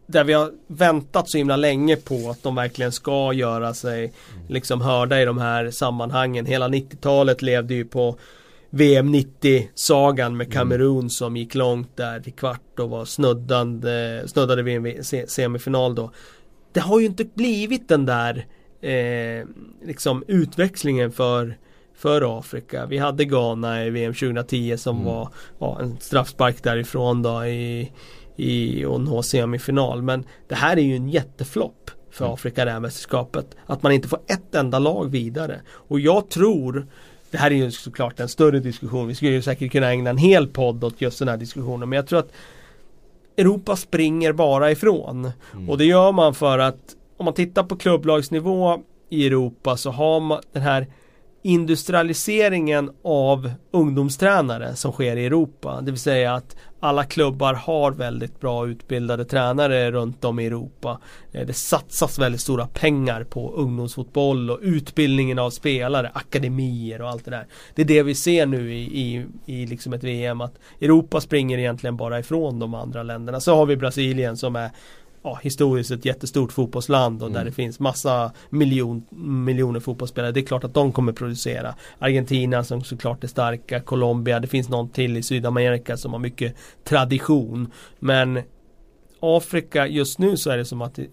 där 0.06 0.24
vi 0.24 0.32
har 0.32 0.52
väntat 0.66 1.28
så 1.28 1.38
himla 1.38 1.56
länge 1.56 1.96
på 1.96 2.30
att 2.30 2.42
de 2.42 2.54
verkligen 2.54 2.92
ska 2.92 3.32
göra 3.32 3.74
sig 3.74 4.12
liksom 4.48 4.80
hörda 4.80 5.22
i 5.22 5.24
de 5.24 5.38
här 5.38 5.70
sammanhangen. 5.70 6.46
Hela 6.46 6.68
90-talet 6.68 7.42
levde 7.42 7.74
ju 7.74 7.84
på 7.84 8.16
VM 8.70 9.14
90-sagan 9.14 10.36
med 10.36 10.44
mm. 10.46 10.58
Kamerun 10.58 10.98
mm. 10.98 11.10
som 11.10 11.36
gick 11.36 11.54
långt 11.54 11.96
där 11.96 12.20
till 12.20 12.32
kvart 12.32 12.78
och 12.78 12.90
var 12.90 13.04
snuddande, 13.04 14.22
snuddade 14.26 14.62
vid 14.62 14.86
en 14.86 15.04
semifinal 15.28 15.94
då. 15.94 16.10
Det 16.72 16.80
har 16.80 17.00
ju 17.00 17.06
inte 17.06 17.24
blivit 17.24 17.88
den 17.88 18.06
där 18.06 18.46
eh, 18.80 19.46
liksom 19.84 20.24
utväxlingen 20.26 21.12
för 21.12 21.56
för 21.96 22.38
Afrika. 22.38 22.86
Vi 22.86 22.98
hade 22.98 23.24
Ghana 23.24 23.84
i 23.84 23.90
VM 23.90 24.14
2010 24.14 24.76
som 24.76 24.96
mm. 24.96 25.06
var 25.06 25.28
ja, 25.58 25.78
en 25.80 25.96
straffspark 26.00 26.62
därifrån 26.62 27.22
då 27.22 27.46
i, 27.46 27.92
i 28.36 28.84
och 28.84 29.00
nå 29.00 29.22
semifinal. 29.22 30.02
Men 30.02 30.24
det 30.48 30.54
här 30.54 30.76
är 30.76 30.82
ju 30.82 30.96
en 30.96 31.08
jätteflopp 31.08 31.90
för 32.10 32.24
mm. 32.24 32.34
Afrika 32.34 32.64
det 32.64 32.70
här 32.70 32.80
mästerskapet. 32.80 33.56
Att 33.66 33.82
man 33.82 33.92
inte 33.92 34.08
får 34.08 34.20
ett 34.26 34.54
enda 34.54 34.78
lag 34.78 35.10
vidare. 35.10 35.60
Och 35.68 36.00
jag 36.00 36.28
tror 36.28 36.86
det 37.30 37.38
här 37.38 37.50
är 37.50 37.54
ju 37.54 37.70
såklart 37.70 38.20
en 38.20 38.28
större 38.28 38.60
diskussion. 38.60 39.08
Vi 39.08 39.14
skulle 39.14 39.30
ju 39.30 39.42
säkert 39.42 39.72
kunna 39.72 39.90
ägna 39.90 40.10
en 40.10 40.18
hel 40.18 40.48
podd 40.48 40.84
åt 40.84 41.00
just 41.00 41.18
den 41.18 41.28
här 41.28 41.36
diskussionen. 41.36 41.88
Men 41.88 41.96
jag 41.96 42.06
tror 42.06 42.18
att 42.18 42.32
Europa 43.36 43.76
springer 43.76 44.32
bara 44.32 44.70
ifrån. 44.70 45.30
Mm. 45.54 45.70
Och 45.70 45.78
det 45.78 45.84
gör 45.84 46.12
man 46.12 46.34
för 46.34 46.58
att 46.58 46.96
om 47.16 47.24
man 47.24 47.34
tittar 47.34 47.62
på 47.62 47.76
klubblagsnivå 47.76 48.82
i 49.08 49.26
Europa 49.26 49.76
så 49.76 49.90
har 49.90 50.20
man 50.20 50.40
den 50.52 50.62
här 50.62 50.86
industrialiseringen 51.46 52.90
av 53.04 53.50
ungdomstränare 53.70 54.76
som 54.76 54.92
sker 54.92 55.16
i 55.16 55.26
Europa. 55.26 55.80
Det 55.80 55.90
vill 55.90 56.00
säga 56.00 56.34
att 56.34 56.56
alla 56.80 57.04
klubbar 57.04 57.54
har 57.54 57.92
väldigt 57.92 58.40
bra 58.40 58.66
utbildade 58.66 59.24
tränare 59.24 59.90
runt 59.90 60.24
om 60.24 60.38
i 60.38 60.46
Europa. 60.46 61.00
Eh, 61.32 61.46
det 61.46 61.52
satsas 61.52 62.18
väldigt 62.18 62.40
stora 62.40 62.66
pengar 62.66 63.24
på 63.24 63.52
ungdomsfotboll 63.52 64.50
och 64.50 64.58
utbildningen 64.62 65.38
av 65.38 65.50
spelare, 65.50 66.10
akademier 66.14 67.02
och 67.02 67.08
allt 67.08 67.24
det 67.24 67.30
där. 67.30 67.46
Det 67.74 67.82
är 67.82 67.86
det 67.86 68.02
vi 68.02 68.14
ser 68.14 68.46
nu 68.46 68.74
i, 68.74 69.00
i, 69.00 69.26
i 69.46 69.66
liksom 69.66 69.92
ett 69.92 70.04
VM 70.04 70.40
att 70.40 70.58
Europa 70.80 71.20
springer 71.20 71.58
egentligen 71.58 71.96
bara 71.96 72.18
ifrån 72.18 72.58
de 72.58 72.74
andra 72.74 73.02
länderna. 73.02 73.40
Så 73.40 73.54
har 73.54 73.66
vi 73.66 73.76
Brasilien 73.76 74.36
som 74.36 74.56
är 74.56 74.70
ja, 75.26 75.38
historiskt 75.42 75.90
ett 75.90 76.04
jättestort 76.04 76.52
fotbollsland 76.52 77.22
och 77.22 77.28
mm. 77.28 77.38
där 77.38 77.44
det 77.44 77.52
finns 77.52 77.80
massa 77.80 78.32
miljon, 78.50 79.06
miljoner 79.44 79.80
fotbollsspelare. 79.80 80.32
Det 80.32 80.40
är 80.40 80.46
klart 80.46 80.64
att 80.64 80.74
de 80.74 80.92
kommer 80.92 81.12
producera. 81.12 81.74
Argentina 81.98 82.64
som 82.64 82.84
såklart 82.84 83.24
är 83.24 83.28
starka, 83.28 83.80
Colombia, 83.80 84.40
det 84.40 84.46
finns 84.46 84.68
någon 84.68 84.88
till 84.88 85.16
i 85.16 85.22
Sydamerika 85.22 85.96
som 85.96 86.12
har 86.12 86.20
mycket 86.20 86.56
tradition. 86.84 87.72
Men 87.98 88.42
Afrika, 89.20 89.86
just 89.86 90.18
nu 90.18 90.36
så 90.36 90.50
är 90.50 90.56
det 90.56 90.64
som 90.64 90.82
att 90.82 90.98
eh, 90.98 91.04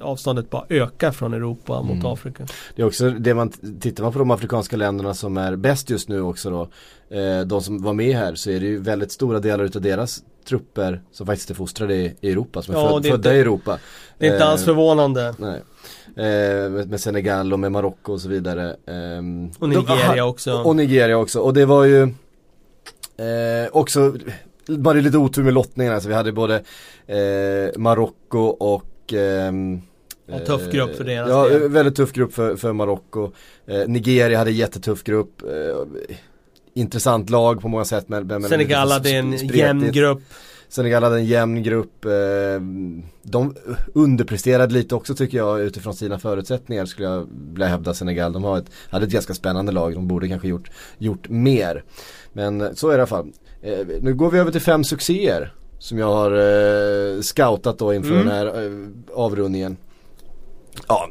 avståndet 0.00 0.50
bara 0.50 0.64
ökar 0.68 1.10
från 1.10 1.34
Europa 1.34 1.78
mm. 1.78 1.96
mot 1.96 2.04
Afrika. 2.04 2.46
Det 2.76 2.82
är 2.82 2.86
också 2.86 3.10
det 3.10 3.34
man, 3.34 3.52
tittar 3.80 4.04
man 4.04 4.12
på 4.12 4.18
de 4.18 4.30
afrikanska 4.30 4.76
länderna 4.76 5.14
som 5.14 5.36
är 5.36 5.56
bäst 5.56 5.90
just 5.90 6.08
nu 6.08 6.20
också 6.20 6.50
då, 6.50 6.62
eh, 7.16 7.40
de 7.40 7.62
som 7.62 7.82
var 7.82 7.92
med 7.92 8.16
här 8.16 8.34
så 8.34 8.50
är 8.50 8.60
det 8.60 8.66
ju 8.66 8.78
väldigt 8.78 9.12
stora 9.12 9.40
delar 9.40 9.64
utav 9.64 9.82
deras 9.82 10.22
trupper 10.44 11.02
som 11.12 11.26
faktiskt 11.26 11.50
är 11.50 11.54
fostrade 11.54 11.94
i, 11.94 12.16
Europa, 12.22 12.62
som 12.62 12.74
är, 12.74 12.78
ja, 12.78 12.88
föd, 12.88 13.02
födda 13.02 13.16
inte, 13.16 13.30
i 13.30 13.40
Europa. 13.40 13.78
Det 14.18 14.28
är 14.28 14.32
inte 14.32 14.44
alls 14.44 14.60
eh, 14.60 14.64
förvånande. 14.64 15.34
Nej. 15.38 15.62
Eh, 16.16 16.70
med, 16.70 17.00
Senegal 17.00 17.52
och 17.52 17.58
med 17.58 17.72
Marocko 17.72 18.12
och 18.12 18.20
så 18.20 18.28
vidare. 18.28 18.68
Eh, 18.68 19.18
och 19.58 19.68
Nigeria 19.68 20.14
de, 20.14 20.20
också. 20.20 20.52
Och, 20.52 20.66
och, 20.66 20.76
Nigeria 20.76 21.18
också. 21.18 21.40
Och 21.40 21.54
det 21.54 21.64
var 21.64 21.84
ju 21.84 22.02
eh, 22.02 23.68
också 23.72 24.14
bara 24.68 24.94
lite 24.94 25.18
otur 25.18 25.42
med 25.42 25.54
lottningarna. 25.54 26.00
Så 26.00 26.08
vi 26.08 26.14
hade 26.14 26.32
både 26.32 26.62
eh, 27.06 27.78
Marocko 27.78 28.38
och 28.38 29.12
ehm, 29.12 29.82
Ja, 30.26 30.38
tuff 30.38 30.72
grupp 30.72 30.96
för 30.96 31.04
deras 31.04 31.28
Ja, 31.28 31.48
del. 31.48 31.68
väldigt 31.68 31.96
tuff 31.96 32.12
grupp 32.12 32.34
för, 32.34 32.56
för 32.56 32.72
Marocko. 32.72 33.30
Eh, 33.66 33.88
Nigeria 33.88 34.38
hade 34.38 34.50
jättetuff 34.50 35.02
grupp. 35.04 35.42
Intressant 36.74 37.30
lag 37.30 37.60
på 37.60 37.68
många 37.68 37.84
sätt. 37.84 38.08
Men, 38.08 38.26
men 38.26 38.42
Senegal 38.42 38.90
hade 38.90 39.10
en 39.10 39.32
jämn 39.32 39.92
grupp. 39.92 40.22
Senegal 40.68 41.02
hade 41.02 41.16
en 41.16 41.24
jämn 41.24 41.62
grupp. 41.62 42.04
Eh, 42.04 42.10
de 43.22 43.56
underpresterade 43.94 44.74
lite 44.74 44.94
också 44.94 45.14
tycker 45.14 45.38
jag 45.38 45.60
utifrån 45.60 45.94
sina 45.94 46.18
förutsättningar 46.18 46.86
skulle 46.86 47.08
jag 47.08 47.28
vilja 47.52 47.66
hävda 47.66 47.94
Senegal. 47.94 48.32
De 48.32 48.44
har 48.44 48.58
ett, 48.58 48.70
hade 48.90 49.06
ett 49.06 49.12
ganska 49.12 49.34
spännande 49.34 49.72
lag. 49.72 49.94
De 49.94 50.08
borde 50.08 50.28
kanske 50.28 50.48
gjort, 50.48 50.70
gjort 50.98 51.28
mer. 51.28 51.84
Men 52.32 52.76
så 52.76 52.88
är 52.88 52.92
det 52.92 52.96
i 52.96 53.00
alla 53.00 53.06
fall. 53.06 53.32
Eh, 53.62 53.86
nu 54.00 54.14
går 54.14 54.30
vi 54.30 54.38
över 54.38 54.52
till 54.52 54.60
fem 54.60 54.84
succéer. 54.84 55.54
Som 55.78 55.98
jag 55.98 56.06
har 56.06 56.32
eh, 56.32 57.20
scoutat 57.20 57.78
då 57.78 57.94
inför 57.94 58.10
mm. 58.10 58.26
den 58.26 58.36
här 58.36 58.70
avrundningen. 59.14 59.76
Ja, 60.88 61.08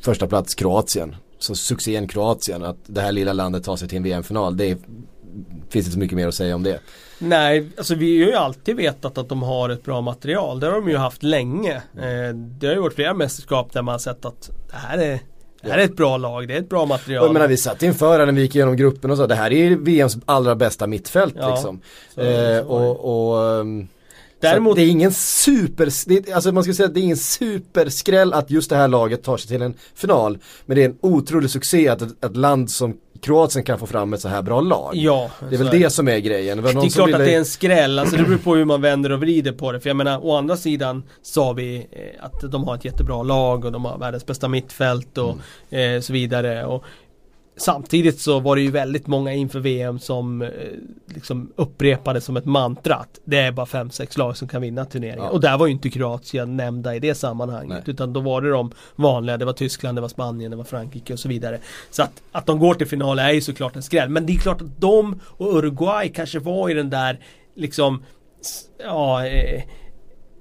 första 0.00 0.26
plats 0.26 0.54
Kroatien. 0.54 1.16
Så 1.38 1.54
succén 1.54 2.08
Kroatien, 2.08 2.64
att 2.64 2.76
det 2.86 3.00
här 3.00 3.12
lilla 3.12 3.32
landet 3.32 3.64
tar 3.64 3.76
sig 3.76 3.88
till 3.88 3.96
en 3.96 4.02
VM-final. 4.02 4.56
Det 4.56 4.70
är, 4.70 4.78
finns 5.70 5.86
inte 5.86 5.92
så 5.92 5.98
mycket 5.98 6.16
mer 6.16 6.28
att 6.28 6.34
säga 6.34 6.54
om 6.54 6.62
det. 6.62 6.80
Nej, 7.18 7.68
alltså 7.78 7.94
vi 7.94 8.22
har 8.22 8.30
ju 8.30 8.36
alltid 8.36 8.76
vetat 8.76 9.18
att 9.18 9.28
de 9.28 9.42
har 9.42 9.68
ett 9.70 9.84
bra 9.84 10.00
material. 10.00 10.60
Det 10.60 10.66
har 10.66 10.74
de 10.74 10.88
ju 10.88 10.96
haft 10.96 11.22
länge. 11.22 11.74
Eh, 11.76 12.34
det 12.34 12.66
har 12.66 12.74
ju 12.74 12.80
varit 12.80 12.94
flera 12.94 13.14
mästerskap 13.14 13.72
där 13.72 13.82
man 13.82 13.92
har 13.92 13.98
sett 13.98 14.24
att 14.24 14.50
det 14.70 14.76
här 14.76 14.98
är 14.98 15.20
det 15.62 15.70
här 15.70 15.78
är 15.78 15.84
ett 15.84 15.96
bra 15.96 16.16
lag, 16.16 16.48
det 16.48 16.54
är 16.54 16.58
ett 16.58 16.68
bra 16.68 16.86
material. 16.86 17.24
jag 17.24 17.32
menar, 17.32 17.48
vi 17.48 17.56
satt 17.56 17.82
inför 17.82 18.26
när 18.26 18.32
vi 18.32 18.42
gick 18.42 18.54
igenom 18.54 18.76
gruppen 18.76 19.10
och 19.10 19.16
så, 19.16 19.26
det 19.26 19.34
här 19.34 19.52
är 19.52 19.76
VMs 19.76 20.16
allra 20.26 20.54
bästa 20.54 20.86
mittfält 20.86 21.34
ja, 21.38 21.50
liksom. 21.50 21.80
Så, 22.14 22.20
eh, 22.20 22.62
så 22.62 22.68
och, 22.68 23.32
och 23.34 23.42
um, 23.42 23.88
Däremot... 24.40 24.76
det 24.76 24.82
är 24.82 24.88
ingen 24.88 25.12
super, 25.12 26.08
det, 26.08 26.32
alltså 26.32 26.52
man 26.52 26.64
ska 26.64 26.72
säga 26.72 26.86
att 26.86 26.94
det 26.94 27.00
är 27.00 27.02
ingen 27.02 27.16
superskräll 27.16 28.32
att 28.32 28.50
just 28.50 28.70
det 28.70 28.76
här 28.76 28.88
laget 28.88 29.22
tar 29.22 29.36
sig 29.36 29.48
till 29.48 29.62
en 29.62 29.74
final. 29.94 30.38
Men 30.66 30.76
det 30.76 30.82
är 30.82 30.88
en 30.88 30.98
otrolig 31.00 31.50
succé 31.50 31.88
att 31.88 32.02
ett, 32.02 32.24
ett 32.24 32.36
land 32.36 32.70
som 32.70 32.96
Kroatien 33.22 33.64
kan 33.64 33.78
få 33.78 33.86
fram 33.86 34.12
ett 34.12 34.20
så 34.20 34.28
här 34.28 34.42
bra 34.42 34.60
lag. 34.60 34.90
Ja, 34.94 35.30
det 35.48 35.54
är 35.54 35.58
väl 35.58 35.80
det 35.80 35.90
som 35.90 36.08
är 36.08 36.18
grejen. 36.18 36.62
Det, 36.62 36.62
det 36.62 36.68
är 36.68 36.90
klart 36.90 37.08
ville... 37.08 37.18
att 37.18 37.24
det 37.24 37.34
är 37.34 37.38
en 37.38 37.44
skräll, 37.44 37.98
alltså 37.98 38.16
det 38.16 38.22
beror 38.22 38.38
på 38.38 38.54
hur 38.54 38.64
man 38.64 38.80
vänder 38.80 39.12
och 39.12 39.20
vrider 39.20 39.52
på 39.52 39.72
det. 39.72 39.80
För 39.80 39.90
jag 39.90 39.96
menar, 39.96 40.26
å 40.26 40.36
andra 40.36 40.56
sidan 40.56 41.02
sa 41.22 41.52
vi 41.52 41.76
eh, 41.76 42.24
att 42.24 42.52
de 42.52 42.64
har 42.64 42.74
ett 42.74 42.84
jättebra 42.84 43.22
lag 43.22 43.64
och 43.64 43.72
de 43.72 43.84
har 43.84 43.98
världens 43.98 44.26
bästa 44.26 44.48
mittfält 44.48 45.18
och 45.18 45.36
mm. 45.70 45.96
eh, 45.96 46.00
så 46.00 46.12
vidare. 46.12 46.64
Och 46.64 46.84
Samtidigt 47.62 48.20
så 48.20 48.40
var 48.40 48.56
det 48.56 48.62
ju 48.62 48.70
väldigt 48.70 49.06
många 49.06 49.32
inför 49.32 49.60
VM 49.60 49.98
som 49.98 50.42
eh, 50.42 50.48
liksom 51.06 51.52
upprepade 51.56 52.20
som 52.20 52.36
ett 52.36 52.44
mantra 52.44 52.94
att 52.94 53.20
det 53.24 53.38
är 53.38 53.52
bara 53.52 53.66
5-6 53.66 54.18
lag 54.18 54.36
som 54.36 54.48
kan 54.48 54.62
vinna 54.62 54.84
turneringen. 54.84 55.24
Ja. 55.24 55.30
Och 55.30 55.40
där 55.40 55.58
var 55.58 55.66
ju 55.66 55.72
inte 55.72 55.90
Kroatien 55.90 56.56
nämnda 56.56 56.96
i 56.96 56.98
det 56.98 57.14
sammanhanget. 57.14 57.68
Nej. 57.86 57.94
Utan 57.94 58.12
då 58.12 58.20
var 58.20 58.40
det 58.40 58.50
de 58.50 58.72
vanliga, 58.96 59.36
det 59.36 59.44
var 59.44 59.52
Tyskland, 59.52 59.98
det 59.98 60.02
var 60.02 60.08
Spanien, 60.08 60.50
det 60.50 60.56
var 60.56 60.64
Frankrike 60.64 61.12
och 61.12 61.18
så 61.18 61.28
vidare. 61.28 61.58
Så 61.90 62.02
att, 62.02 62.22
att 62.32 62.46
de 62.46 62.58
går 62.58 62.74
till 62.74 62.86
final 62.86 63.18
är 63.18 63.32
ju 63.32 63.40
såklart 63.40 63.76
en 63.76 63.82
skräll. 63.82 64.08
Men 64.08 64.26
det 64.26 64.32
är 64.32 64.38
klart 64.38 64.60
att 64.60 64.80
de 64.80 65.20
och 65.24 65.56
Uruguay 65.56 66.08
kanske 66.08 66.38
var 66.38 66.70
i 66.70 66.74
den 66.74 66.90
där 66.90 67.20
liksom 67.54 68.04
Ja 68.78 69.26
eh, 69.26 69.62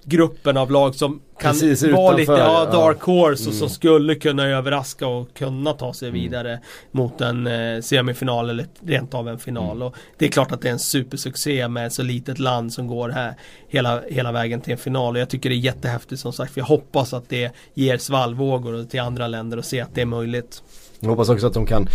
gruppen 0.04 0.58
av 0.58 0.72
lag 0.72 0.96
som 0.96 1.22
kan 1.40 1.52
Precis, 1.52 1.84
vara 1.84 2.18
lite 2.18 2.32
ja, 2.32 2.66
dark 2.66 3.02
horse 3.02 3.50
och 3.50 3.54
som 3.54 3.64
mm. 3.64 3.70
skulle 3.70 4.16
kunna 4.16 4.48
överraska 4.48 5.08
och 5.08 5.34
kunna 5.34 5.74
ta 5.74 5.94
sig 5.94 6.10
mm. 6.10 6.22
vidare 6.22 6.60
mot 6.92 7.22
en 7.22 7.48
eh, 7.48 7.82
semifinal 7.82 8.50
eller 8.50 8.66
rent 8.86 9.14
av 9.14 9.28
en 9.28 9.40
final. 9.40 9.76
Mm. 9.76 9.88
Och 9.88 9.96
det 10.18 10.26
är 10.26 10.30
klart 10.30 10.52
att 10.52 10.62
det 10.62 10.68
är 10.68 10.74
en 10.74 10.80
supersuccé 10.80 11.68
med 11.68 11.88
ett 11.88 11.94
så 11.94 12.04
litet 12.04 12.40
land 12.40 12.74
som 12.74 12.88
går 12.88 13.10
här 13.10 13.34
hela, 13.68 14.02
hela 14.10 14.32
vägen 14.32 14.62
till 14.62 14.72
en 14.72 14.78
final. 14.78 15.16
Och 15.16 15.22
jag 15.22 15.30
tycker 15.30 15.50
det 15.50 15.56
är 15.56 15.58
jättehäftigt 15.58 16.22
som 16.22 16.34
sagt. 16.34 16.54
För 16.54 16.62
jag 16.62 16.66
hoppas 16.66 17.14
att 17.14 17.30
det 17.30 17.52
ger 17.74 17.98
svallvågor 17.98 18.84
till 18.84 19.00
andra 19.00 19.28
länder 19.28 19.58
och 19.58 19.66
se 19.66 19.82
att 19.82 19.96
det 19.96 20.02
är 20.02 20.06
möjligt. 20.06 20.64
Jag 21.00 21.10
hoppas 21.10 21.30
också 21.30 21.48
att 21.48 21.54
de 21.54 21.66
kan 21.66 21.88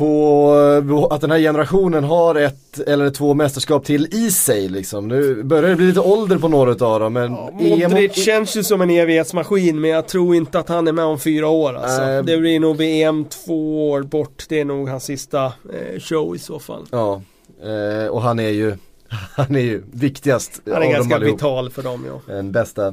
få, 0.00 1.08
att 1.10 1.20
den 1.20 1.30
här 1.30 1.38
generationen 1.38 2.04
har 2.04 2.34
ett 2.34 2.80
eller 2.80 3.10
två 3.10 3.34
mästerskap 3.34 3.84
till 3.84 4.14
i 4.14 4.30
sig 4.30 4.68
liksom. 4.68 5.08
Nu 5.08 5.42
börjar 5.42 5.70
det 5.70 5.76
bli 5.76 5.86
lite 5.86 6.00
ålder 6.00 6.38
på 6.38 6.48
några 6.48 6.86
av 6.86 7.00
dem 7.00 7.12
men 7.12 7.32
ja, 7.32 7.50
Modric 7.52 8.18
EM... 8.18 8.22
känns 8.24 8.56
ju 8.56 8.64
som 8.64 8.80
en 8.80 8.90
evighetsmaskin 8.90 9.80
men 9.80 9.90
jag 9.90 10.08
tror 10.08 10.34
inte 10.34 10.58
att 10.58 10.68
han 10.68 10.88
är 10.88 10.92
med 10.92 11.04
om 11.04 11.18
fyra 11.18 11.48
år 11.48 11.74
alltså. 11.74 12.02
Äh... 12.02 12.22
Det 12.22 12.36
blir 12.36 12.60
nog 12.60 12.76
VM 12.76 13.24
två 13.24 13.90
år 13.90 14.02
bort. 14.02 14.44
Det 14.48 14.60
är 14.60 14.64
nog 14.64 14.88
hans 14.88 15.04
sista 15.04 15.44
eh, 15.44 16.00
show 16.00 16.36
i 16.36 16.38
så 16.38 16.58
fall. 16.58 16.86
Ja, 16.90 17.22
eh, 17.62 18.10
och 18.10 18.22
han 18.22 18.38
är 18.38 18.50
ju 18.50 18.76
Han 19.36 19.56
är 19.56 19.60
ju 19.60 19.82
viktigast 19.92 20.60
Han 20.72 20.82
är 20.82 20.92
ganska 20.92 21.18
vital 21.18 21.70
för 21.70 21.82
dem 21.82 22.06
ja. 22.08 22.34
Den 22.34 22.52
bästa 22.52 22.86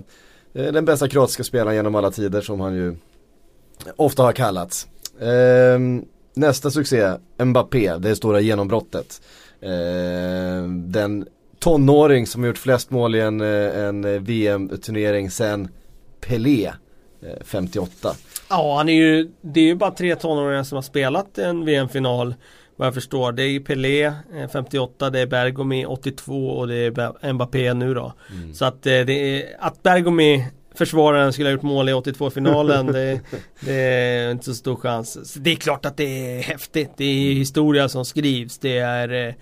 eh, 0.53 0.71
Den 0.73 0.85
bästa 0.85 1.07
kroatiska 1.07 1.43
spelaren 1.43 1.75
genom 1.75 1.95
alla 1.95 2.11
tider 2.11 2.41
som 2.41 2.59
han 2.59 2.75
ju 2.75 2.95
Ofta 3.95 4.23
har 4.23 4.31
kallats. 4.31 4.87
Eh, 5.19 5.79
Nästa 6.37 6.71
succé, 6.71 7.13
Mbappé, 7.37 7.97
det 7.97 8.15
stora 8.15 8.39
genombrottet. 8.39 9.21
Eh, 9.61 10.69
den 10.69 11.27
tonåring 11.59 12.27
som 12.27 12.45
gjort 12.45 12.57
flest 12.57 12.91
mål 12.91 13.15
i 13.15 13.21
en, 13.21 13.41
eh, 13.41 13.85
en 13.85 14.23
VM-turnering 14.23 15.31
sen 15.31 15.67
Pelé, 16.21 16.65
eh, 17.21 17.45
58. 17.45 18.15
Ja, 18.49 18.77
han 18.77 18.89
är 18.89 18.93
ju, 18.93 19.31
det 19.41 19.59
är 19.59 19.65
ju 19.65 19.75
bara 19.75 19.91
tre 19.91 20.15
tonåringar 20.15 20.63
som 20.63 20.75
har 20.75 20.81
spelat 20.81 21.37
en 21.37 21.65
VM-final 21.65 22.35
vad 22.77 22.87
jag 22.87 22.93
förstår. 22.93 23.31
Det 23.31 23.43
är 23.43 23.59
Pelé 23.59 24.13
58, 24.51 25.05
eh, 25.05 25.11
det 25.11 25.19
är 25.19 25.27
Bergomi 25.27 25.85
82 25.85 26.49
och 26.49 26.67
det 26.67 26.75
är 26.75 27.33
Mbappé 27.33 27.73
nu 27.73 27.93
då. 27.93 28.13
Mm. 28.31 28.53
Så 28.53 28.65
att 28.65 28.85
eh, 28.85 28.99
det 28.99 29.13
är, 29.13 29.45
att 29.59 29.83
Bergomi 29.83 30.47
försvararen 30.77 31.33
skulle 31.33 31.49
ha 31.49 31.53
gjort 31.53 31.61
mål 31.61 31.89
i 31.89 31.93
82-finalen. 31.93 32.85
det, 32.93 33.19
det, 33.59 33.73
är 33.73 34.31
inte 34.31 34.45
så 34.45 34.53
stor 34.53 34.75
chans. 34.75 35.33
Så 35.33 35.39
det 35.39 35.51
är 35.51 35.55
klart 35.55 35.85
att 35.85 35.97
det 35.97 36.37
är 36.37 36.41
häftigt. 36.41 36.91
Det 36.97 37.03
är 37.03 37.33
historia 37.33 37.89
som 37.89 38.05
skrivs. 38.05 38.57
Det 38.57 38.77
är 38.77 39.35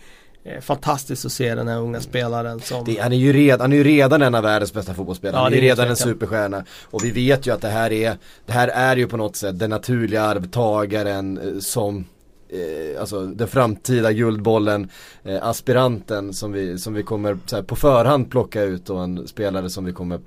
eh, 0.46 0.62
fantastiskt 0.62 1.26
att 1.26 1.32
se 1.32 1.56
den 1.56 1.68
här 1.68 1.80
unga 1.80 2.00
spelaren 2.00 2.60
som 2.60 2.86
det, 2.86 3.00
han, 3.02 3.14
är 3.14 3.18
ju 3.18 3.34
redan, 3.34 3.62
han 3.62 3.74
är 3.74 3.78
ju 3.78 3.84
redan 3.84 4.22
en 4.22 4.36
av 4.36 4.44
världens 4.44 4.74
bästa 4.74 4.94
fotbollsspelare. 4.94 5.40
Ja, 5.40 5.44
han 5.44 5.54
är, 5.54 5.58
är 5.58 5.62
redan 5.62 5.88
en 5.88 5.96
superstjärna. 5.96 6.66
Och 6.84 7.06
vi 7.06 7.12
vet 7.12 7.48
ju 7.48 7.54
att 7.54 7.62
det 7.62 7.68
här 7.68 7.92
är, 7.92 8.18
det 8.46 8.54
här 8.54 8.68
är 8.68 8.96
ju 8.96 9.08
på 9.08 9.18
något 9.18 9.36
sätt 9.36 9.60
den 9.60 9.70
naturliga 9.70 10.22
arvtagaren 10.22 11.38
eh, 11.38 11.60
som 11.60 12.06
eh, 12.50 13.00
alltså 13.00 13.26
den 13.26 13.48
framtida 13.48 14.12
guldbollen, 14.12 14.90
eh, 15.24 15.48
aspiranten 15.48 16.34
som 16.34 16.52
vi, 16.52 16.78
som 16.78 16.94
vi 16.94 17.04
kommer 17.04 17.38
här, 17.52 17.62
på 17.62 17.76
förhand 17.76 18.32
plocka 18.32 18.62
ut 18.62 18.90
och 18.90 19.04
en 19.04 19.28
spelare 19.28 19.70
som 19.70 19.86
vi 19.86 19.94
kommer 19.94 20.20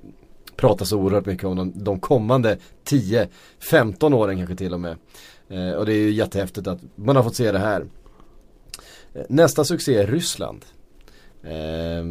prata 0.59 0.84
så 0.84 0.98
oerhört 0.98 1.26
mycket 1.26 1.44
om 1.44 1.56
de, 1.56 1.72
de 1.74 2.00
kommande 2.00 2.59
10-15 2.84 4.14
åren 4.14 4.36
kanske 4.36 4.56
till 4.56 4.74
och 4.74 4.80
med. 4.80 4.96
Eh, 5.48 5.70
och 5.70 5.86
det 5.86 5.92
är 5.92 5.98
ju 5.98 6.11
jättehäftigt 6.11 6.66
att 6.66 6.80
man 6.94 7.16
har 7.16 7.22
fått 7.22 7.36
se 7.36 7.52
det 7.52 7.59
här. 7.59 7.86
Eh, 9.14 9.22
nästa 9.28 9.64
succé 9.64 9.96
är 9.96 10.06
Ryssland. 10.06 10.64
Eh, 11.49 12.05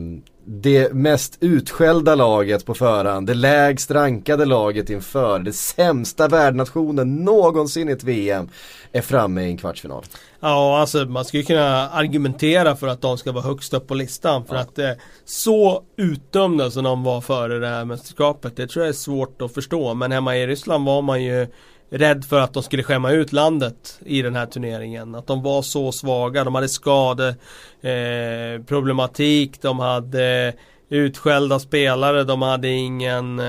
det 0.46 0.94
mest 0.94 1.38
utskällda 1.40 2.16
laget 2.16 2.66
på 2.66 2.74
förhand, 2.74 3.28
det 3.28 3.34
lägst 3.34 3.92
rankade 3.92 4.46
laget 4.46 4.90
inför, 4.90 5.40
det 5.40 5.54
sämsta 5.54 6.28
värdnationen 6.28 7.16
någonsin 7.16 7.90
i 7.90 7.92
ett 7.92 8.04
VM 8.04 8.50
är 8.92 9.02
framme 9.02 9.42
i 9.42 9.46
en 9.46 9.58
kvartsfinal. 9.58 10.04
Ja, 10.40 10.80
alltså 10.80 11.06
man 11.06 11.26
skulle 11.26 11.44
kunna 11.44 11.90
argumentera 11.90 12.76
för 12.76 12.88
att 12.88 13.02
de 13.02 13.18
ska 13.18 13.32
vara 13.32 13.44
högst 13.44 13.74
upp 13.74 13.88
på 13.88 13.94
listan. 13.94 14.46
För 14.46 14.56
ja. 14.56 14.62
att 14.62 14.80
eh, 14.80 14.92
så 15.26 15.84
utdömda 15.98 16.72
som 16.72 16.84
de 16.84 17.04
var 17.04 17.22
före 17.22 17.60
det 17.60 17.68
här 17.68 17.86
mästerskapet, 17.86 18.56
det 18.56 18.68
tror 18.68 18.86
jag 18.86 18.90
är 18.90 18.94
svårt 18.94 19.42
att 19.42 19.54
förstå. 19.54 19.94
Men 19.94 20.12
hemma 20.12 20.38
i 20.38 20.48
Ryssland 20.48 20.86
var 20.86 21.02
man 21.02 21.24
ju 21.24 21.48
rädd 21.90 22.26
för 22.26 22.40
att 22.40 22.54
de 22.54 22.64
skulle 22.64 22.84
skämma 22.84 23.12
ut 23.12 23.34
landet 23.34 24.00
i 24.06 24.22
den 24.22 24.36
här 24.36 24.46
turneringen. 24.46 25.16
Att 25.16 25.28
de 25.28 25.44
var 25.44 25.62
så 25.62 25.92
svaga, 25.92 26.44
de 26.44 26.56
hade 26.56 26.70
skadeproblematik, 26.70 29.56
eh, 29.56 29.60
de 29.62 29.80
hade 29.80 30.54
utskällda 30.90 31.60
spelare, 31.60 32.24
de 32.24 32.42
hade 32.42 32.70
ingen 32.70 33.40
eh, 33.40 33.46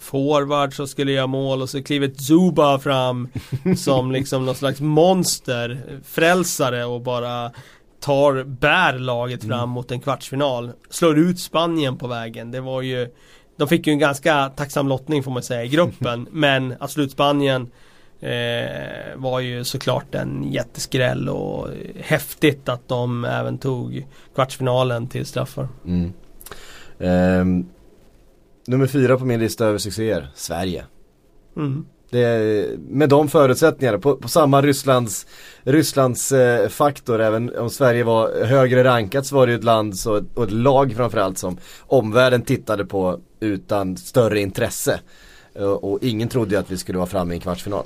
forward 0.00 0.74
som 0.74 0.88
skulle 0.88 1.12
göra 1.12 1.26
mål 1.26 1.62
och 1.62 1.70
så 1.70 1.82
kliver 1.82 2.08
Zuba 2.08 2.78
fram 2.78 3.28
som 3.76 4.12
liksom 4.12 4.46
någon 4.46 4.54
slags 4.54 4.80
monster, 4.80 5.82
frälsare 6.04 6.84
och 6.84 7.00
bara 7.00 7.50
tar, 8.00 8.44
bär 8.44 8.98
laget 8.98 9.44
fram 9.44 9.58
mm. 9.58 9.70
mot 9.70 9.90
en 9.90 10.00
kvartsfinal. 10.00 10.72
Slår 10.90 11.18
ut 11.18 11.40
Spanien 11.40 11.98
på 11.98 12.06
vägen. 12.06 12.50
Det 12.50 12.60
var 12.60 12.82
ju 12.82 13.08
De 13.62 13.68
fick 13.68 13.86
ju 13.86 13.92
en 13.92 13.98
ganska 13.98 14.48
tacksam 14.56 14.88
lottning 14.88 15.22
får 15.22 15.30
man 15.30 15.42
säga 15.42 15.64
i 15.64 15.68
gruppen 15.68 16.28
men 16.32 16.74
att 16.80 16.90
slå 16.90 17.04
ut 17.04 17.10
Spanien 17.10 17.70
eh, 18.20 19.16
var 19.16 19.40
ju 19.40 19.64
såklart 19.64 20.14
en 20.14 20.52
jätteskräll 20.52 21.28
och 21.28 21.68
häftigt 22.00 22.68
att 22.68 22.88
de 22.88 23.24
även 23.24 23.58
tog 23.58 24.06
kvartsfinalen 24.34 25.06
till 25.06 25.26
straffar. 25.26 25.68
Mm. 25.86 26.12
Um, 26.98 27.68
nummer 28.66 28.86
fyra 28.86 29.18
på 29.18 29.24
min 29.24 29.40
lista 29.40 29.66
över 29.66 29.78
succéer, 29.78 30.30
Sverige. 30.34 30.84
Mm. 31.56 31.86
Det, 32.10 32.66
med 32.78 33.08
de 33.08 33.28
förutsättningarna, 33.28 33.98
på, 33.98 34.16
på 34.16 34.28
samma 34.28 34.62
Rysslands, 34.62 35.26
Rysslands 35.62 36.32
eh, 36.32 36.68
faktor, 36.68 37.20
även 37.20 37.56
om 37.58 37.70
Sverige 37.70 38.04
var 38.04 38.44
högre 38.44 38.84
rankat 38.84 39.26
så 39.26 39.36
var 39.36 39.46
det 39.46 39.52
ju 39.52 39.58
ett 39.58 39.64
land 39.64 39.96
så, 39.96 40.24
och 40.34 40.44
ett 40.44 40.50
lag 40.50 40.94
framförallt 40.96 41.38
som 41.38 41.58
omvärlden 41.86 42.42
tittade 42.42 42.84
på 42.84 43.20
utan 43.42 43.96
större 43.96 44.40
intresse. 44.40 45.00
Och, 45.54 45.92
och 45.92 45.98
ingen 46.02 46.28
trodde 46.28 46.54
ju 46.54 46.60
att 46.60 46.70
vi 46.70 46.78
skulle 46.78 46.98
vara 46.98 47.08
framme 47.08 47.34
i 47.34 47.36
en 47.36 47.40
kvartsfinal. 47.40 47.84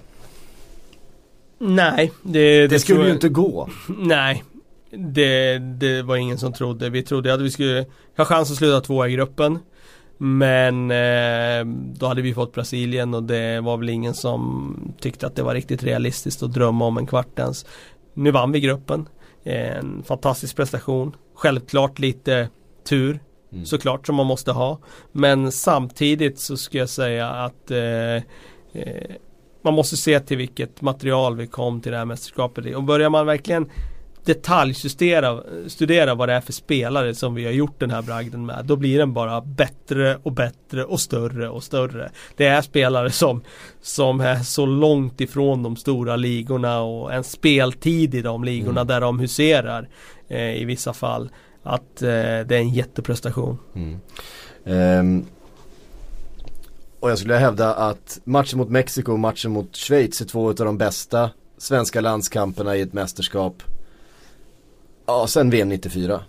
Nej, 1.58 2.12
det, 2.22 2.60
det, 2.60 2.66
det 2.66 2.78
skulle 2.78 3.06
ju 3.06 3.12
inte 3.12 3.28
gå. 3.28 3.68
Nej, 3.98 4.44
det, 4.90 5.58
det 5.58 6.02
var 6.02 6.16
ingen 6.16 6.38
som 6.38 6.52
trodde. 6.52 6.90
Vi 6.90 7.02
trodde 7.02 7.34
att 7.34 7.40
vi 7.40 7.50
skulle 7.50 7.86
ha 8.16 8.24
chans 8.24 8.50
att 8.50 8.56
sluta 8.56 8.80
tvåa 8.80 9.08
i 9.08 9.12
gruppen. 9.12 9.58
Men 10.18 10.90
eh, 10.90 11.64
då 11.98 12.06
hade 12.06 12.22
vi 12.22 12.34
fått 12.34 12.54
Brasilien 12.54 13.14
och 13.14 13.22
det 13.22 13.60
var 13.60 13.76
väl 13.76 13.88
ingen 13.88 14.14
som 14.14 14.94
tyckte 15.00 15.26
att 15.26 15.36
det 15.36 15.42
var 15.42 15.54
riktigt 15.54 15.82
realistiskt 15.82 16.42
att 16.42 16.52
drömma 16.52 16.84
om 16.84 16.98
en 16.98 17.06
kvart 17.06 17.38
ens. 17.38 17.66
Nu 18.14 18.30
vann 18.30 18.52
vi 18.52 18.60
gruppen. 18.60 19.08
En 19.44 20.02
fantastisk 20.02 20.56
prestation. 20.56 21.16
Självklart 21.34 21.98
lite 21.98 22.48
tur. 22.88 23.20
Mm. 23.56 23.66
Såklart 23.66 24.06
som 24.06 24.16
man 24.16 24.26
måste 24.26 24.52
ha. 24.52 24.78
Men 25.12 25.52
samtidigt 25.52 26.38
så 26.38 26.56
ska 26.56 26.78
jag 26.78 26.88
säga 26.88 27.30
att 27.30 27.70
eh, 27.70 28.14
eh, 28.72 29.14
man 29.62 29.74
måste 29.74 29.96
se 29.96 30.20
till 30.20 30.36
vilket 30.36 30.80
material 30.82 31.36
vi 31.36 31.46
kom 31.46 31.80
till 31.80 31.92
det 31.92 31.98
här 31.98 32.04
mästerskapet 32.04 32.76
Och 32.76 32.82
börjar 32.82 33.10
man 33.10 33.26
verkligen 33.26 33.70
detaljstudera 34.24 35.42
studera 35.66 36.14
vad 36.14 36.28
det 36.28 36.32
är 36.32 36.40
för 36.40 36.52
spelare 36.52 37.14
som 37.14 37.34
vi 37.34 37.44
har 37.44 37.52
gjort 37.52 37.80
den 37.80 37.90
här 37.90 38.02
bragden 38.02 38.46
med. 38.46 38.64
Då 38.64 38.76
blir 38.76 38.98
den 38.98 39.12
bara 39.12 39.40
bättre 39.40 40.18
och 40.22 40.32
bättre 40.32 40.84
och 40.84 41.00
större 41.00 41.48
och 41.48 41.62
större. 41.62 42.10
Det 42.36 42.46
är 42.46 42.62
spelare 42.62 43.10
som, 43.10 43.42
som 43.82 44.20
är 44.20 44.36
så 44.36 44.66
långt 44.66 45.20
ifrån 45.20 45.62
de 45.62 45.76
stora 45.76 46.16
ligorna 46.16 46.80
och 46.80 47.14
en 47.14 47.24
speltid 47.24 48.14
i 48.14 48.22
de 48.22 48.44
ligorna 48.44 48.80
mm. 48.80 48.86
där 48.86 49.00
de 49.00 49.18
huserar 49.18 49.88
eh, 50.28 50.62
i 50.62 50.64
vissa 50.64 50.92
fall 50.92 51.30
att 51.66 52.02
eh, 52.02 52.08
det 52.08 52.50
är 52.50 52.52
en 52.52 52.68
jätteprestation. 52.68 53.58
Mm. 53.74 53.98
Um, 54.64 55.26
och 57.00 57.10
jag 57.10 57.18
skulle 57.18 57.34
hävda 57.34 57.74
att 57.74 58.20
matchen 58.24 58.58
mot 58.58 58.68
Mexiko 58.68 59.12
och 59.12 59.18
matchen 59.18 59.52
mot 59.52 59.76
Schweiz 59.76 60.20
är 60.20 60.24
två 60.24 60.48
av 60.48 60.54
de 60.54 60.78
bästa 60.78 61.30
svenska 61.58 62.00
landskamperna 62.00 62.76
i 62.76 62.80
ett 62.80 62.92
mästerskap. 62.92 63.62
Ja, 65.06 65.26
sen 65.26 65.50
VM 65.50 65.68
94. 65.68 66.20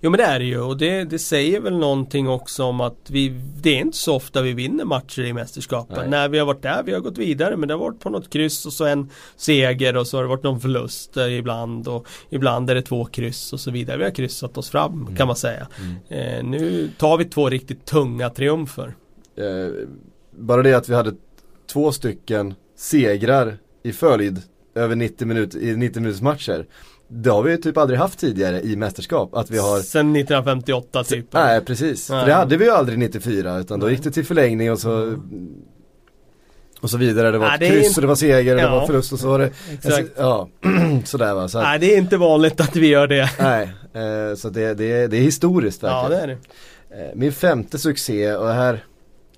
Jo 0.00 0.10
men 0.10 0.18
det 0.18 0.24
är 0.24 0.38
det 0.38 0.44
ju 0.44 0.60
och 0.60 0.76
det, 0.76 1.04
det 1.04 1.18
säger 1.18 1.60
väl 1.60 1.78
någonting 1.78 2.28
också 2.28 2.64
om 2.64 2.80
att 2.80 3.10
vi 3.10 3.28
Det 3.62 3.70
är 3.70 3.80
inte 3.80 3.96
så 3.96 4.14
ofta 4.14 4.42
vi 4.42 4.52
vinner 4.52 4.84
matcher 4.84 5.22
i 5.22 5.32
mästerskapen. 5.32 5.96
Nej. 5.96 6.08
När 6.08 6.28
vi 6.28 6.38
har 6.38 6.46
varit 6.46 6.62
där, 6.62 6.82
vi 6.82 6.92
har 6.92 7.00
gått 7.00 7.18
vidare 7.18 7.56
men 7.56 7.68
det 7.68 7.74
har 7.74 7.78
varit 7.78 8.00
på 8.00 8.10
något 8.10 8.30
kryss 8.30 8.66
och 8.66 8.72
så 8.72 8.84
en 8.84 9.10
seger 9.36 9.96
och 9.96 10.06
så 10.06 10.16
har 10.16 10.22
det 10.22 10.28
varit 10.28 10.42
någon 10.42 10.60
förlust 10.60 11.16
ibland 11.16 11.88
och 11.88 12.06
ibland 12.30 12.70
är 12.70 12.74
det 12.74 12.82
två 12.82 13.04
kryss 13.04 13.52
och 13.52 13.60
så 13.60 13.70
vidare. 13.70 13.98
Vi 13.98 14.04
har 14.04 14.10
kryssat 14.10 14.58
oss 14.58 14.70
fram 14.70 15.02
mm. 15.02 15.16
kan 15.16 15.26
man 15.26 15.36
säga. 15.36 15.68
Mm. 15.80 15.94
Eh, 16.08 16.44
nu 16.44 16.90
tar 16.98 17.18
vi 17.18 17.24
två 17.24 17.50
riktigt 17.50 17.84
tunga 17.84 18.30
triumfer. 18.30 18.94
Eh, 19.36 19.88
bara 20.30 20.62
det 20.62 20.74
att 20.74 20.88
vi 20.88 20.94
hade 20.94 21.12
två 21.72 21.92
stycken 21.92 22.54
segrar 22.76 23.58
i 23.82 23.92
följd 23.92 24.42
över 24.74 24.96
90 24.96 25.26
minuter, 25.26 25.58
i 25.58 25.76
90 25.76 26.02
minuters 26.02 26.22
matcher 26.22 26.66
det 27.08 27.30
har 27.30 27.42
vi 27.42 27.58
typ 27.58 27.76
aldrig 27.76 27.98
haft 27.98 28.18
tidigare 28.18 28.60
i 28.60 28.76
mästerskap. 28.76 29.34
Att 29.34 29.50
vi 29.50 29.58
har 29.58 29.78
Sen 29.80 30.16
1958 30.16 31.04
typ. 31.04 31.32
Nej 31.32 31.60
precis. 31.60 32.10
Nej. 32.10 32.20
För 32.20 32.26
det 32.26 32.34
hade 32.34 32.56
vi 32.56 32.64
ju 32.64 32.70
aldrig 32.70 32.98
94 32.98 33.58
utan 33.58 33.80
då 33.80 33.90
gick 33.90 34.02
det 34.02 34.10
till 34.10 34.24
förlängning 34.24 34.72
och 34.72 34.78
så 34.78 34.92
mm. 34.92 35.48
Och 36.80 36.90
så 36.90 36.96
vidare. 36.96 37.30
Det 37.30 37.38
var 37.38 37.48
Nej, 37.48 37.58
det 37.58 37.68
kryss 37.68 37.86
inte... 37.86 38.00
och 38.00 38.02
det 38.02 38.08
var 38.08 38.14
seger 38.14 38.54
och 38.54 38.60
ja. 38.60 38.64
det 38.64 38.70
var 38.72 38.86
förlust 38.86 39.12
och 39.12 39.18
så 39.18 39.28
var 39.28 39.38
det 39.38 39.50
Exakt. 39.72 40.08
Ja, 40.16 40.48
sådär 41.04 41.34
va. 41.34 41.48
Så 41.48 41.60
Nej 41.62 41.78
det 41.78 41.94
är 41.94 41.98
inte 41.98 42.16
vanligt 42.16 42.60
att 42.60 42.76
vi 42.76 42.86
gör 42.86 43.06
det. 43.06 43.30
Nej, 43.40 43.70
eh, 43.92 44.34
så 44.36 44.48
det, 44.48 44.74
det, 44.74 45.06
det 45.06 45.16
är 45.16 45.20
historiskt 45.20 45.82
verkligen. 45.82 46.12
Ja 46.12 46.26
det 46.26 46.32
är 46.32 46.38
det. 46.90 47.04
Eh, 47.04 47.14
min 47.14 47.32
femte 47.32 47.78
succé 47.78 48.34
och 48.34 48.48
här 48.48 48.84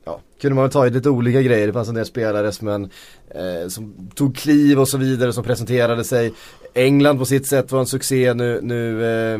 ja, 0.08 0.20
kunde 0.40 0.54
man 0.54 0.70
ta 0.70 0.86
i 0.86 0.90
lite 0.90 1.10
olika 1.10 1.42
grejer. 1.42 1.66
Det 1.66 1.72
fanns 1.72 1.88
en 1.88 1.94
del 1.94 2.06
spelare 2.06 2.52
som, 2.52 2.68
en, 2.68 2.84
eh, 3.30 3.68
som 3.68 4.10
tog 4.14 4.36
kliv 4.36 4.80
och 4.80 4.88
så 4.88 4.98
vidare 4.98 5.32
som 5.32 5.44
presenterade 5.44 6.04
sig. 6.04 6.32
England 6.74 7.18
på 7.18 7.24
sitt 7.24 7.46
sätt 7.46 7.72
var 7.72 7.80
en 7.80 7.86
succé 7.86 8.34
nu, 8.34 8.60
nu 8.62 9.04
eh, 9.04 9.38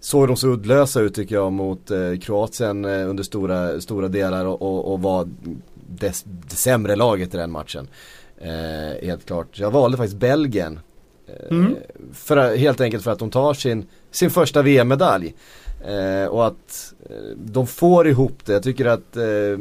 såg 0.00 0.28
de 0.28 0.36
så 0.36 0.48
uddlösa 0.48 1.00
ut 1.00 1.14
tycker 1.14 1.34
jag 1.34 1.52
mot 1.52 1.90
eh, 1.90 2.18
Kroatien 2.20 2.84
eh, 2.84 3.10
under 3.10 3.22
stora, 3.22 3.80
stora 3.80 4.08
delar 4.08 4.44
och, 4.46 4.62
och, 4.62 4.92
och 4.92 5.02
var 5.02 5.28
det 5.88 6.24
sämre 6.48 6.96
laget 6.96 7.34
i 7.34 7.36
den 7.36 7.50
matchen. 7.50 7.88
Eh, 8.40 9.06
helt 9.06 9.26
klart. 9.26 9.58
Jag 9.58 9.70
valde 9.70 9.96
faktiskt 9.96 10.18
Belgien. 10.18 10.80
Eh, 11.26 11.56
mm. 11.56 11.76
För, 12.12 12.56
helt 12.56 12.80
enkelt 12.80 13.04
för 13.04 13.10
att 13.10 13.18
de 13.18 13.30
tar 13.30 13.54
sin, 13.54 13.86
sin 14.10 14.30
första 14.30 14.62
VM-medalj. 14.62 15.34
Eh, 15.84 16.26
och 16.26 16.46
att 16.46 16.94
eh, 17.10 17.36
de 17.36 17.66
får 17.66 18.08
ihop 18.08 18.38
det. 18.44 18.52
Jag 18.52 18.62
tycker 18.62 18.86
att 18.86 19.16
eh, 19.16 19.58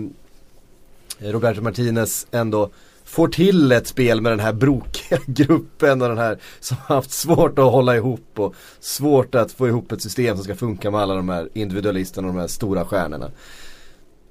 Roberto 1.19 1.61
Martinez 1.61 2.27
ändå 2.31 2.69
får 3.03 3.27
till 3.27 3.71
ett 3.71 3.87
spel 3.87 4.21
med 4.21 4.31
den 4.31 4.39
här 4.39 4.53
brokiga 4.53 5.19
gruppen 5.27 6.01
och 6.01 6.07
den 6.07 6.17
här 6.17 6.37
som 6.59 6.77
har 6.77 6.95
haft 6.95 7.11
svårt 7.11 7.59
att 7.59 7.71
hålla 7.71 7.95
ihop 7.95 8.29
och 8.35 8.55
svårt 8.79 9.35
att 9.35 9.51
få 9.51 9.67
ihop 9.67 9.91
ett 9.91 10.01
system 10.01 10.35
som 10.35 10.43
ska 10.43 10.55
funka 10.55 10.91
med 10.91 11.01
alla 11.01 11.15
de 11.15 11.29
här 11.29 11.49
individualisterna 11.53 12.27
och 12.27 12.33
de 12.33 12.39
här 12.39 12.47
stora 12.47 12.85
stjärnorna. 12.85 13.31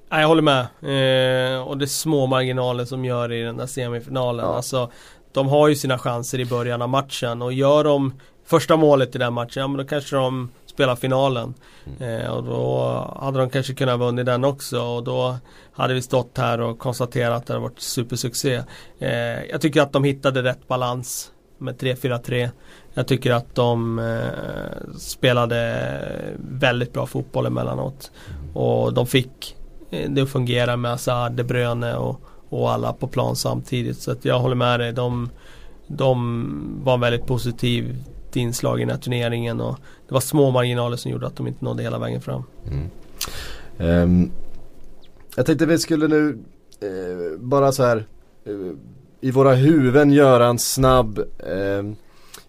Jag 0.09 0.27
håller 0.27 0.41
med. 0.41 0.59
Eh, 0.61 1.61
och 1.61 1.77
det 1.77 1.85
är 1.85 1.87
små 1.87 2.27
marginaler 2.27 2.85
som 2.85 3.05
gör 3.05 3.31
i 3.31 3.41
den 3.41 3.57
där 3.57 3.65
semifinalen. 3.65 4.45
Ja. 4.45 4.55
Alltså, 4.55 4.91
de 5.31 5.47
har 5.47 5.67
ju 5.67 5.75
sina 5.75 5.97
chanser 5.97 6.39
i 6.39 6.45
början 6.45 6.81
av 6.81 6.89
matchen 6.89 7.41
och 7.41 7.53
gör 7.53 7.83
de 7.83 8.13
första 8.45 8.77
målet 8.77 9.15
i 9.15 9.17
den 9.17 9.33
matchen, 9.33 9.61
ja 9.61 9.67
men 9.67 9.77
då 9.77 9.83
kanske 9.83 10.15
de 10.15 10.49
spela 10.77 10.95
finalen. 10.95 11.53
Mm. 11.99 12.21
Eh, 12.21 12.29
och 12.29 12.43
då 12.43 13.17
hade 13.21 13.39
de 13.39 13.49
kanske 13.49 13.73
kunnat 13.73 13.99
vunnit 13.99 14.25
den 14.25 14.43
också 14.43 14.81
och 14.81 15.03
då 15.03 15.37
hade 15.73 15.93
vi 15.93 16.01
stått 16.01 16.37
här 16.37 16.61
och 16.61 16.79
konstaterat 16.79 17.37
att 17.37 17.47
det 17.47 17.53
hade 17.53 17.63
varit 17.63 17.79
supersuccé. 17.79 18.63
Eh, 18.99 19.43
jag 19.51 19.61
tycker 19.61 19.81
att 19.81 19.93
de 19.93 20.03
hittade 20.03 20.43
rätt 20.43 20.67
balans 20.67 21.31
med 21.57 21.75
3-4-3. 21.81 22.49
Jag 22.93 23.07
tycker 23.07 23.31
att 23.31 23.55
de 23.55 23.99
eh, 23.99 24.97
spelade 24.97 25.89
väldigt 26.37 26.93
bra 26.93 27.05
fotboll 27.05 27.45
emellanåt. 27.45 28.11
Och 28.53 28.93
de 28.93 29.07
fick 29.07 29.55
eh, 29.91 30.09
det 30.09 30.21
att 30.21 30.29
fungera 30.29 30.77
med 30.77 30.91
Azar, 30.91 31.29
De 31.29 31.43
Bruyne 31.43 31.95
och, 31.95 32.21
och 32.49 32.71
alla 32.71 32.93
på 32.93 33.07
plan 33.07 33.35
samtidigt. 33.35 33.97
Så 33.97 34.11
att 34.11 34.25
jag 34.25 34.39
håller 34.39 34.55
med 34.55 34.79
dig. 34.79 34.93
De, 34.93 35.29
de 35.87 36.81
var 36.83 36.97
väldigt 36.97 37.25
positiv 37.25 37.95
inslag 38.37 38.79
i 38.79 38.81
den 38.81 38.89
här 38.89 38.97
turneringen 38.97 39.61
och 39.61 39.79
det 40.07 40.13
var 40.13 40.21
små 40.21 40.51
marginaler 40.51 40.97
som 40.97 41.11
gjorde 41.11 41.27
att 41.27 41.35
de 41.35 41.47
inte 41.47 41.65
nådde 41.65 41.83
hela 41.83 41.99
vägen 41.99 42.21
fram. 42.21 42.43
Mm. 42.67 42.89
Um, 43.77 44.31
jag 45.35 45.45
tänkte 45.45 45.65
vi 45.65 45.77
skulle 45.77 46.07
nu 46.07 46.37
uh, 46.83 47.39
bara 47.39 47.71
så 47.71 47.83
här 47.83 48.05
uh, 48.47 48.73
i 49.21 49.31
våra 49.31 49.53
huvuden 49.53 50.11
göra 50.11 50.47
en 50.47 50.59
snabb 50.59 51.19
ehm, 51.47 51.87
uh, 51.87 51.95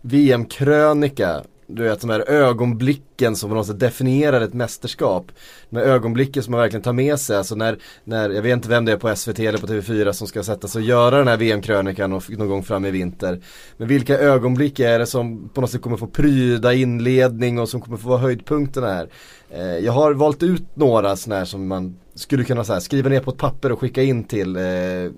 VM-krönika 0.00 1.42
du 1.70 1.82
vet 1.82 2.00
de 2.00 2.10
här 2.10 2.30
ögonblicken 2.30 3.36
som 3.36 3.50
på 3.50 3.56
något 3.56 3.66
sätt 3.66 3.80
definierar 3.80 4.40
ett 4.40 4.54
mästerskap. 4.54 5.32
De 5.70 5.76
här 5.76 5.84
ögonblicken 5.84 6.42
som 6.42 6.50
man 6.52 6.60
verkligen 6.60 6.82
tar 6.82 6.92
med 6.92 7.20
sig. 7.20 7.36
Alltså 7.36 7.54
när, 7.54 7.78
när, 8.04 8.30
jag 8.30 8.42
vet 8.42 8.52
inte 8.52 8.68
vem 8.68 8.84
det 8.84 8.92
är 8.92 8.96
på 8.96 9.16
SVT 9.16 9.38
eller 9.38 9.58
på 9.58 9.66
TV4 9.66 10.12
som 10.12 10.26
ska 10.26 10.42
sätta 10.42 10.68
sig 10.68 10.80
och 10.80 10.88
göra 10.88 11.18
den 11.18 11.28
här 11.28 11.36
VM-krönikan 11.36 12.10
någon 12.10 12.48
gång 12.48 12.62
fram 12.62 12.84
i 12.84 12.90
vinter. 12.90 13.40
Men 13.76 13.88
vilka 13.88 14.18
ögonblick 14.18 14.80
är 14.80 14.98
det 14.98 15.06
som 15.06 15.48
på 15.48 15.60
något 15.60 15.70
sätt 15.70 15.82
kommer 15.82 15.96
få 15.96 16.06
pryda 16.06 16.74
inledning 16.74 17.58
och 17.58 17.68
som 17.68 17.80
kommer 17.80 17.96
få 17.96 18.08
vara 18.08 18.18
höjdpunkterna 18.18 18.86
här. 18.86 19.08
Eh, 19.50 19.78
jag 19.78 19.92
har 19.92 20.12
valt 20.12 20.42
ut 20.42 20.64
några 20.74 21.16
sådana 21.16 21.38
här 21.38 21.44
som 21.44 21.68
man 21.68 21.96
skulle 22.14 22.44
kunna 22.44 22.64
så 22.64 22.72
här, 22.72 22.80
skriva 22.80 23.08
ner 23.08 23.20
på 23.20 23.30
ett 23.30 23.36
papper 23.36 23.72
och 23.72 23.80
skicka 23.80 24.02
in 24.02 24.24
till 24.24 24.56
eh, 24.56 24.62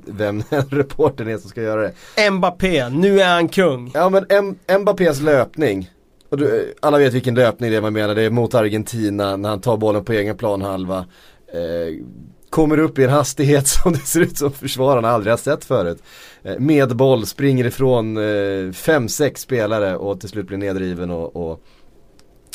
vem 0.06 0.42
reportern 0.68 1.28
är 1.28 1.38
som 1.38 1.50
ska 1.50 1.62
göra 1.62 1.82
det. 1.82 2.30
Mbappé, 2.30 2.88
nu 2.88 3.20
är 3.20 3.34
han 3.34 3.48
kung. 3.48 3.90
Ja 3.94 4.08
men 4.08 4.26
M 4.28 4.56
Mbappés 4.80 5.20
löpning 5.20 5.90
Eh, 6.32 6.38
alla 6.80 6.98
vet 6.98 7.14
vilken 7.14 7.34
löpning 7.34 7.70
det 7.70 7.76
är 7.76 7.80
man 7.80 7.92
menar, 7.92 8.14
det 8.14 8.22
är 8.22 8.30
mot 8.30 8.54
Argentina 8.54 9.36
när 9.36 9.48
han 9.48 9.60
tar 9.60 9.76
bollen 9.76 10.04
på 10.04 10.12
egen 10.12 10.36
planhalva. 10.36 11.06
Eh, 11.52 12.04
kommer 12.50 12.78
upp 12.78 12.98
i 12.98 13.04
en 13.04 13.10
hastighet 13.10 13.68
som 13.82 13.92
det 13.92 13.98
ser 13.98 14.20
ut 14.20 14.38
som 14.38 14.52
försvararna 14.52 15.08
aldrig 15.08 15.32
har 15.32 15.38
sett 15.38 15.64
förut. 15.64 16.02
Eh, 16.42 16.58
med 16.58 16.96
boll, 16.96 17.26
springer 17.26 17.66
ifrån 17.66 18.16
eh, 18.16 18.72
fem, 18.72 19.08
sex 19.08 19.40
spelare 19.40 19.96
och 19.96 20.20
till 20.20 20.28
slut 20.28 20.46
blir 20.46 20.58
nedriven 20.58 21.10
och, 21.10 21.36
och 21.36 21.62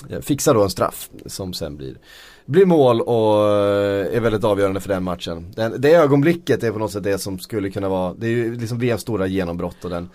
eh, 0.10 0.20
fixar 0.20 0.54
då 0.54 0.64
en 0.64 0.70
straff 0.70 1.10
som 1.26 1.54
sen 1.54 1.78
blir, 1.78 1.98
blir 2.46 2.66
mål 2.66 3.02
och 3.02 3.50
eh, 3.50 4.16
är 4.16 4.20
väldigt 4.20 4.44
avgörande 4.44 4.80
för 4.80 4.90
den 4.90 5.04
matchen. 5.04 5.52
Den, 5.56 5.82
det 5.82 5.96
ögonblicket 5.96 6.64
är 6.64 6.72
på 6.72 6.80
något 6.80 6.92
sätt 6.92 7.04
det 7.04 7.18
som 7.18 7.40
skulle 7.40 7.70
kunna 7.70 7.90
vara, 7.90 8.14
det 8.14 8.28
är 8.28 8.32
ju 8.32 8.56
liksom 8.56 8.80
VMs 8.80 9.02
stora 9.02 9.28
genombrott 9.28 9.84
och 9.84 9.90
den 9.90 10.10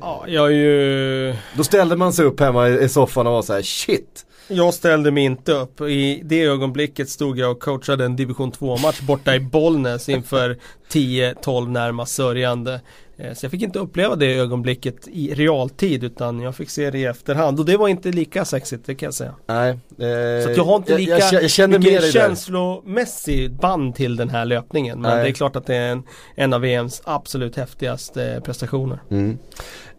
Ja, 0.00 0.24
jag 0.26 0.46
är 0.46 0.50
ju... 0.50 1.34
Då 1.56 1.64
ställde 1.64 1.96
man 1.96 2.12
sig 2.12 2.24
upp 2.24 2.40
hemma 2.40 2.68
i 2.68 2.88
soffan 2.88 3.26
och 3.26 3.32
var 3.32 3.42
så 3.42 3.52
här, 3.52 3.62
shit. 3.62 4.26
Jag 4.48 4.74
ställde 4.74 5.10
mig 5.10 5.24
inte 5.24 5.52
upp. 5.52 5.80
I 5.80 6.20
det 6.24 6.42
ögonblicket 6.42 7.08
stod 7.08 7.38
jag 7.38 7.50
och 7.50 7.60
coachade 7.60 8.04
en 8.04 8.16
division 8.16 8.52
2-match 8.52 9.00
borta 9.00 9.34
i 9.34 9.40
Bollnäs 9.40 10.08
inför 10.08 10.58
10-12 10.90 11.68
närmast 11.68 12.14
sörjande. 12.14 12.80
Eh, 13.20 13.34
så 13.34 13.44
jag 13.44 13.50
fick 13.50 13.62
inte 13.62 13.78
uppleva 13.78 14.16
det 14.16 14.34
ögonblicket 14.34 15.08
i 15.08 15.34
realtid 15.34 16.04
utan 16.04 16.40
jag 16.40 16.56
fick 16.56 16.70
se 16.70 16.90
det 16.90 16.98
i 16.98 17.04
efterhand 17.04 17.60
och 17.60 17.66
det 17.66 17.76
var 17.76 17.88
inte 17.88 18.08
lika 18.08 18.44
sexigt, 18.44 18.86
det 18.86 18.94
kan 18.94 19.06
jag 19.06 19.14
säga. 19.14 19.34
Nej. 19.46 19.70
Eh, 19.70 20.44
så 20.44 20.50
jag 20.56 20.64
har 20.64 20.76
inte 20.76 20.98
lika 20.98 21.18
jag, 21.18 21.42
jag, 21.58 21.70
mycket 21.70 22.12
känslomässig 22.12 23.52
band 23.52 23.94
till 23.94 24.16
den 24.16 24.30
här 24.30 24.44
löpningen. 24.44 25.00
Men 25.00 25.16
Nej. 25.16 25.24
det 25.24 25.30
är 25.30 25.32
klart 25.32 25.56
att 25.56 25.66
det 25.66 25.76
är 25.76 25.92
en, 25.92 26.02
en 26.34 26.52
av 26.52 26.60
VMs 26.60 27.02
absolut 27.04 27.56
häftigaste 27.56 28.40
prestationer. 28.44 28.98
Mm. 29.10 29.38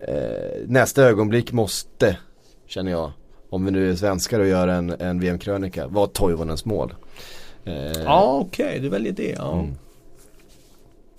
Eh, 0.08 0.62
nästa 0.68 1.04
ögonblick 1.04 1.52
måste, 1.52 2.18
känner 2.68 2.92
jag, 2.92 3.12
om 3.50 3.66
vi 3.66 3.72
nu 3.72 3.92
är 3.92 3.96
svenskar 3.96 4.40
och 4.40 4.48
gör 4.48 4.68
en, 4.68 4.90
en 4.90 5.20
VM-krönika, 5.20 5.88
vara 5.88 6.08
Toivonens 6.08 6.66
mål. 6.66 6.94
Eh, 7.66 7.74
ja 7.92 8.44
okej, 8.46 8.66
okay, 8.66 8.80
du 8.80 8.90
väljer 8.90 9.14
det. 9.14 9.36
Ja. 9.38 9.54
Mm. 9.54 9.74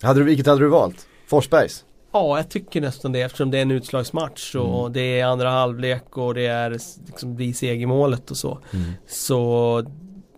Hade 0.03 0.20
du, 0.20 0.24
vilket 0.24 0.47
hade 0.47 0.61
du 0.61 0.68
valt? 0.68 1.07
Forsbergs? 1.26 1.85
Ja, 2.12 2.37
jag 2.37 2.49
tycker 2.49 2.80
nästan 2.80 3.12
det 3.12 3.22
eftersom 3.22 3.51
det 3.51 3.59
är 3.59 3.62
en 3.62 3.70
utslagsmatch 3.70 4.55
och 4.55 4.80
mm. 4.80 4.93
det 4.93 5.20
är 5.20 5.24
andra 5.24 5.51
halvlek 5.51 6.16
och 6.18 6.35
det 6.35 6.47
är 6.47 6.70
liksom 7.07 7.35
blir 7.35 7.53
segermålet 7.53 8.30
och 8.30 8.37
så. 8.37 8.59
Mm. 8.72 8.93
Så 9.07 9.85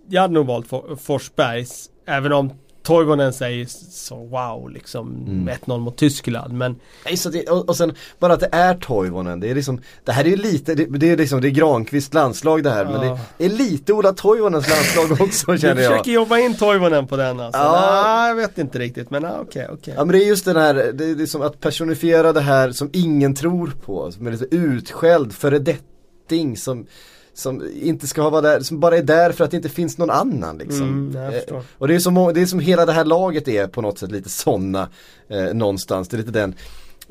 jag 0.09 0.23
hade 0.23 0.35
nog 0.35 0.47
valt 0.47 0.67
Forsbergs. 1.01 1.91
Även 2.07 2.33
om 2.33 2.51
Toivonen 2.85 3.33
säger 3.33 3.67
så 3.91 4.17
wow 4.17 4.71
liksom 4.71 5.27
mm. 5.29 5.55
1-0 5.65 5.79
mot 5.79 5.97
Tyskland 5.97 6.53
men 6.53 6.77
Nej, 7.05 7.17
så 7.17 7.29
det, 7.29 7.51
och, 7.51 7.69
och 7.69 7.77
sen 7.77 7.95
bara 8.19 8.33
att 8.33 8.41
det 8.41 8.49
är 8.53 8.75
Toivonen, 8.75 9.41
det 9.41 9.51
är 9.51 9.55
liksom 9.55 9.81
Det 10.05 10.13
här 10.13 10.25
är 10.25 10.29
ju 10.29 10.37
lite, 10.37 10.75
det, 10.75 10.85
det 10.85 11.11
är 11.11 11.17
liksom 11.17 11.41
det 11.41 11.49
är 11.49 11.51
Granqvist 11.51 12.15
landslag 12.15 12.63
det 12.63 12.71
här 12.71 12.85
ja. 12.85 12.91
men 12.91 13.19
det 13.39 13.45
är 13.45 13.49
lite 13.49 13.93
Ola 13.93 14.13
Toivonens 14.13 14.69
landslag 14.69 15.21
också 15.21 15.57
känner 15.57 15.67
jag 15.67 15.77
Du 15.77 15.83
försöker 15.83 16.13
jobba 16.13 16.39
in 16.39 16.55
Toivonen 16.57 17.07
på 17.07 17.17
den 17.17 17.41
alltså? 17.41 17.61
Ja. 17.61 18.03
Nej, 18.07 18.29
jag 18.29 18.37
vet 18.37 18.59
inte 18.59 18.79
riktigt 18.79 19.11
men 19.11 19.25
okej 19.25 19.39
okay, 19.41 19.65
okej 19.65 19.75
okay. 19.75 19.95
Ja 19.95 20.05
men 20.05 20.13
det 20.19 20.25
är 20.25 20.29
just 20.29 20.45
den 20.45 20.57
här, 20.57 20.75
det 20.75 21.05
är 21.05 21.15
liksom 21.15 21.43
att 21.43 21.61
personifiera 21.61 22.33
det 22.33 22.41
här 22.41 22.73
som 22.73 22.91
ingen 22.93 23.35
tror 23.35 23.73
på 23.85 24.13
Som 24.13 24.27
är 24.27 24.31
lite 24.31 24.57
utskälld 24.57 25.33
föredetting 25.33 26.57
som 26.57 26.87
som 27.35 27.71
inte 27.83 28.07
ska 28.07 28.31
vara 28.31 28.41
där, 28.41 28.61
som 28.61 28.81
bara 28.81 28.97
är 28.97 29.03
där 29.03 29.33
för 29.33 29.45
att 29.45 29.51
det 29.51 29.57
inte 29.57 29.69
finns 29.69 29.99
någon 29.99 30.11
annan 30.11 30.59
liksom. 30.59 31.11
Mm. 31.17 31.35
Eh, 31.35 31.63
och 31.79 31.89
det 31.89 31.95
är, 31.95 31.99
som, 31.99 32.33
det 32.35 32.43
är 32.43 32.47
som 32.47 32.61
hela 32.61 32.87
det 32.87 32.93
här 32.93 33.05
laget 33.05 33.49
är 33.49 33.67
på 33.67 33.81
något 33.81 33.99
sätt 33.99 34.11
lite 34.11 34.29
sådana 34.29 34.89
eh, 35.29 35.55
någonstans. 35.55 36.09
Det 36.09 36.17
är 36.17 36.19
lite 36.19 36.31
den 36.31 36.55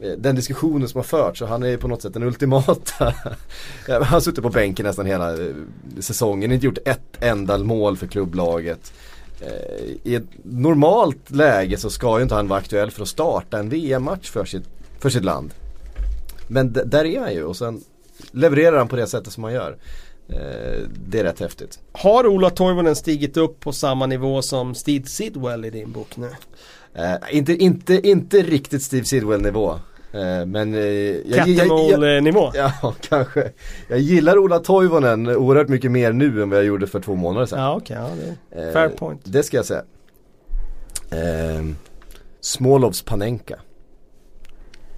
eh, 0.01 0.11
den 0.17 0.35
diskussionen 0.35 0.89
som 0.89 0.97
har 0.97 1.03
förts 1.03 1.41
och 1.41 1.47
han 1.47 1.63
är 1.63 1.77
på 1.77 1.87
något 1.87 2.01
sätt 2.01 2.13
den 2.13 2.23
ultimata 2.23 3.05
Han 3.87 4.03
har 4.03 4.19
suttit 4.19 4.43
på 4.43 4.49
bänken 4.49 4.85
nästan 4.85 5.05
hela 5.05 5.33
eh, 5.33 5.49
säsongen, 5.99 6.51
inte 6.51 6.65
gjort 6.65 6.77
ett 6.85 7.17
enda 7.19 7.57
mål 7.57 7.97
för 7.97 8.07
klubblaget 8.07 8.93
eh, 9.41 9.85
I 10.03 10.15
ett 10.15 10.27
normalt 10.43 11.31
läge 11.31 11.77
så 11.77 11.89
ska 11.89 12.17
ju 12.17 12.23
inte 12.23 12.35
han 12.35 12.47
vara 12.47 12.59
aktuell 12.59 12.91
för 12.91 13.01
att 13.01 13.07
starta 13.07 13.59
en 13.59 13.69
VM-match 13.69 14.29
för 14.29 14.45
sitt, 14.45 14.65
för 14.99 15.09
sitt 15.09 15.23
land 15.23 15.53
Men 16.47 16.73
där 16.73 17.05
är 17.05 17.19
han 17.19 17.33
ju 17.33 17.43
och 17.43 17.57
sen 17.57 17.81
levererar 18.31 18.77
han 18.77 18.87
på 18.87 18.95
det 18.95 19.07
sättet 19.07 19.33
som 19.33 19.43
han 19.43 19.53
gör 19.53 19.77
det 21.07 21.19
är 21.19 21.23
rätt 21.23 21.39
häftigt. 21.39 21.79
Har 21.91 22.27
Ola 22.27 22.49
Toivonen 22.49 22.95
stigit 22.95 23.37
upp 23.37 23.59
på 23.59 23.71
samma 23.71 24.05
nivå 24.05 24.41
som 24.41 24.75
Steve 24.75 25.05
Sidwell 25.05 25.65
i 25.65 25.69
din 25.69 25.91
bok 25.91 26.17
nu? 26.17 26.29
Eh, 26.95 27.15
inte, 27.37 27.53
inte, 27.53 28.07
inte 28.07 28.41
riktigt 28.41 28.83
Steve 28.83 29.05
Sidwell 29.05 29.41
nivå. 29.41 29.71
Eh, 30.13 30.45
men 30.45 30.73
eh, 30.73 31.35
Cattermole-nivå? 31.35 32.51
Ja, 32.55 32.93
kanske. 33.01 33.51
Jag 33.87 33.99
gillar 33.99 34.37
Ola 34.37 34.59
Toivonen 34.59 35.27
oerhört 35.27 35.67
mycket 35.67 35.91
mer 35.91 36.13
nu 36.13 36.41
än 36.43 36.49
vad 36.49 36.59
jag 36.59 36.65
gjorde 36.65 36.87
för 36.87 36.99
två 36.99 37.15
månader 37.15 37.45
sedan. 37.45 37.59
Ja, 37.59 37.75
okej. 37.75 37.97
Okay, 37.97 38.35
ja, 38.49 38.61
det 38.61 38.73
fair 38.73 38.89
point. 38.89 39.21
Det 39.23 39.43
ska 39.43 39.57
jag 39.57 39.65
säga. 39.65 39.83
Eh, 41.11 41.65
Smolovs 42.41 43.01
Panenka. 43.01 43.59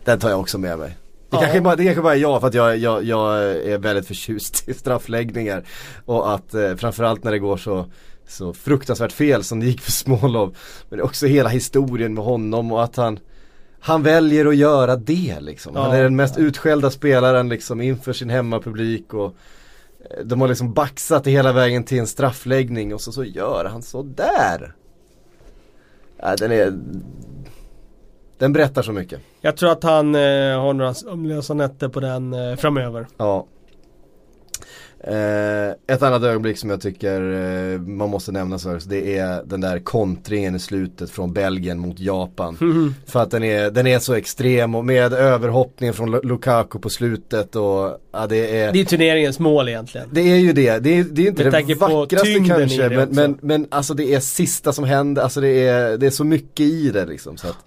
Den 0.03 0.19
tar 0.19 0.29
jag 0.29 0.39
också 0.39 0.57
med 0.57 0.79
mig. 0.79 0.97
Det, 1.35 1.41
ja. 1.41 1.41
kanske 1.41 1.61
bara, 1.61 1.75
det 1.75 1.83
kanske 1.83 2.01
bara 2.01 2.15
är 2.15 2.19
jag 2.19 2.41
för 2.41 2.47
att 2.47 2.53
jag, 2.53 2.77
jag, 2.77 3.03
jag 3.03 3.43
är 3.43 3.77
väldigt 3.77 4.07
förtjust 4.07 4.69
i 4.69 4.73
straffläggningar. 4.73 5.63
Och 6.05 6.33
att 6.33 6.53
eh, 6.53 6.75
framförallt 6.75 7.23
när 7.23 7.31
det 7.31 7.39
går 7.39 7.57
så, 7.57 7.85
så 8.27 8.53
fruktansvärt 8.53 9.11
fel 9.11 9.43
som 9.43 9.59
det 9.59 9.65
gick 9.65 9.81
för 9.81 9.91
Smålov. 9.91 10.57
Men 10.89 10.97
det 10.97 11.03
också 11.03 11.25
hela 11.25 11.49
historien 11.49 12.13
med 12.13 12.23
honom 12.23 12.71
och 12.71 12.83
att 12.83 12.95
han 12.95 13.19
han 13.85 14.03
väljer 14.03 14.45
att 14.45 14.55
göra 14.55 14.95
det 14.95 15.39
liksom. 15.39 15.75
Ja, 15.75 15.81
han 15.81 15.95
är 15.95 16.03
den 16.03 16.15
mest 16.15 16.37
ja. 16.37 16.43
utskällda 16.43 16.91
spelaren 16.91 17.49
liksom 17.49 17.81
inför 17.81 18.13
sin 18.13 18.29
hemmapublik 18.29 19.13
och 19.13 19.35
eh, 20.09 20.25
de 20.25 20.41
har 20.41 20.47
liksom 20.47 20.73
baxat 20.73 21.27
hela 21.27 21.53
vägen 21.53 21.83
till 21.83 21.99
en 21.99 22.07
straffläggning 22.07 22.93
och 22.93 23.01
så, 23.01 23.11
så 23.11 23.23
gör 23.23 23.65
han 23.65 23.81
så 23.81 24.03
där. 24.03 24.75
Ja, 26.17 26.35
den 26.35 26.51
är 26.51 26.73
den 28.37 28.53
berättar 28.53 28.81
så 28.81 28.91
mycket. 28.91 29.19
Jag 29.41 29.57
tror 29.57 29.71
att 29.71 29.83
han 29.83 30.15
eh, 30.15 30.21
har 30.59 30.73
några 30.73 30.93
sömnlösa 30.93 31.53
nätter 31.53 31.89
på 31.89 31.99
den 31.99 32.33
eh, 32.33 32.55
framöver. 32.55 33.07
Ja. 33.17 33.47
Eh, 35.07 35.95
ett 35.95 36.03
annat 36.03 36.23
ögonblick 36.23 36.57
som 36.57 36.69
jag 36.69 36.81
tycker 36.81 37.21
eh, 37.21 37.79
man 37.79 38.09
måste 38.09 38.31
nämna 38.31 38.59
så 38.59 38.79
det 38.85 39.17
är 39.17 39.43
den 39.45 39.61
där 39.61 39.79
kontringen 39.79 40.55
i 40.55 40.59
slutet 40.59 41.09
från 41.09 41.33
Belgien 41.33 41.79
mot 41.79 41.99
Japan. 41.99 42.57
Mm. 42.61 42.95
För 43.05 43.23
att 43.23 43.31
den 43.31 43.43
är, 43.43 43.71
den 43.71 43.87
är 43.87 43.99
så 43.99 44.13
extrem 44.13 44.75
och 44.75 44.85
med 44.85 45.13
överhoppningen 45.13 45.93
från 45.93 46.11
Lukaku 46.11 46.79
på 46.79 46.89
slutet 46.89 47.55
och 47.55 47.99
ja, 48.11 48.27
det 48.29 48.59
är 48.59 48.73
Det 48.73 48.79
är 48.79 48.85
turneringens 48.85 49.39
mål 49.39 49.69
egentligen. 49.69 50.09
Det 50.11 50.21
är 50.21 50.37
ju 50.37 50.53
det, 50.53 50.79
det 50.79 50.99
är, 50.99 51.03
det 51.03 51.21
är 51.21 51.27
inte 51.27 51.43
med 51.43 51.65
det 51.67 51.75
vackraste 51.75 52.43
kanske 52.47 52.89
men, 52.89 53.09
men, 53.09 53.37
men 53.41 53.67
alltså 53.71 53.93
det 53.93 54.13
är 54.13 54.19
sista 54.19 54.73
som 54.73 54.83
händer, 54.83 55.21
alltså 55.21 55.41
det 55.41 55.67
är, 55.67 55.97
det 55.97 56.05
är 56.05 56.11
så 56.11 56.23
mycket 56.23 56.65
i 56.65 56.89
det 56.89 57.05
liksom. 57.05 57.37
Så 57.37 57.47
att, 57.47 57.57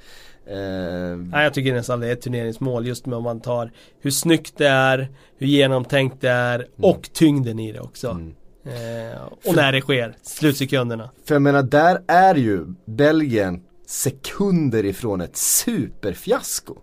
Eh, 0.51 1.17
Nej, 1.17 1.45
jag 1.45 1.55
tycker 1.55 1.75
nästan 1.75 2.01
det 2.01 2.07
är 2.07 2.13
ett 2.13 2.21
turneringsmål 2.21 2.87
just 2.87 3.07
med 3.07 3.19
om 3.19 3.25
man 3.25 3.41
tar 3.41 3.71
hur 4.01 4.11
snyggt 4.11 4.55
det 4.57 4.69
är, 4.69 5.09
hur 5.39 5.47
genomtänkt 5.47 6.21
det 6.21 6.29
är 6.29 6.55
mm. 6.55 6.71
och 6.79 7.11
tyngden 7.13 7.59
i 7.59 7.73
det 7.73 7.81
också. 7.81 8.11
Mm. 8.11 8.35
Eh, 8.65 9.23
och 9.45 9.57
när 9.57 9.73
det 9.73 9.81
sker, 9.81 10.17
slutsekunderna. 10.23 11.11
För 11.25 11.35
jag 11.35 11.43
menar, 11.43 11.63
där 11.63 12.03
är 12.07 12.35
ju 12.35 12.67
Belgien 12.85 13.63
sekunder 13.87 14.85
ifrån 14.85 15.21
ett 15.21 15.37
superfiasko. 15.37 16.77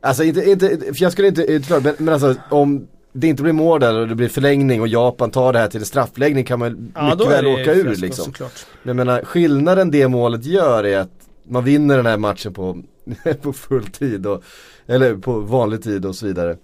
Alltså 0.00 0.24
inte, 0.24 0.50
inte 0.50 0.94
fiasko 0.94 1.22
är 1.22 1.26
inte 1.26 1.42
utslag, 1.42 1.84
men, 1.84 1.94
men 1.98 2.14
alltså 2.14 2.34
om 2.50 2.86
det 3.12 3.26
inte 3.26 3.42
blir 3.42 3.52
mål 3.52 3.80
där 3.80 3.94
och 3.94 4.08
det 4.08 4.14
blir 4.14 4.28
förlängning 4.28 4.80
och 4.80 4.88
Japan 4.88 5.30
tar 5.30 5.52
det 5.52 5.58
här 5.58 5.68
till 5.68 5.84
straffläggning 5.84 6.44
kan 6.44 6.58
man 6.58 6.92
ja, 6.94 7.10
mycket 7.10 7.30
väl 7.30 7.46
åka 7.46 7.74
ur 7.74 7.96
liksom. 7.96 8.24
Såklart. 8.24 8.66
Men 8.82 8.98
jag 8.98 9.06
menar 9.06 9.22
skillnaden 9.24 9.90
det 9.90 10.08
målet 10.08 10.44
gör 10.44 10.84
är 10.84 10.98
att 10.98 11.27
man 11.48 11.64
vinner 11.64 11.96
den 11.96 12.06
här 12.06 12.16
matchen 12.16 12.54
på, 12.54 12.82
på 13.42 13.52
full 13.52 13.86
tid 13.86 14.26
och, 14.26 14.42
eller 14.86 15.14
på 15.14 15.40
vanlig 15.40 15.82
tid 15.82 16.06
och 16.06 16.16
så 16.16 16.26
vidare. 16.26 16.56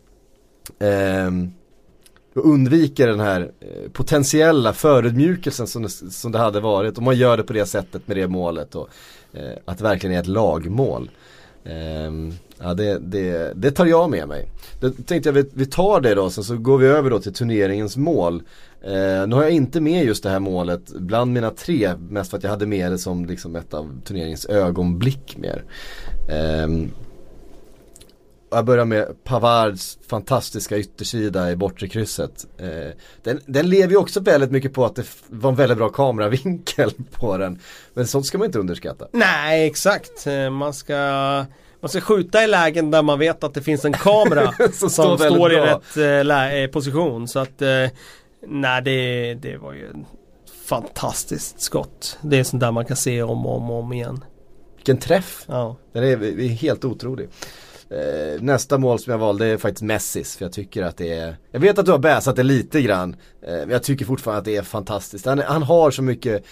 Eh, 0.78 1.30
och 2.34 2.48
undviker 2.48 3.06
den 3.06 3.20
här 3.20 3.52
eh, 3.60 3.90
potentiella 3.92 4.72
förödmjukelsen 4.72 5.66
som 5.66 5.82
det, 5.82 5.88
som 5.88 6.32
det 6.32 6.38
hade 6.38 6.60
varit. 6.60 6.96
Och 6.96 7.02
man 7.02 7.16
gör 7.16 7.36
det 7.36 7.42
på 7.42 7.52
det 7.52 7.66
sättet 7.66 8.08
med 8.08 8.16
det 8.16 8.28
målet 8.28 8.74
och 8.74 8.88
eh, 9.32 9.58
att 9.64 9.78
det 9.78 9.84
verkligen 9.84 10.16
är 10.16 10.20
ett 10.20 10.26
lagmål. 10.26 11.10
Eh, 11.64 12.12
ja, 12.58 12.74
det, 12.74 12.98
det, 12.98 13.52
det, 13.54 13.70
tar 13.70 13.86
jag 13.86 14.10
med 14.10 14.28
mig. 14.28 14.48
Då 14.80 14.90
tänkte 14.90 15.28
jag 15.28 15.34
vi, 15.34 15.50
vi 15.54 15.66
tar 15.66 16.00
det 16.00 16.14
då, 16.14 16.30
sen 16.30 16.44
så 16.44 16.56
går 16.56 16.78
vi 16.78 16.86
över 16.86 17.10
då 17.10 17.18
till 17.18 17.34
turneringens 17.34 17.96
mål. 17.96 18.42
Eh, 18.86 19.26
nu 19.26 19.34
har 19.36 19.42
jag 19.42 19.52
inte 19.52 19.80
med 19.80 20.04
just 20.04 20.22
det 20.22 20.30
här 20.30 20.40
målet 20.40 20.90
bland 20.90 21.32
mina 21.32 21.50
tre, 21.50 21.94
mest 21.96 22.30
för 22.30 22.36
att 22.36 22.42
jag 22.42 22.50
hade 22.50 22.66
med 22.66 22.92
det 22.92 22.98
som 22.98 23.26
liksom 23.26 23.56
ett 23.56 23.74
av 23.74 24.00
turneringens 24.04 24.46
ögonblick 24.46 25.36
mer. 25.36 25.64
Eh, 26.28 26.68
jag 28.50 28.64
börjar 28.64 28.84
med 28.84 29.24
Pavards 29.24 29.98
fantastiska 30.08 30.78
yttersida 30.78 31.50
i 31.50 31.56
bortre 31.56 31.88
krysset. 31.88 32.46
Eh, 32.58 32.68
den, 33.22 33.40
den, 33.46 33.68
lever 33.68 33.90
ju 33.90 33.96
också 33.96 34.20
väldigt 34.20 34.50
mycket 34.50 34.72
på 34.72 34.84
att 34.84 34.96
det 34.96 35.06
var 35.28 35.50
en 35.50 35.56
väldigt 35.56 35.78
bra 35.78 35.88
kameravinkel 35.88 36.90
på 37.12 37.38
den. 37.38 37.58
Men 37.94 38.06
sånt 38.06 38.26
ska 38.26 38.38
man 38.38 38.46
inte 38.46 38.58
underskatta. 38.58 39.06
Nej, 39.12 39.66
exakt. 39.66 40.26
Eh, 40.26 40.50
man 40.50 40.74
ska 40.74 40.96
man 41.80 41.88
ska 41.88 42.00
skjuta 42.00 42.44
i 42.44 42.46
lägen 42.46 42.90
där 42.90 43.02
man 43.02 43.18
vet 43.18 43.44
att 43.44 43.54
det 43.54 43.62
finns 43.62 43.84
en 43.84 43.92
kamera 43.92 44.52
som, 44.72 44.90
som 44.90 45.18
står 45.18 45.52
i 45.52 45.56
rätt 45.56 45.96
eh, 45.96 46.54
eh, 46.54 46.70
position. 46.70 47.28
Så 47.28 47.38
att 47.38 47.62
eh, 47.62 47.68
Nej 48.48 48.82
det, 48.82 49.34
det 49.34 49.56
var 49.56 49.72
ju 49.72 49.90
ett 49.90 49.96
fantastiskt 50.64 51.60
skott. 51.60 52.18
Det 52.22 52.38
är 52.38 52.44
sånt 52.44 52.60
där 52.60 52.72
man 52.72 52.84
kan 52.84 52.96
se 52.96 53.22
om 53.22 53.46
och 53.46 53.56
om, 53.56 53.70
om 53.70 53.92
igen. 53.92 54.24
Vilken 54.76 54.98
träff! 54.98 55.44
Ja. 55.48 55.76
Den 55.92 56.04
är, 56.04 56.40
är 56.40 56.48
helt 56.48 56.84
otrolig. 56.84 57.28
Eh, 57.90 58.42
nästa 58.42 58.78
mål 58.78 58.98
som 58.98 59.10
jag 59.10 59.18
valde 59.18 59.46
är 59.46 59.56
faktiskt 59.56 59.82
Messis 59.82 60.36
för 60.36 60.44
jag 60.44 60.52
tycker 60.52 60.82
att 60.82 60.96
det 60.96 61.12
är 61.12 61.36
Jag 61.50 61.60
vet 61.60 61.78
att 61.78 61.86
du 61.86 61.92
har 61.92 61.98
bäsat 61.98 62.36
det 62.36 62.42
lite 62.42 62.82
grann 62.82 63.16
eh, 63.42 63.52
Men 63.52 63.70
jag 63.70 63.82
tycker 63.82 64.04
fortfarande 64.04 64.38
att 64.38 64.44
det 64.44 64.56
är 64.56 64.62
fantastiskt. 64.62 65.26
Han, 65.26 65.38
han 65.38 65.62
har 65.62 65.90
så 65.90 66.02
mycket 66.02 66.44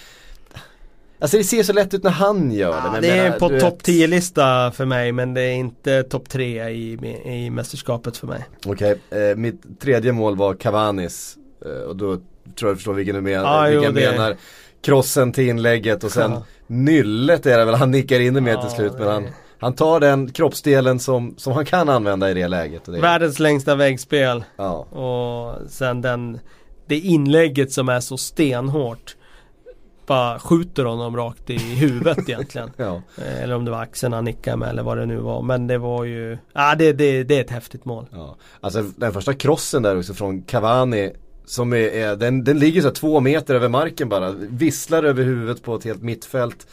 Alltså 1.18 1.36
det 1.36 1.45
ser 1.45 1.62
så 1.62 1.72
lätt 1.72 1.95
ut 1.95 2.03
när 2.03 2.11
han 2.11 2.53
gör 2.53 2.72
det. 2.72 2.90
Ja, 2.95 3.01
det 3.01 3.11
är 3.11 3.38
på 3.38 3.49
topp 3.49 3.82
10-lista 3.82 4.70
för 4.70 4.84
mig 4.84 5.12
men 5.12 5.34
det 5.34 5.43
är 5.43 5.53
inte 5.53 6.03
topp 6.03 6.28
3 6.28 6.68
i, 6.68 6.93
i 7.24 7.51
mästerskapet 7.51 8.16
för 8.16 8.26
mig. 8.26 8.45
Okej, 8.66 8.97
okay. 9.09 9.30
eh, 9.30 9.36
mitt 9.36 9.80
tredje 9.80 10.12
mål 10.12 10.36
var 10.36 10.55
Cavanis 10.55 11.36
och 11.89 11.97
då 11.97 12.17
tror 12.17 12.69
jag 12.69 12.71
du 12.71 12.77
förstår 12.77 12.95
vilken 12.95 13.15
du 13.15 13.21
menar. 13.21 13.65
Ah, 13.65 13.69
vilken 13.69 13.85
jo, 13.85 13.93
det... 13.93 14.11
menar. 14.11 14.37
Krossen 14.83 15.33
till 15.33 15.49
inlägget 15.49 16.05
och 16.05 16.11
sen 16.11 16.31
ja. 16.31 16.43
nyllet 16.67 17.47
är 17.47 17.59
det 17.59 17.65
väl, 17.65 17.75
han 17.75 17.91
nickar 17.91 18.21
in 18.21 18.35
det 18.35 18.41
med 18.41 18.61
till 18.61 18.71
slut 18.71 18.93
men 18.99 19.09
han, 19.09 19.29
han 19.63 19.75
tar 19.75 20.01
den 20.01 20.31
kroppsdelen 20.31 20.99
som, 20.99 21.35
som 21.37 21.53
han 21.53 21.65
kan 21.65 21.89
använda 21.89 22.31
i 22.31 22.35
det 22.35 22.49
läget. 22.49 22.85
Det 22.85 23.01
Världens 23.01 23.39
längsta 23.39 23.75
väggspel. 23.75 24.45
Ja. 24.57 24.73
Och 24.73 25.71
sen 25.71 26.01
den, 26.01 26.41
det 26.87 26.99
inlägget 26.99 27.73
som 27.73 27.89
är 27.89 28.01
så 28.01 28.17
stenhårt. 28.17 29.17
Bara 30.07 30.39
skjuter 30.39 30.85
honom 30.85 31.17
rakt 31.17 31.51
i 31.51 31.59
huvudet 31.59 32.19
egentligen. 32.29 32.71
ja. 32.77 33.03
Eh, 33.19 33.43
eller 33.43 33.55
om 33.55 33.65
det 33.65 33.71
var 33.71 33.83
axeln 33.83 34.13
han 34.13 34.25
nickade 34.25 34.57
med 34.57 34.69
eller 34.69 34.83
vad 34.83 34.99
det 34.99 35.07
nu 35.07 35.17
var. 35.17 35.43
Men 35.43 35.67
det 35.67 35.79
var 35.79 36.05
ju, 36.05 36.39
ja 36.53 36.75
det, 36.75 36.93
det, 36.93 37.25
det 37.25 37.37
är 37.37 37.41
ett 37.41 37.51
häftigt 37.51 37.85
mål. 37.85 38.07
Ja. 38.13 38.37
Alltså 38.61 38.83
den 38.97 39.13
första 39.13 39.35
krossen 39.35 39.83
där 39.83 39.99
också 39.99 40.15
från 40.15 40.43
Cavani 40.43 41.11
som 41.47 41.72
är, 41.72 41.76
är 41.76 42.16
den, 42.16 42.45
den 42.45 42.59
ligger 42.59 42.82
så 42.82 42.90
två 42.90 43.20
meter 43.20 43.55
över 43.55 43.68
marken 43.68 44.09
bara. 44.09 44.30
Visslar 44.30 45.03
över 45.03 45.24
huvudet 45.24 45.62
på 45.62 45.74
ett 45.74 45.84
helt 45.84 46.03
mittfält. 46.03 46.66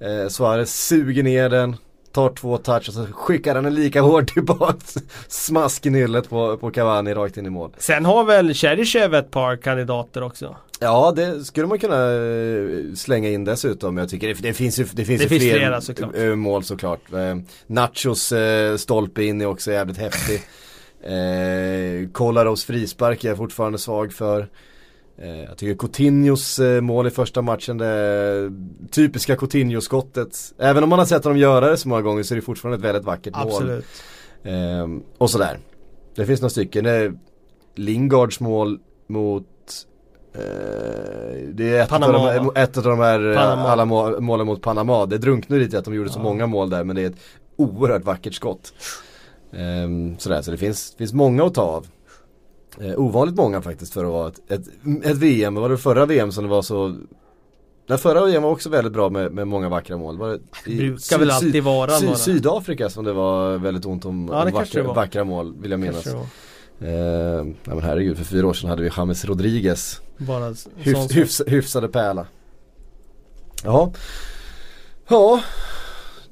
Eh, 0.00 0.28
Suarez 0.28 0.86
suger 0.86 1.22
ner 1.22 1.48
den. 1.48 1.76
Tar 2.12 2.28
två 2.30 2.58
touch 2.58 2.88
och 2.88 2.94
så 2.94 3.06
skickar 3.12 3.54
han 3.54 3.64
den 3.64 3.74
lika 3.74 4.00
hårt 4.00 4.26
tillbaks. 4.34 4.94
Smask 5.28 5.86
i 5.86 5.90
nyllet 5.90 6.28
på, 6.28 6.56
på 6.56 6.70
Cavani 6.70 7.14
rakt 7.14 7.36
in 7.36 7.46
i 7.46 7.50
mål. 7.50 7.70
Sen 7.78 8.04
har 8.04 8.24
väl 8.24 8.54
Cheryshev 8.54 9.14
ett 9.14 9.30
par 9.30 9.56
kandidater 9.56 10.22
också? 10.22 10.56
Ja 10.80 11.12
det 11.16 11.44
skulle 11.44 11.66
man 11.66 11.78
kunna 11.78 12.12
eh, 12.12 12.94
slänga 12.94 13.28
in 13.28 13.44
dessutom. 13.44 13.96
Jag 13.96 14.08
tycker 14.08 14.28
det, 14.28 14.34
det 14.42 14.52
finns 14.52 14.78
ju 14.80 14.84
det 14.92 15.04
finns 15.04 15.20
det 15.20 15.24
ju 15.24 15.28
finns 15.28 15.42
fler 15.42 15.58
flera, 15.58 15.80
såklart. 15.80 16.38
mål 16.38 16.64
såklart. 16.64 17.12
Eh, 17.12 17.36
Nachos 17.66 18.32
stolpe 18.76 19.24
in 19.24 19.40
är 19.40 19.46
också 19.46 19.72
jävligt 19.72 19.98
häftig. 19.98 20.42
Eh, 21.02 22.08
Kolaros 22.12 22.64
frispark 22.64 23.24
är 23.24 23.28
jag 23.28 23.36
fortfarande 23.36 23.78
svag 23.78 24.12
för. 24.12 24.48
Eh, 25.18 25.42
jag 25.42 25.56
tycker 25.58 25.74
Coutinhos 25.78 26.58
eh, 26.58 26.80
mål 26.80 27.06
i 27.06 27.10
första 27.10 27.42
matchen, 27.42 27.78
det 27.78 28.52
typiska 28.90 29.36
Coutinho-skottet. 29.36 30.54
Även 30.58 30.82
om 30.82 30.88
man 30.88 30.98
har 30.98 31.06
sett 31.06 31.24
honom 31.24 31.38
göra 31.38 31.70
det 31.70 31.76
så 31.76 31.88
många 31.88 32.02
gånger 32.02 32.22
så 32.22 32.34
är 32.34 32.36
det 32.36 32.42
fortfarande 32.42 32.76
ett 32.78 32.84
väldigt 32.84 33.04
vackert 33.04 33.34
Absolut. 33.36 33.84
mål. 34.44 34.54
Eh, 34.54 34.88
och 35.18 35.30
sådär. 35.30 35.58
Det 36.14 36.26
finns 36.26 36.40
några 36.40 36.50
stycken. 36.50 36.86
Eh, 36.86 37.12
Lingards 37.74 38.40
mål 38.40 38.78
mot 39.06 39.46
det 41.52 41.76
är 41.76 41.82
ett, 41.82 41.88
Panama, 41.88 42.18
av 42.18 42.34
de, 42.34 42.50
här- 42.54 42.62
ett 42.62 42.76
av 42.76 42.82
de 42.84 42.98
här 42.98 43.30
eh, 43.30 43.36
Panama. 43.36 43.62
alla 43.68 43.84
må, 43.84 44.20
målen 44.20 44.46
mot 44.46 44.62
Panama. 44.62 45.06
Det 45.06 45.18
drunknar 45.18 45.58
lite 45.58 45.78
att 45.78 45.84
de 45.84 45.94
gjorde 45.94 46.10
så 46.10 46.18
Ja. 46.18 46.22
många 46.22 46.46
mål 46.46 46.70
där 46.70 46.84
men 46.84 46.96
det 46.96 47.02
är 47.02 47.06
ett 47.06 47.16
oerhört 47.56 48.04
vackert 48.04 48.34
skott. 48.34 48.72
Ehm, 49.52 50.18
sådär, 50.18 50.42
så 50.42 50.50
det 50.50 50.56
finns, 50.56 50.94
finns 50.98 51.12
många 51.12 51.44
att 51.44 51.54
ta 51.54 51.62
av. 51.62 51.86
Eh, 52.80 53.00
ovanligt 53.00 53.36
många 53.36 53.62
faktiskt 53.62 53.92
för 53.92 54.04
att 54.04 54.10
vara 54.10 54.28
ett, 54.28 54.50
ett, 54.52 54.66
ett 55.04 55.16
VM. 55.16 55.54
Var 55.54 55.68
det 55.68 55.78
förra 55.78 56.06
VM 56.06 56.32
som 56.32 56.44
det 56.44 56.50
var 56.50 56.62
så 56.62 56.96
den 57.88 57.98
förra 57.98 58.24
VM 58.24 58.42
var 58.42 58.50
också 58.50 58.68
väldigt 58.68 58.92
bra 58.92 59.10
med, 59.10 59.32
med 59.32 59.48
många 59.48 59.68
vackra 59.68 59.96
mål. 59.96 60.18
Var 60.18 60.28
det 60.28 60.38
Det 60.64 60.76
brukar 60.76 61.18
väl 61.18 61.28
Syd- 61.30 61.34
alltid 61.46 61.62
vara 61.62 61.90
Sy, 61.90 62.04
några. 62.04 62.18
Sydafrika 62.18 62.90
som 62.90 63.04
det 63.04 63.12
var 63.12 63.58
väldigt 63.58 63.86
ont 63.86 64.04
om, 64.04 64.28
Ja, 64.32 64.44
om 64.44 64.52
vackra, 64.52 64.82
vackra 64.82 65.24
mål 65.24 65.54
vill 65.60 65.70
jag 65.70 65.80
minnas. 65.80 66.06
Eh, 66.06 66.14
nej 66.80 67.54
men 67.64 67.82
herregud, 67.82 68.16
för 68.18 68.24
fyra 68.24 68.46
år 68.46 68.52
sedan 68.52 68.70
hade 68.70 68.82
vi 68.82 68.90
James 68.96 69.24
Rodriguez. 69.24 70.00
Bara 70.18 70.54
sak. 70.54 70.72
hyfs, 71.10 71.42
hyfsade 71.46 71.88
pärla. 71.88 72.26
Ja. 73.64 73.92
Ja. 75.08 75.40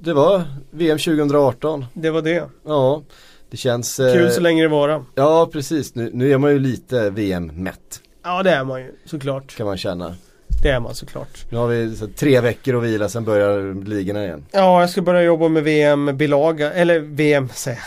Det 0.03 0.13
var 0.13 0.43
VM 0.71 0.99
2018. 0.99 1.85
Det 1.95 2.11
var 2.11 2.23
det. 2.23 2.45
Ja. 2.67 3.03
Det 3.51 3.57
känns... 3.57 4.01
eh, 4.01 4.13
Kul 4.15 4.31
så 4.31 4.41
länge 4.41 4.63
det 4.63 4.69
varar. 4.69 5.05
Ja 5.15 5.49
precis, 5.53 5.95
nu, 5.95 6.11
nu 6.15 6.33
är 6.33 6.39
man 6.39 6.51
ju 6.53 6.59
lite 6.59 7.11
VM-mätt 7.11 8.01
Ja 8.25 8.43
det 8.43 8.51
är 8.51 8.65
man 8.65 8.81
ju 8.81 8.93
såklart. 9.05 9.57
kan 9.57 9.67
man 9.67 9.77
känna. 9.79 10.15
Det 10.63 10.69
är 10.69 10.81
man 10.81 10.95
såklart. 10.95 11.45
Nu 11.51 11.59
har 11.59 11.67
vi 11.67 11.97
så, 11.97 12.07
tre 12.07 12.41
veckor 12.41 12.77
att 12.77 12.83
vila, 12.83 13.09
sen 13.09 13.25
börjar 13.25 13.85
ligorna 13.85 14.25
igen. 14.25 14.45
Ja, 14.53 14.81
jag 14.81 14.91
ska 14.91 15.03
börja 15.03 15.23
jobba 15.23 15.49
med 15.49 15.63
VM-bilaga, 15.65 16.73
eller 16.73 17.01
VM, 17.01 17.49
säger. 17.55 17.79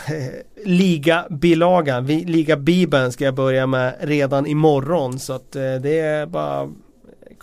Liga-bilagan, 0.64 2.06
Liga-bibeln 2.06 3.12
ska 3.12 3.24
jag 3.24 3.34
börja 3.34 3.66
med 3.66 3.94
redan 4.00 4.46
imorgon. 4.46 5.18
Så 5.18 5.32
att 5.32 5.56
eh, 5.56 5.62
det 5.82 5.98
är 5.98 6.26
bara 6.26 6.70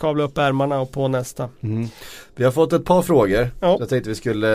kavla 0.02 0.24
upp 0.24 0.38
ärmarna 0.38 0.80
och 0.80 0.92
på 0.92 1.08
nästa. 1.08 1.48
Mm. 1.60 1.88
Vi 2.36 2.44
har 2.44 2.52
fått 2.52 2.72
ett 2.72 2.84
par 2.84 3.02
frågor. 3.02 3.50
Ja. 3.60 3.76
Jag 3.80 3.88
tänkte 3.88 4.10
vi 4.10 4.14
skulle 4.14 4.48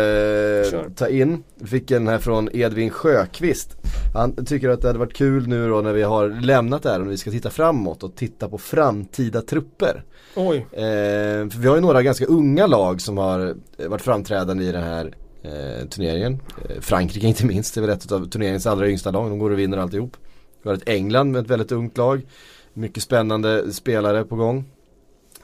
eh, 0.60 0.72
Kör. 0.72 0.90
ta 0.96 1.08
in. 1.08 1.44
Vi 1.56 1.68
fick 1.68 1.92
en 1.92 2.08
här 2.08 2.18
från 2.18 2.50
Edvin 2.54 2.90
Sjöqvist. 2.90 3.78
Han 4.14 4.46
tycker 4.46 4.70
att 4.70 4.82
det 4.82 4.88
hade 4.88 5.00
varit 5.00 5.14
kul 5.14 5.48
nu 5.48 5.70
då 5.70 5.82
när 5.82 5.94
vi 5.94 6.04
har 6.04 6.30
lämnat 6.30 6.84
det 6.84 6.90
här 6.90 7.02
och 7.02 7.12
vi 7.12 7.18
ska 7.18 7.32
titta 7.32 7.50
framåt 7.50 8.04
och 8.04 8.16
titta 8.16 8.50
på 8.50 8.58
framtida 8.58 9.42
trupper. 9.42 10.04
Oj, 10.36 10.68
Eh, 10.72 11.50
för 11.50 11.60
vi 11.60 11.68
har 11.68 11.76
ju 11.76 11.82
några 11.82 12.04
ganska 12.04 12.26
unga 12.26 12.68
lag 12.68 13.02
som 13.02 13.18
har 13.18 13.56
eh, 13.78 13.88
varit 13.88 14.02
framträdande 14.02 14.64
i 14.64 14.72
den 14.72 14.84
här 14.84 15.14
eh, 15.44 15.88
turneringen. 15.88 16.40
Eh, 16.70 16.82
Frankrike 16.82 17.28
inte 17.28 17.46
minst, 17.46 17.76
det 17.76 17.80
är 17.80 17.82
väl 17.82 17.90
ett 17.90 18.12
av 18.12 18.30
turneringens 18.30 18.68
allra 18.68 18.90
yngsta 18.90 19.12
lag. 19.12 19.30
De 19.30 19.40
går 19.40 19.52
och 19.52 19.60
vinner 19.60 19.78
alltihop. 19.78 20.18
Vi 20.64 20.70
har 20.70 20.76
ett 20.76 20.90
England 20.90 21.32
med 21.32 21.42
ett 21.42 21.50
väldigt 21.50 21.72
ungt 21.72 21.98
lag. 21.98 22.22
Mycket 22.74 23.04
spännande 23.04 23.74
spelare 23.74 24.24
på 24.24 24.36
gång. 24.36 24.66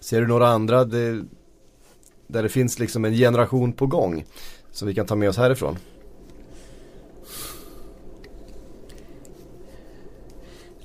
Ser 0.03 0.21
du 0.21 0.27
några 0.27 0.47
andra 0.47 0.85
det, 0.85 1.23
där 2.27 2.43
det 2.43 2.49
finns 2.49 2.79
liksom 2.79 3.05
en 3.05 3.13
generation 3.13 3.73
på 3.73 3.85
gång 3.85 4.25
som 4.71 4.87
vi 4.87 4.93
kan 4.93 5.05
ta 5.05 5.15
med 5.15 5.29
oss 5.29 5.37
härifrån? 5.37 5.77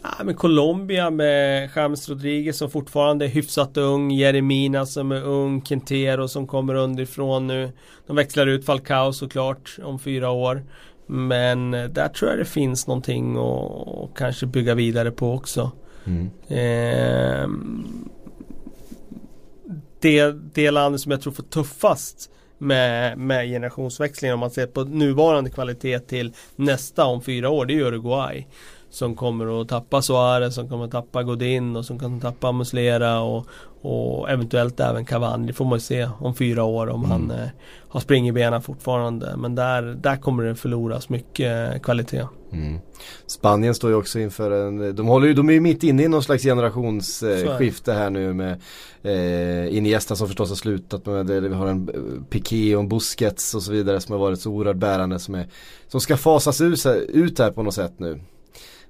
Ja, 0.02 0.24
men 0.24 0.34
Colombia 0.34 1.10
med 1.10 1.70
James 1.76 2.08
Rodriguez 2.08 2.58
som 2.58 2.70
fortfarande 2.70 3.24
är 3.24 3.28
hyfsat 3.28 3.76
ung, 3.76 4.10
Jeremina 4.10 4.86
som 4.86 5.12
är 5.12 5.22
ung, 5.22 5.60
Quintero 5.60 6.28
som 6.28 6.46
kommer 6.46 6.74
underifrån 6.74 7.46
nu. 7.46 7.72
De 8.06 8.16
växlar 8.16 8.46
ut 8.46 8.64
Falcao 8.64 9.12
såklart 9.12 9.76
om 9.82 9.98
fyra 9.98 10.30
år. 10.30 10.64
Men 11.06 11.74
eh, 11.74 11.84
där 11.84 12.08
tror 12.08 12.30
jag 12.30 12.38
det 12.38 12.44
finns 12.44 12.86
någonting 12.86 13.36
att 13.36 14.18
kanske 14.18 14.46
bygga 14.46 14.74
vidare 14.74 15.10
på 15.10 15.32
också. 15.32 15.70
Ehm, 16.48 18.08
det, 20.00 20.32
det 20.54 20.70
landet 20.70 21.00
som 21.00 21.12
jag 21.12 21.22
tror 21.22 21.32
får 21.32 21.42
tuffast 21.42 22.30
med, 22.58 23.18
med 23.18 23.46
generationsväxlingen 23.46 24.34
om 24.34 24.40
man 24.40 24.50
ser 24.50 24.66
på 24.66 24.84
nuvarande 24.84 25.50
kvalitet 25.50 25.98
till 25.98 26.32
nästa 26.56 27.04
om 27.04 27.22
fyra 27.22 27.50
år, 27.50 27.66
det 27.66 27.74
är 27.74 27.80
Uruguay. 27.80 28.46
Som 28.90 29.16
kommer 29.16 29.60
att 29.60 29.68
tappa 29.68 30.02
Suarez, 30.02 30.54
som 30.54 30.68
kommer 30.68 30.84
att 30.84 30.90
tappa 30.90 31.22
Godin 31.22 31.76
och 31.76 31.84
som 31.84 31.98
kan 31.98 32.20
tappa 32.20 32.52
Muslera 32.52 33.20
och, 33.20 33.46
och 33.82 34.30
eventuellt 34.30 34.80
även 34.80 35.04
Cavani. 35.04 35.46
Det 35.46 35.52
får 35.52 35.64
man 35.64 35.80
se 35.80 36.08
om 36.18 36.34
fyra 36.34 36.64
år 36.64 36.86
om 36.88 37.04
Mm. 37.04 37.10
han 37.10 37.30
eh, 37.30 37.48
har 37.88 38.00
springbenen 38.00 38.62
fortfarande. 38.62 39.36
Men 39.36 39.54
där, 39.54 39.82
där 39.82 40.16
kommer 40.16 40.44
det 40.44 40.54
förloras 40.54 41.08
mycket 41.08 41.74
eh, 41.74 41.80
kvalitet. 41.80 42.26
Mm. 42.52 42.78
Spanien 43.26 43.74
står 43.74 43.90
ju 43.90 43.96
också 43.96 44.18
inför 44.18 44.50
en, 44.50 44.96
de, 44.96 45.06
håller 45.06 45.26
ju, 45.26 45.34
de 45.34 45.48
är 45.48 45.52
ju 45.52 45.60
mitt 45.60 45.82
inne 45.82 46.02
i 46.02 46.08
någon 46.08 46.22
slags 46.22 46.42
generationsskifte 46.42 47.92
här 47.92 48.10
nu 48.10 48.32
med 48.34 48.60
eh, 49.02 49.76
Iniesta 49.76 50.16
som 50.16 50.26
förstås 50.26 50.48
har 50.48 50.56
slutat 50.56 51.06
med 51.06 51.26
det. 51.26 51.40
Vi 51.40 51.54
har 51.54 51.66
en 51.66 51.88
eh, 51.88 52.22
Piqué 52.30 52.76
och 52.76 52.82
en 52.82 52.88
Busquets 52.88 53.54
och 53.54 53.62
så 53.62 53.72
vidare 53.72 54.00
som 54.00 54.12
har 54.12 54.20
varit 54.20 54.40
så 54.40 54.50
oerhört 54.50 54.76
bärande 54.76 55.18
som, 55.18 55.34
är, 55.34 55.46
som 55.88 56.00
ska 56.00 56.16
fasas 56.16 56.60
ut, 56.60 56.86
ut 57.08 57.38
här 57.38 57.50
på 57.50 57.62
något 57.62 57.74
sätt 57.74 57.92
nu. 57.98 58.20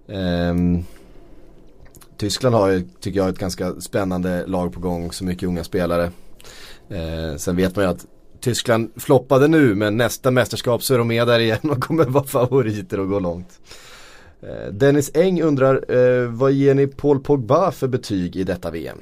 Ehm, 0.08 0.84
Tyskland 2.16 2.54
har 2.54 2.68
ju, 2.68 2.88
tycker 3.00 3.20
jag, 3.20 3.28
ett 3.28 3.38
ganska 3.38 3.80
spännande 3.80 4.46
lag 4.46 4.72
på 4.72 4.80
gång, 4.80 5.12
så 5.12 5.24
mycket 5.24 5.48
unga 5.48 5.64
spelare. 5.64 6.10
Ehm, 6.90 7.38
sen 7.38 7.56
vet 7.56 7.76
man 7.76 7.84
ju 7.84 7.90
att 7.90 8.06
Tyskland 8.40 8.90
floppade 8.96 9.48
nu 9.48 9.74
men 9.74 9.96
nästa 9.96 10.30
mästerskap 10.30 10.82
så 10.82 10.94
är 10.94 10.98
de 10.98 11.08
med 11.08 11.26
där 11.26 11.38
igen 11.38 11.70
och 11.70 11.80
kommer 11.80 12.04
vara 12.04 12.24
favoriter 12.24 13.00
och 13.00 13.08
gå 13.08 13.18
långt. 13.20 13.60
Ehm, 14.42 14.78
Dennis 14.78 15.10
Eng 15.14 15.42
undrar, 15.42 15.96
eh, 15.96 16.28
vad 16.28 16.52
ger 16.52 16.74
ni 16.74 16.86
Paul 16.86 17.20
Pogba 17.20 17.70
för 17.70 17.88
betyg 17.88 18.36
i 18.36 18.44
detta 18.44 18.70
VM? 18.70 18.98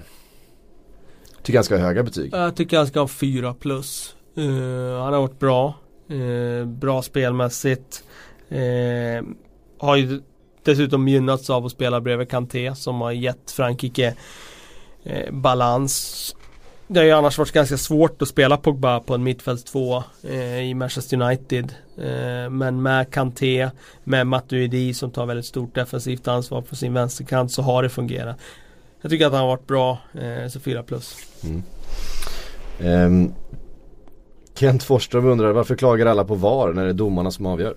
Tycker 1.47 1.59
han 1.59 1.65
ska 1.65 1.77
ha 1.77 1.83
höga 1.83 2.03
betyg. 2.03 2.35
Jag 2.35 2.57
tycker 2.57 2.77
han 2.77 2.87
ska 2.87 3.01
ha 3.01 3.09
4 3.09 3.55
plus. 3.55 4.17
Uh, 4.39 4.99
han 4.99 5.13
har 5.13 5.21
varit 5.21 5.39
bra. 5.39 5.75
Uh, 6.11 6.65
bra 6.65 7.03
spelmässigt. 7.03 8.05
Uh, 8.53 9.29
har 9.79 9.97
ju 9.97 10.21
dessutom 10.67 11.09
gynnats 11.09 11.51
av 11.51 11.67
att 11.67 11.73
spela 11.73 12.01
bredvid 12.01 12.31
Kanté 12.31 12.75
som 12.75 13.01
har 13.01 13.12
gett 13.12 13.51
Frankrike 13.51 14.14
eh, 15.05 15.33
balans. 15.33 16.35
Det 16.89 17.01
har 17.01 17.05
ju 17.05 17.12
annars 17.12 17.39
varit 17.39 17.53
ganska 17.53 17.77
svårt 17.77 18.23
att 18.23 18.29
spela 18.29 18.57
Pogba 18.57 19.01
på 19.01 19.14
en 19.14 19.23
mittfältstvå 19.23 20.05
eh, 20.23 20.61
i 20.61 20.75
Manchester 20.75 21.23
United. 21.23 21.75
Eh, 21.99 22.51
men 22.51 22.83
med 22.83 23.11
Kanté, 23.11 23.71
med 24.05 24.27
Matuidi 24.27 24.95
som 24.95 25.11
tar 25.11 25.27
väldigt 25.27 25.47
stort 25.47 25.75
defensivt 25.75 26.29
ansvar 26.29 26.62
på 26.62 26.77
sin 26.77 26.95
vänsterkant 26.95 27.53
så 27.53 27.62
har 27.62 27.83
det 27.83 27.89
fungerat. 27.89 28.37
Jag 29.01 29.11
tycker 29.11 29.27
att 29.27 29.33
han 29.33 29.41
har 29.41 29.49
varit 29.49 29.67
bra, 29.67 29.99
eh, 30.14 30.49
så 30.49 30.61
4 30.61 30.83
plus. 30.83 31.17
Mm. 31.45 31.62
Um, 32.79 33.35
Kent 34.55 34.83
Forsström 34.83 35.27
undrar, 35.27 35.53
varför 35.53 35.77
klagar 35.77 36.07
alla 36.07 36.25
på 36.25 36.35
VAR 36.35 36.73
när 36.73 36.85
det 36.85 36.91
är 36.91 36.95
domarna 36.95 37.31
som 37.31 37.47
avgör? 37.47 37.77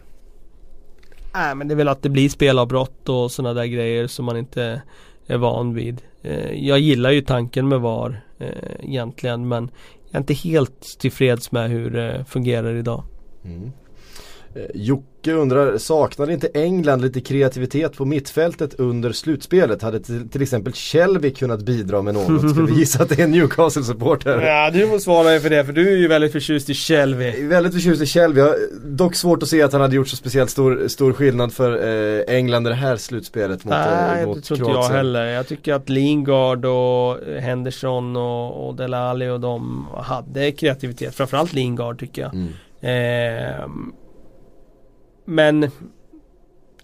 Nej 1.34 1.56
men 1.56 1.68
det 1.68 1.74
är 1.74 1.76
väl 1.76 1.88
att 1.88 2.02
det 2.02 2.10
blir 2.10 2.30
spelavbrott 2.30 3.10
och 3.10 3.32
sådana 3.32 3.54
där 3.54 3.66
grejer 3.66 4.08
som 4.08 4.26
man 4.26 4.38
inte 4.38 4.82
är 5.28 5.38
van 5.38 5.74
vid. 5.74 6.02
Eh, 6.22 6.68
jag 6.68 6.80
gillar 6.80 7.12
ju 7.12 7.22
tanken 7.22 7.68
med 7.68 7.82
VAR 7.82 8.22
eh, 8.38 8.48
egentligen 8.80 9.48
men 9.48 9.72
jag 10.06 10.16
är 10.16 10.20
inte 10.20 10.34
helt 10.34 10.82
tillfreds 11.00 11.52
med 11.52 11.70
hur 11.70 11.92
det 11.92 12.26
fungerar 12.28 12.76
idag. 12.76 13.04
Mm. 13.46 13.72
Eh, 14.56 14.62
Jocke 14.74 15.32
undrar, 15.32 15.78
saknade 15.78 16.34
inte 16.34 16.50
England 16.54 17.02
lite 17.02 17.22
kreativitet 17.22 17.98
på 17.98 18.06
mittfältet 18.06 18.74
under 18.74 19.12
slutspelet? 19.12 19.82
Hade 19.82 20.00
till, 20.00 20.30
till 20.30 20.42
exempel 20.42 20.74
Shelby 20.74 21.34
kunnat 21.34 21.60
bidra 21.60 22.02
med 22.02 22.14
något? 22.14 22.52
Ska 22.52 22.62
vi 22.62 22.74
gissa 22.74 23.04
att 23.04 23.10
det 23.10 23.20
är 23.20 23.24
en 23.24 23.32
Newcastle-supporter? 23.32 24.42
Ja 24.50 24.72
du 24.74 24.88
får 24.88 25.00
svara 25.00 25.40
för 25.40 25.50
det 25.50 25.66
för 25.66 25.74
du 25.74 25.94
är 25.94 25.98
ju 25.98 26.08
väldigt 26.08 26.32
förtjust 26.32 26.70
i 26.70 26.74
Shelby. 26.74 27.48
Väldigt 27.48 27.74
förtjust 27.74 28.02
i 28.02 28.06
Shelby, 28.06 28.42
dock 28.86 29.16
svårt 29.16 29.44
att 29.44 29.50
se 29.50 29.62
att 29.62 29.72
han 29.72 29.82
hade 29.82 29.96
gjort 29.96 30.08
så 30.08 30.16
speciellt 30.16 30.50
stor, 30.50 30.88
stor 30.88 31.14
skillnad 31.14 31.54
för 31.54 31.72
eh, 31.88 32.36
England 32.36 32.68
i 32.68 32.70
det 32.70 32.76
här 32.76 32.96
slutspelet 32.96 33.66
mot, 33.66 33.74
Nej 33.74 34.14
eh, 34.14 34.20
det 34.20 34.26
mot 34.26 34.44
tror 34.44 34.60
inte 34.60 34.72
jag 34.72 34.84
heller. 34.84 35.26
Jag 35.26 35.48
tycker 35.48 35.74
att 35.74 35.90
Lingard 35.90 36.66
och 36.66 37.18
Henderson 37.40 38.16
och, 38.16 38.68
och 38.68 38.76
Delali 38.76 39.30
och 39.30 39.40
de 39.40 39.88
hade 39.98 40.52
kreativitet. 40.52 41.16
Framförallt 41.16 41.54
Lingard 41.54 42.00
tycker 42.00 42.22
jag. 42.22 42.34
Mm. 42.34 42.54
Ehm, 42.82 43.94
men 45.30 45.72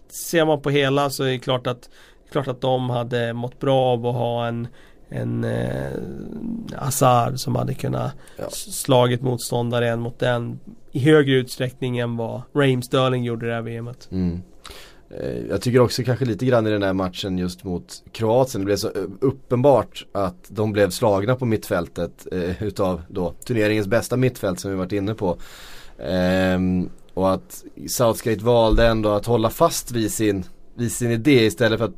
ser 0.09 0.45
man 0.45 0.61
på 0.61 0.69
hela 0.69 1.09
så 1.09 1.23
är 1.23 1.27
det 1.31 1.39
klart 1.39 1.67
att, 1.67 1.89
klart 2.31 2.47
att 2.47 2.61
de 2.61 2.89
hade 2.89 3.33
mått 3.33 3.59
bra 3.59 3.81
av 3.85 4.05
att 4.05 4.15
ha 4.15 4.47
en, 4.47 4.67
en 5.09 5.43
eh, 5.43 5.91
Hazard 6.75 7.39
som 7.39 7.55
hade 7.55 7.73
kunnat 7.73 8.11
Ja. 8.37 8.49
slagit 8.49 9.21
motståndaren 9.21 9.99
mot 9.99 10.19
den 10.19 10.59
i 10.91 10.99
högre 10.99 11.35
utsträckning 11.35 11.97
än 11.99 12.17
vad 12.17 12.41
Raheem 12.55 12.81
Sterling 12.81 13.23
gjorde 13.23 13.45
i 13.45 13.49
det 13.49 13.55
här 13.55 13.61
VMet. 13.61 14.07
Mm. 14.11 14.41
Eh, 15.09 15.37
Jag 15.49 15.61
tycker 15.61 15.79
också 15.79 16.03
kanske 16.03 16.25
lite 16.25 16.45
grann 16.45 16.67
i 16.67 16.69
den 16.69 16.83
här 16.83 16.93
matchen 16.93 17.37
just 17.37 17.63
mot 17.63 18.03
Kroatien. 18.11 18.61
Det 18.61 18.65
blev 18.65 18.75
så 18.75 18.87
eh, 18.87 18.93
uppenbart 19.21 20.05
att 20.11 20.45
de 20.49 20.71
blev 20.71 20.89
slagna 20.89 21.35
på 21.35 21.45
mittfältet 21.45 22.27
eh, 22.31 22.63
utav 22.63 23.01
då 23.07 23.33
turneringens 23.45 23.87
bästa 23.87 24.17
mittfält 24.17 24.59
som 24.59 24.71
vi 24.71 24.77
varit 24.77 24.91
inne 24.91 25.13
på. 25.13 25.37
Ehm, 25.99 26.89
och 27.15 27.33
att 27.33 27.63
Southgate 27.87 28.43
valde 28.43 28.87
ändå 28.87 29.09
att 29.09 29.25
hålla 29.25 29.49
fast 29.49 29.91
vid 29.91 30.11
sin, 30.11 30.45
vid 30.75 30.91
sin 30.91 31.11
idé 31.11 31.45
istället 31.45 31.79
för 31.79 31.85
att 31.85 31.95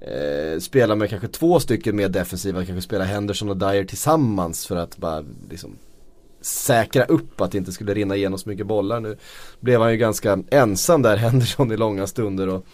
eh, 0.00 0.60
spela 0.60 0.94
med 0.94 1.10
kanske 1.10 1.28
två 1.28 1.60
stycken 1.60 1.96
mer 1.96 2.08
defensiva, 2.08 2.64
kanske 2.64 2.82
spela 2.82 3.04
Henderson 3.04 3.48
och 3.48 3.56
Dyer 3.56 3.84
tillsammans 3.84 4.66
för 4.66 4.76
att 4.76 4.96
bara 4.96 5.24
liksom 5.50 5.78
säkra 6.40 7.04
upp 7.04 7.40
att 7.40 7.52
det 7.52 7.58
inte 7.58 7.72
skulle 7.72 7.94
rinna 7.94 8.16
igenom 8.16 8.38
så 8.38 8.48
mycket 8.48 8.66
bollar. 8.66 9.00
Nu 9.00 9.16
blev 9.60 9.80
han 9.80 9.90
ju 9.90 9.96
ganska 9.96 10.38
ensam 10.50 11.02
där, 11.02 11.16
Henderson 11.16 11.72
i 11.72 11.76
långa 11.76 12.06
stunder. 12.06 12.48
Och, 12.48 12.66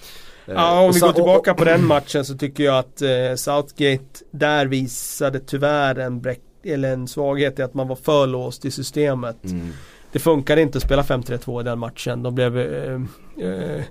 eh, 0.47 0.55
ja, 0.55 0.81
om 0.81 0.93
vi 0.93 1.01
går 1.01 1.12
tillbaka 1.12 1.55
på 1.55 1.64
den 1.64 1.87
matchen 1.87 2.25
så 2.25 2.37
tycker 2.37 2.64
jag 2.64 2.79
att 2.79 3.03
eh, 3.03 3.35
Southgate 3.37 4.25
där 4.31 4.66
visade 4.66 5.41
tyvärr 5.41 5.99
en, 5.99 6.20
bräck, 6.20 6.41
eller 6.64 6.93
en 6.93 7.09
svaghet 7.09 7.59
i 7.59 7.62
att 7.62 7.75
man 7.75 7.89
var 7.89 7.97
för 7.97 8.27
låst 8.27 8.64
i 8.64 8.70
systemet. 8.70 9.45
Mm. 9.45 9.73
Det 10.13 10.19
funkade 10.19 10.63
inte 10.63 10.79
att 10.79 10.85
spela 10.85 11.03
5-3-2 11.03 11.61
i 11.61 11.65
den 11.65 11.79
matchen. 11.79 12.23
De 12.23 12.35
blev 12.35 12.59
eh, 12.59 13.01
eh, 13.47 13.85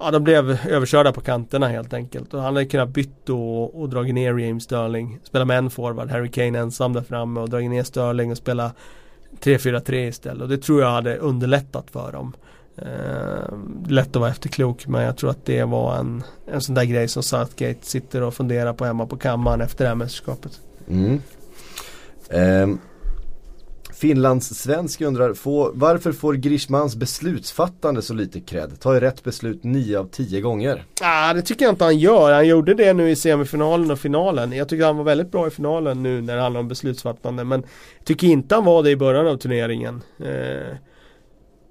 Ja 0.00 0.10
de 0.10 0.24
blev 0.24 0.50
överkörda 0.68 1.12
på 1.12 1.20
kanterna 1.20 1.68
helt 1.68 1.92
enkelt. 1.92 2.34
Och 2.34 2.42
han 2.42 2.54
hade 2.54 2.66
kunnat 2.66 2.88
bytt 2.88 3.28
och, 3.28 3.80
och 3.80 3.88
dragit 3.88 4.14
ner 4.14 4.38
James 4.38 4.64
Sterling. 4.64 5.18
Spela 5.24 5.44
med 5.44 5.58
en 5.58 5.70
forward, 5.70 6.10
Harry 6.10 6.30
Kane 6.30 6.58
ensam 6.58 6.92
där 6.92 7.02
framme 7.02 7.40
och 7.40 7.48
dragit 7.48 7.70
ner 7.70 7.82
Sterling 7.82 8.30
och 8.30 8.36
spela 8.36 8.72
3-4-3 9.40 9.94
istället. 9.94 10.42
Och 10.42 10.48
det 10.48 10.58
tror 10.58 10.82
jag 10.82 10.90
hade 10.90 11.16
underlättat 11.16 11.90
för 11.90 12.12
dem. 12.12 12.32
Eh, 12.76 13.58
lätt 13.88 14.08
att 14.08 14.16
vara 14.16 14.30
efterklok 14.30 14.86
men 14.86 15.02
jag 15.02 15.16
tror 15.16 15.30
att 15.30 15.46
det 15.46 15.64
var 15.64 15.96
en, 15.96 16.22
en 16.46 16.60
sån 16.60 16.74
där 16.74 16.84
grej 16.84 17.08
som 17.08 17.22
Southgate 17.22 17.86
sitter 17.86 18.22
och 18.22 18.34
funderar 18.34 18.72
på 18.72 18.84
hemma 18.84 19.06
på 19.06 19.16
kammaren 19.16 19.60
efter 19.60 19.84
det 19.84 19.88
här 19.88 19.94
mästerskapet. 19.94 20.60
Mm. 20.88 21.20
Um. 22.30 22.80
Finlands 23.98 24.58
svensk 24.58 25.00
undrar, 25.00 25.34
få, 25.34 25.70
varför 25.74 26.12
får 26.12 26.34
Grishmans 26.34 26.96
beslutsfattande 26.96 28.02
så 28.02 28.14
lite 28.14 28.40
cred? 28.40 28.80
Tar 28.80 28.94
ju 28.94 29.00
rätt 29.00 29.24
beslut 29.24 29.64
9 29.64 29.98
av 29.98 30.04
10 30.04 30.40
gånger. 30.40 30.84
Ah, 31.02 31.34
det 31.34 31.42
tycker 31.42 31.64
jag 31.64 31.72
inte 31.72 31.84
han 31.84 31.98
gör. 31.98 32.32
Han 32.32 32.48
gjorde 32.48 32.74
det 32.74 32.92
nu 32.92 33.10
i 33.10 33.16
semifinalen 33.16 33.90
och 33.90 33.98
finalen. 33.98 34.52
Jag 34.52 34.68
tycker 34.68 34.84
han 34.84 34.96
var 34.96 35.04
väldigt 35.04 35.32
bra 35.32 35.46
i 35.46 35.50
finalen 35.50 36.02
nu 36.02 36.20
när 36.20 36.36
det 36.36 36.42
handlar 36.42 36.60
om 36.60 36.68
beslutsfattande. 36.68 37.44
Men 37.44 37.62
jag 37.98 38.06
tycker 38.06 38.26
inte 38.26 38.54
han 38.54 38.64
var 38.64 38.82
det 38.82 38.90
i 38.90 38.96
början 38.96 39.26
av 39.26 39.36
turneringen. 39.36 40.02
Eh, 40.18 40.76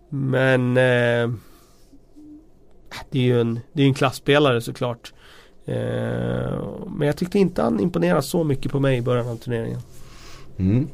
men 0.09 0.78
eh, 0.78 1.32
det 3.11 3.19
är 3.19 3.23
ju 3.23 3.41
en, 3.41 3.59
det 3.73 3.82
är 3.82 3.88
en 3.88 3.93
klassspelare 3.93 4.61
såklart. 4.61 5.13
Eh, 5.65 5.75
men 6.88 7.07
jag 7.07 7.17
tyckte 7.17 7.39
inte 7.39 7.61
han 7.61 7.80
imponerade 7.80 8.21
så 8.21 8.43
mycket 8.43 8.71
på 8.71 8.80
mig 8.80 8.97
i 8.97 9.01
början 9.01 9.28
av 9.28 9.36
turneringen. 9.36 9.80
Mm. 10.57 10.88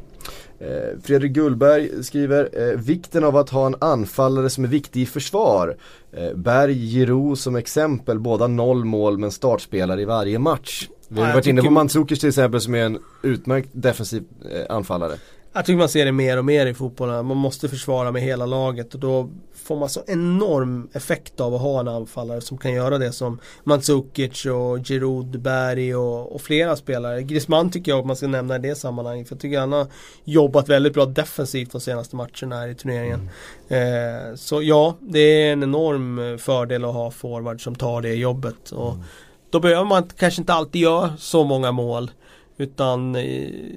Eh, 0.64 1.00
Fredrik 1.04 1.32
Gullberg 1.32 2.04
skriver 2.04 2.50
eh, 2.54 2.80
Vikten 2.80 3.24
av 3.24 3.38
att 3.38 3.50
ha 3.50 3.66
en 3.66 3.76
anfallare 3.80 4.50
som 4.50 4.64
är 4.64 4.68
viktig 4.68 5.02
i 5.02 5.06
försvar. 5.06 5.78
Eh, 6.12 6.34
Berg, 6.34 6.92
Giroud 6.92 7.38
som 7.38 7.56
exempel, 7.56 8.20
båda 8.20 8.48
noll 8.48 8.86
mål 8.86 9.18
men 9.18 9.32
startspelare 9.32 10.02
i 10.02 10.06
varje 10.06 10.40
match. 10.40 10.90
Vi 11.08 11.22
har 11.22 11.34
varit 11.34 11.48
inne 11.48 11.62
på 11.62 11.70
Mandzukic 11.70 12.20
till 12.20 12.30
exempel 12.30 12.62
som 12.62 12.76
är 12.76 12.86
en 12.86 13.00
utmärkt 13.22 13.70
defensiv 13.72 14.24
anfallare. 14.70 15.14
Jag 15.56 15.66
tycker 15.66 15.78
man 15.78 15.90
ser 15.90 16.06
det 16.06 16.12
mer 16.12 16.38
och 16.38 16.46
mer 16.46 16.66
i 16.66 16.74
fotbollen. 16.74 17.26
Man 17.26 17.38
måste 17.38 17.70
försvara 17.70 18.12
med 18.12 18.22
hela 18.22 18.46
laget 18.46 18.94
och 18.94 19.00
då 19.00 19.30
får 19.64 19.76
man 19.76 19.90
så 19.90 20.02
enorm 20.08 20.90
effekt 20.94 21.40
av 21.40 21.56
att 21.56 21.62
ha 21.62 21.80
en 21.80 21.88
anfallare 21.88 22.42
som 22.42 22.58
kan 22.58 22.74
göra 22.74 22.98
det 22.98 23.12
som 23.12 23.40
Mandzukic 23.64 24.46
och 24.46 24.88
Giroud, 24.88 25.42
Berg 25.42 25.96
och, 25.96 26.36
och, 26.36 26.42
flera 26.42 26.76
spelare. 26.76 27.22
Griezmann 27.22 27.72
tycker 27.72 27.92
jag 27.92 28.00
att 28.00 28.06
man 28.06 28.16
ska 28.16 28.28
nämna 28.28 28.56
i 28.56 28.60
det 28.60 28.76
sammanhanget. 28.76 29.28
För 29.28 29.36
jag 29.36 29.42
tycker 29.42 29.60
han 29.60 29.72
har 29.72 29.88
jobbat 30.24 30.70
väldigt 30.70 30.94
bra 30.94 31.06
defensivt 31.06 31.72
de 31.72 31.82
senaste 31.82 32.16
matcherna 32.16 32.56
här 32.56 32.68
i 32.68 32.76
turneringen. 32.76 33.30
Mm. 33.68 34.30
Eh, 34.30 34.36
så 34.36 34.62
ja, 34.62 34.96
det 35.00 35.20
är 35.20 35.54
en 35.54 35.64
enorm 35.64 36.38
fördel 36.38 36.86
att 36.86 36.94
ha 36.94 37.12
forward 37.12 37.64
som 37.64 37.76
tar 37.76 38.02
det 38.02 38.14
jobbet. 38.14 38.72
Och 38.72 38.92
mm. 38.92 39.04
Då 39.50 39.60
behöver 39.60 39.86
man 39.86 40.04
kanske 40.18 40.42
inte 40.42 40.54
alltid 40.54 40.82
göra 40.82 41.14
så 41.18 41.44
många 41.44 41.72
mål. 41.72 42.12
Utan 42.58 43.14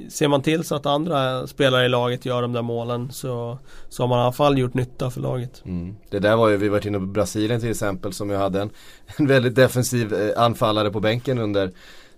ser 0.09 0.29
man 0.29 0.43
till 0.43 0.65
så 0.65 0.75
att 0.75 0.87
andra 0.87 1.47
spelare 1.47 1.87
i 1.87 1.89
laget 1.89 2.27
gör 2.27 2.43
de 2.43 2.53
där 2.53 2.63
målen 2.63 3.13
så, 3.13 3.59
så 3.89 4.03
har 4.03 4.09
man 4.09 4.19
i 4.19 4.23
alla 4.23 4.33
fall 4.33 4.59
gjort 4.59 4.75
nytta 4.75 5.11
för 5.11 5.21
laget. 5.21 5.63
Mm. 5.65 5.97
Det 6.11 6.19
där 6.19 6.37
var 6.37 6.49
ju, 6.49 6.57
vi 6.57 6.69
varit 6.69 6.85
inne 6.85 6.99
på 6.99 7.07
Brasilien 7.07 7.61
till 7.61 7.71
exempel 7.71 8.13
som 8.13 8.31
ju 8.31 8.37
hade 8.37 8.61
en, 8.61 8.71
en 9.17 9.27
väldigt 9.27 9.55
defensiv 9.55 10.15
eh, 10.15 10.43
anfallare 10.43 10.91
på 10.91 11.01
bänken 11.01 11.39
under 11.39 11.65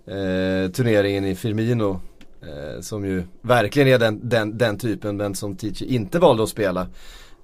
eh, 0.07 0.71
turneringen 0.71 1.25
i 1.25 1.35
Firmino. 1.35 2.01
Eh, 2.43 2.81
som 2.81 3.05
ju 3.05 3.23
verkligen 3.43 3.89
är 3.89 3.99
den, 3.99 4.29
den, 4.29 4.59
den 4.59 4.79
typen 4.79 5.17
men 5.17 5.35
som 5.35 5.57
Tici 5.57 5.95
inte 5.95 6.19
valde 6.19 6.43
att 6.43 6.49
spela. 6.49 6.81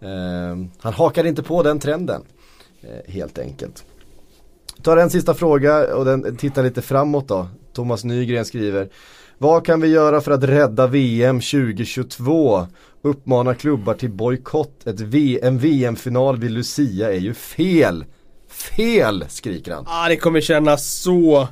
Eh, 0.01 0.57
han 0.79 0.93
hakade 0.93 1.29
inte 1.29 1.43
på 1.43 1.63
den 1.63 1.79
trenden 1.79 2.23
eh, 2.83 3.13
helt 3.13 3.39
enkelt. 3.39 3.85
Tar 4.83 4.97
en 4.97 5.11
sista 5.11 5.35
fråga 5.35 5.95
och 5.95 6.05
den 6.05 6.37
tittar 6.37 6.63
lite 6.63 6.83
framåt 6.83 7.29
då. 7.29 7.49
Thomas 7.75 8.05
Nygren 8.05 8.45
skriver 8.45 8.89
Vad 9.39 9.67
kan 9.67 9.81
vi 9.81 9.89
göra 9.89 10.21
för 10.21 10.33
att 10.33 10.45
rädda 10.45 10.87
VM 10.87 11.41
2022? 11.41 12.67
Uppmanar 13.03 13.55
klubbar 13.55 13.95
till 13.95 14.11
bojkott. 14.11 14.87
En 15.43 15.59
VM-final 15.59 16.37
vid 16.37 16.51
Lucia 16.51 17.13
är 17.13 17.19
ju 17.19 17.35
fel. 17.35 18.05
Fel 18.49 19.25
skriker 19.29 19.73
han. 19.73 19.85
Ja 19.89 20.09
det 20.09 20.17
kommer 20.17 20.41
kännas 20.41 20.87
så 20.87 21.49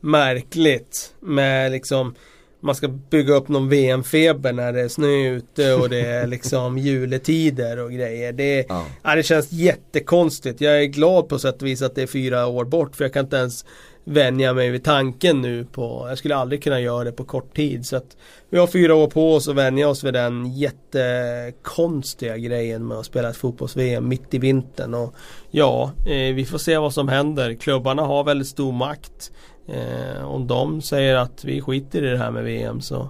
märkligt 0.00 1.14
med 1.20 1.72
liksom 1.72 2.14
man 2.62 2.74
ska 2.74 2.88
bygga 2.88 3.34
upp 3.34 3.48
någon 3.48 3.68
VM-feber 3.68 4.52
när 4.52 4.72
det 4.72 4.80
är 4.80 4.88
snö 4.88 5.28
ute 5.28 5.74
och 5.74 5.88
det 5.88 6.00
är 6.00 6.26
liksom 6.26 6.78
juletider 6.78 7.78
och 7.78 7.92
grejer. 7.92 8.32
Det, 8.32 8.66
ja. 8.68 8.86
ja. 9.02 9.14
det 9.14 9.22
känns 9.22 9.52
jättekonstigt. 9.52 10.60
Jag 10.60 10.82
är 10.82 10.86
glad 10.86 11.28
på 11.28 11.38
sätt 11.38 11.62
och 11.62 11.68
vis 11.68 11.82
att 11.82 11.94
det 11.94 12.02
är 12.02 12.06
fyra 12.06 12.46
år 12.46 12.64
bort 12.64 12.96
för 12.96 13.04
jag 13.04 13.12
kan 13.12 13.24
inte 13.24 13.36
ens 13.36 13.64
vänja 14.04 14.52
mig 14.54 14.70
vid 14.70 14.84
tanken 14.84 15.40
nu 15.40 15.64
på, 15.64 16.06
jag 16.08 16.18
skulle 16.18 16.36
aldrig 16.36 16.62
kunna 16.62 16.80
göra 16.80 17.04
det 17.04 17.12
på 17.12 17.24
kort 17.24 17.56
tid. 17.56 17.86
Så 17.86 17.96
att 17.96 18.16
vi 18.50 18.58
har 18.58 18.66
fyra 18.66 18.94
år 18.94 19.06
på 19.06 19.34
oss 19.34 19.48
att 19.48 19.54
vänja 19.54 19.88
oss 19.88 20.04
vid 20.04 20.14
den 20.14 20.52
jättekonstiga 20.56 22.36
grejen 22.36 22.86
med 22.86 22.98
att 22.98 23.06
spela 23.06 23.30
ett 23.30 23.36
fotbolls-VM 23.36 24.08
mitt 24.08 24.34
i 24.34 24.38
vintern. 24.38 24.94
Och 24.94 25.14
ja, 25.50 25.92
eh, 26.06 26.34
vi 26.34 26.44
får 26.44 26.58
se 26.58 26.78
vad 26.78 26.94
som 26.94 27.08
händer. 27.08 27.54
Klubbarna 27.54 28.02
har 28.02 28.24
väldigt 28.24 28.48
stor 28.48 28.72
makt. 28.72 29.32
Eh, 29.66 30.24
om 30.24 30.46
de 30.46 30.82
säger 30.82 31.16
att 31.16 31.44
vi 31.44 31.60
skiter 31.60 32.04
i 32.04 32.10
det 32.10 32.18
här 32.18 32.30
med 32.30 32.44
VM 32.44 32.80
så 32.80 33.08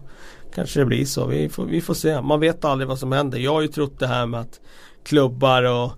kanske 0.55 0.81
det 0.81 0.87
blir 0.87 1.05
så. 1.05 1.27
Vi 1.27 1.49
får, 1.49 1.65
vi 1.65 1.81
får 1.81 1.95
se. 1.95 2.21
Man 2.21 2.41
vet 2.41 2.65
aldrig 2.65 2.89
vad 2.89 2.99
som 2.99 3.13
händer. 3.13 3.39
Jag 3.39 3.53
har 3.53 3.61
ju 3.61 3.69
trott 3.69 3.99
det 3.99 4.07
här 4.07 4.27
med 4.27 4.41
att 4.41 4.61
klubbar 5.05 5.63
och 5.63 5.93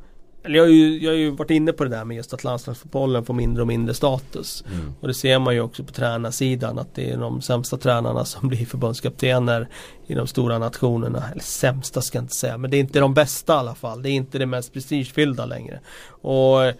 eller 0.44 0.56
jag 0.56 0.64
har, 0.64 0.70
ju, 0.70 0.98
jag 1.02 1.10
har 1.10 1.16
ju 1.16 1.30
varit 1.30 1.50
inne 1.50 1.72
på 1.72 1.84
det 1.84 1.90
där 1.90 2.04
med 2.04 2.16
just 2.16 2.34
att 2.34 2.44
landslagsfotbollen 2.44 3.24
får 3.24 3.34
mindre 3.34 3.62
och 3.62 3.66
mindre 3.66 3.94
status. 3.94 4.64
Mm. 4.72 4.94
Och 5.00 5.08
det 5.08 5.14
ser 5.14 5.38
man 5.38 5.54
ju 5.54 5.60
också 5.60 5.84
på 5.84 5.92
tränarsidan 5.92 6.78
att 6.78 6.94
det 6.94 7.10
är 7.10 7.16
de 7.16 7.42
sämsta 7.42 7.76
tränarna 7.76 8.24
som 8.24 8.48
blir 8.48 8.66
förbundskaptener 8.66 9.68
i 10.06 10.14
de 10.14 10.26
stora 10.26 10.58
nationerna. 10.58 11.22
Eller 11.32 11.42
sämsta 11.42 12.00
ska 12.00 12.18
jag 12.18 12.24
inte 12.24 12.34
säga, 12.34 12.58
men 12.58 12.70
det 12.70 12.76
är 12.76 12.80
inte 12.80 13.00
de 13.00 13.14
bästa 13.14 13.52
i 13.52 13.56
alla 13.56 13.74
fall. 13.74 14.02
Det 14.02 14.10
är 14.10 14.12
inte 14.12 14.38
det 14.38 14.46
mest 14.46 14.72
prestigefyllda 14.72 15.46
längre. 15.46 15.80
Och 16.08 16.72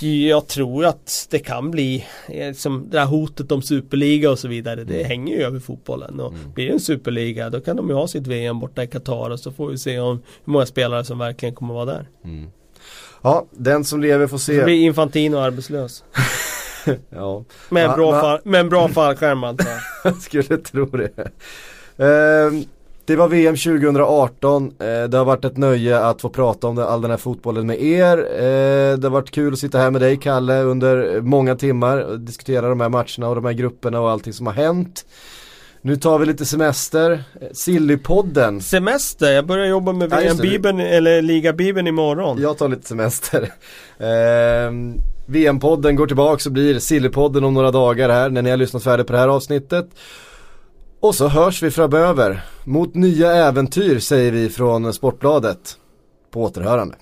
jag 0.00 0.46
tror 0.46 0.84
att 0.84 1.26
det 1.30 1.38
kan 1.38 1.70
bli 1.70 2.06
liksom 2.28 2.88
det 2.90 2.98
här 2.98 3.06
hotet 3.06 3.52
om 3.52 3.62
superliga 3.62 4.30
och 4.30 4.38
så 4.38 4.48
vidare 4.48 4.84
Det 4.84 4.94
mm. 4.94 5.06
hänger 5.06 5.36
ju 5.36 5.42
över 5.42 5.60
fotbollen 5.60 6.20
och 6.20 6.32
mm. 6.32 6.52
blir 6.52 6.66
det 6.66 6.72
en 6.72 6.80
superliga 6.80 7.50
då 7.50 7.60
kan 7.60 7.76
de 7.76 7.88
ju 7.88 7.94
ha 7.94 8.08
sitt 8.08 8.26
VM 8.26 8.60
borta 8.60 8.82
i 8.82 8.86
Qatar 8.86 9.30
och 9.30 9.40
så 9.40 9.52
får 9.52 9.68
vi 9.68 9.78
se 9.78 9.98
om 9.98 10.22
hur 10.44 10.52
många 10.52 10.66
spelare 10.66 11.04
som 11.04 11.18
verkligen 11.18 11.54
kommer 11.54 11.74
vara 11.74 11.84
där 11.84 12.08
mm. 12.24 12.50
Ja, 13.22 13.46
den 13.50 13.84
som 13.84 14.00
lever 14.00 14.26
får 14.26 14.38
se 14.38 14.58
Så 14.58 14.64
blir 14.64 14.82
Infantino 14.82 15.36
arbetslös 15.36 16.04
ja. 17.08 17.44
med, 17.68 17.84
en 17.84 17.96
bra 17.96 18.40
med 18.44 18.60
en 18.60 18.68
bra 18.68 18.88
fallskärm 18.88 19.44
antar 19.44 19.66
jag 20.04 20.16
Skulle 20.16 20.58
tro 20.58 20.86
det 20.86 21.30
uh, 22.04 22.62
det 23.06 23.16
var 23.16 23.28
VM 23.28 23.56
2018, 23.56 24.64
eh, 24.64 25.08
det 25.08 25.18
har 25.18 25.24
varit 25.24 25.44
ett 25.44 25.56
nöje 25.56 26.00
att 26.00 26.20
få 26.20 26.28
prata 26.28 26.66
om 26.66 26.78
all 26.78 27.02
den 27.02 27.10
här 27.10 27.18
fotbollen 27.18 27.66
med 27.66 27.82
er. 27.82 28.18
Eh, 28.18 28.98
det 28.98 29.06
har 29.06 29.10
varit 29.10 29.30
kul 29.30 29.52
att 29.52 29.58
sitta 29.58 29.78
här 29.78 29.90
med 29.90 30.00
dig 30.00 30.16
Kalle 30.16 30.62
under 30.62 31.20
många 31.20 31.54
timmar 31.54 31.98
och 31.98 32.20
diskutera 32.20 32.68
de 32.68 32.80
här 32.80 32.88
matcherna 32.88 33.28
och 33.28 33.34
de 33.34 33.44
här 33.44 33.52
grupperna 33.52 34.00
och 34.00 34.10
allting 34.10 34.32
som 34.32 34.46
har 34.46 34.54
hänt. 34.54 35.06
Nu 35.82 35.96
tar 35.96 36.18
vi 36.18 36.26
lite 36.26 36.44
semester, 36.44 37.24
Sillypodden 37.52 38.60
Semester? 38.60 39.32
Jag 39.32 39.46
börjar 39.46 39.66
jobba 39.66 39.92
med 39.92 40.10
VM-bibeln 40.10 40.80
eller 40.80 41.22
Liga-bibeln 41.22 41.86
imorgon 41.86 42.40
Jag 42.40 42.58
tar 42.58 42.68
lite 42.68 42.88
semester 42.88 43.42
eh, 43.98 44.72
VM-podden 45.26 45.96
går 45.96 46.06
tillbaka 46.06 46.48
och 46.48 46.52
blir 46.52 46.78
Sillypodden 46.78 47.44
om 47.44 47.54
några 47.54 47.70
dagar 47.70 48.08
här 48.08 48.30
när 48.30 48.42
ni 48.42 48.50
har 48.50 48.56
lyssnat 48.56 48.82
färdigt 48.82 49.06
på 49.06 49.12
det 49.12 49.18
här 49.18 49.28
avsnittet 49.28 49.88
och 51.00 51.14
så 51.14 51.28
hörs 51.28 51.62
vi 51.62 51.70
framöver. 51.70 52.44
Mot 52.64 52.94
nya 52.94 53.32
äventyr 53.32 53.98
säger 53.98 54.32
vi 54.32 54.48
från 54.48 54.92
Sportbladet. 54.92 55.78
På 56.30 56.42
återhörande. 56.42 56.94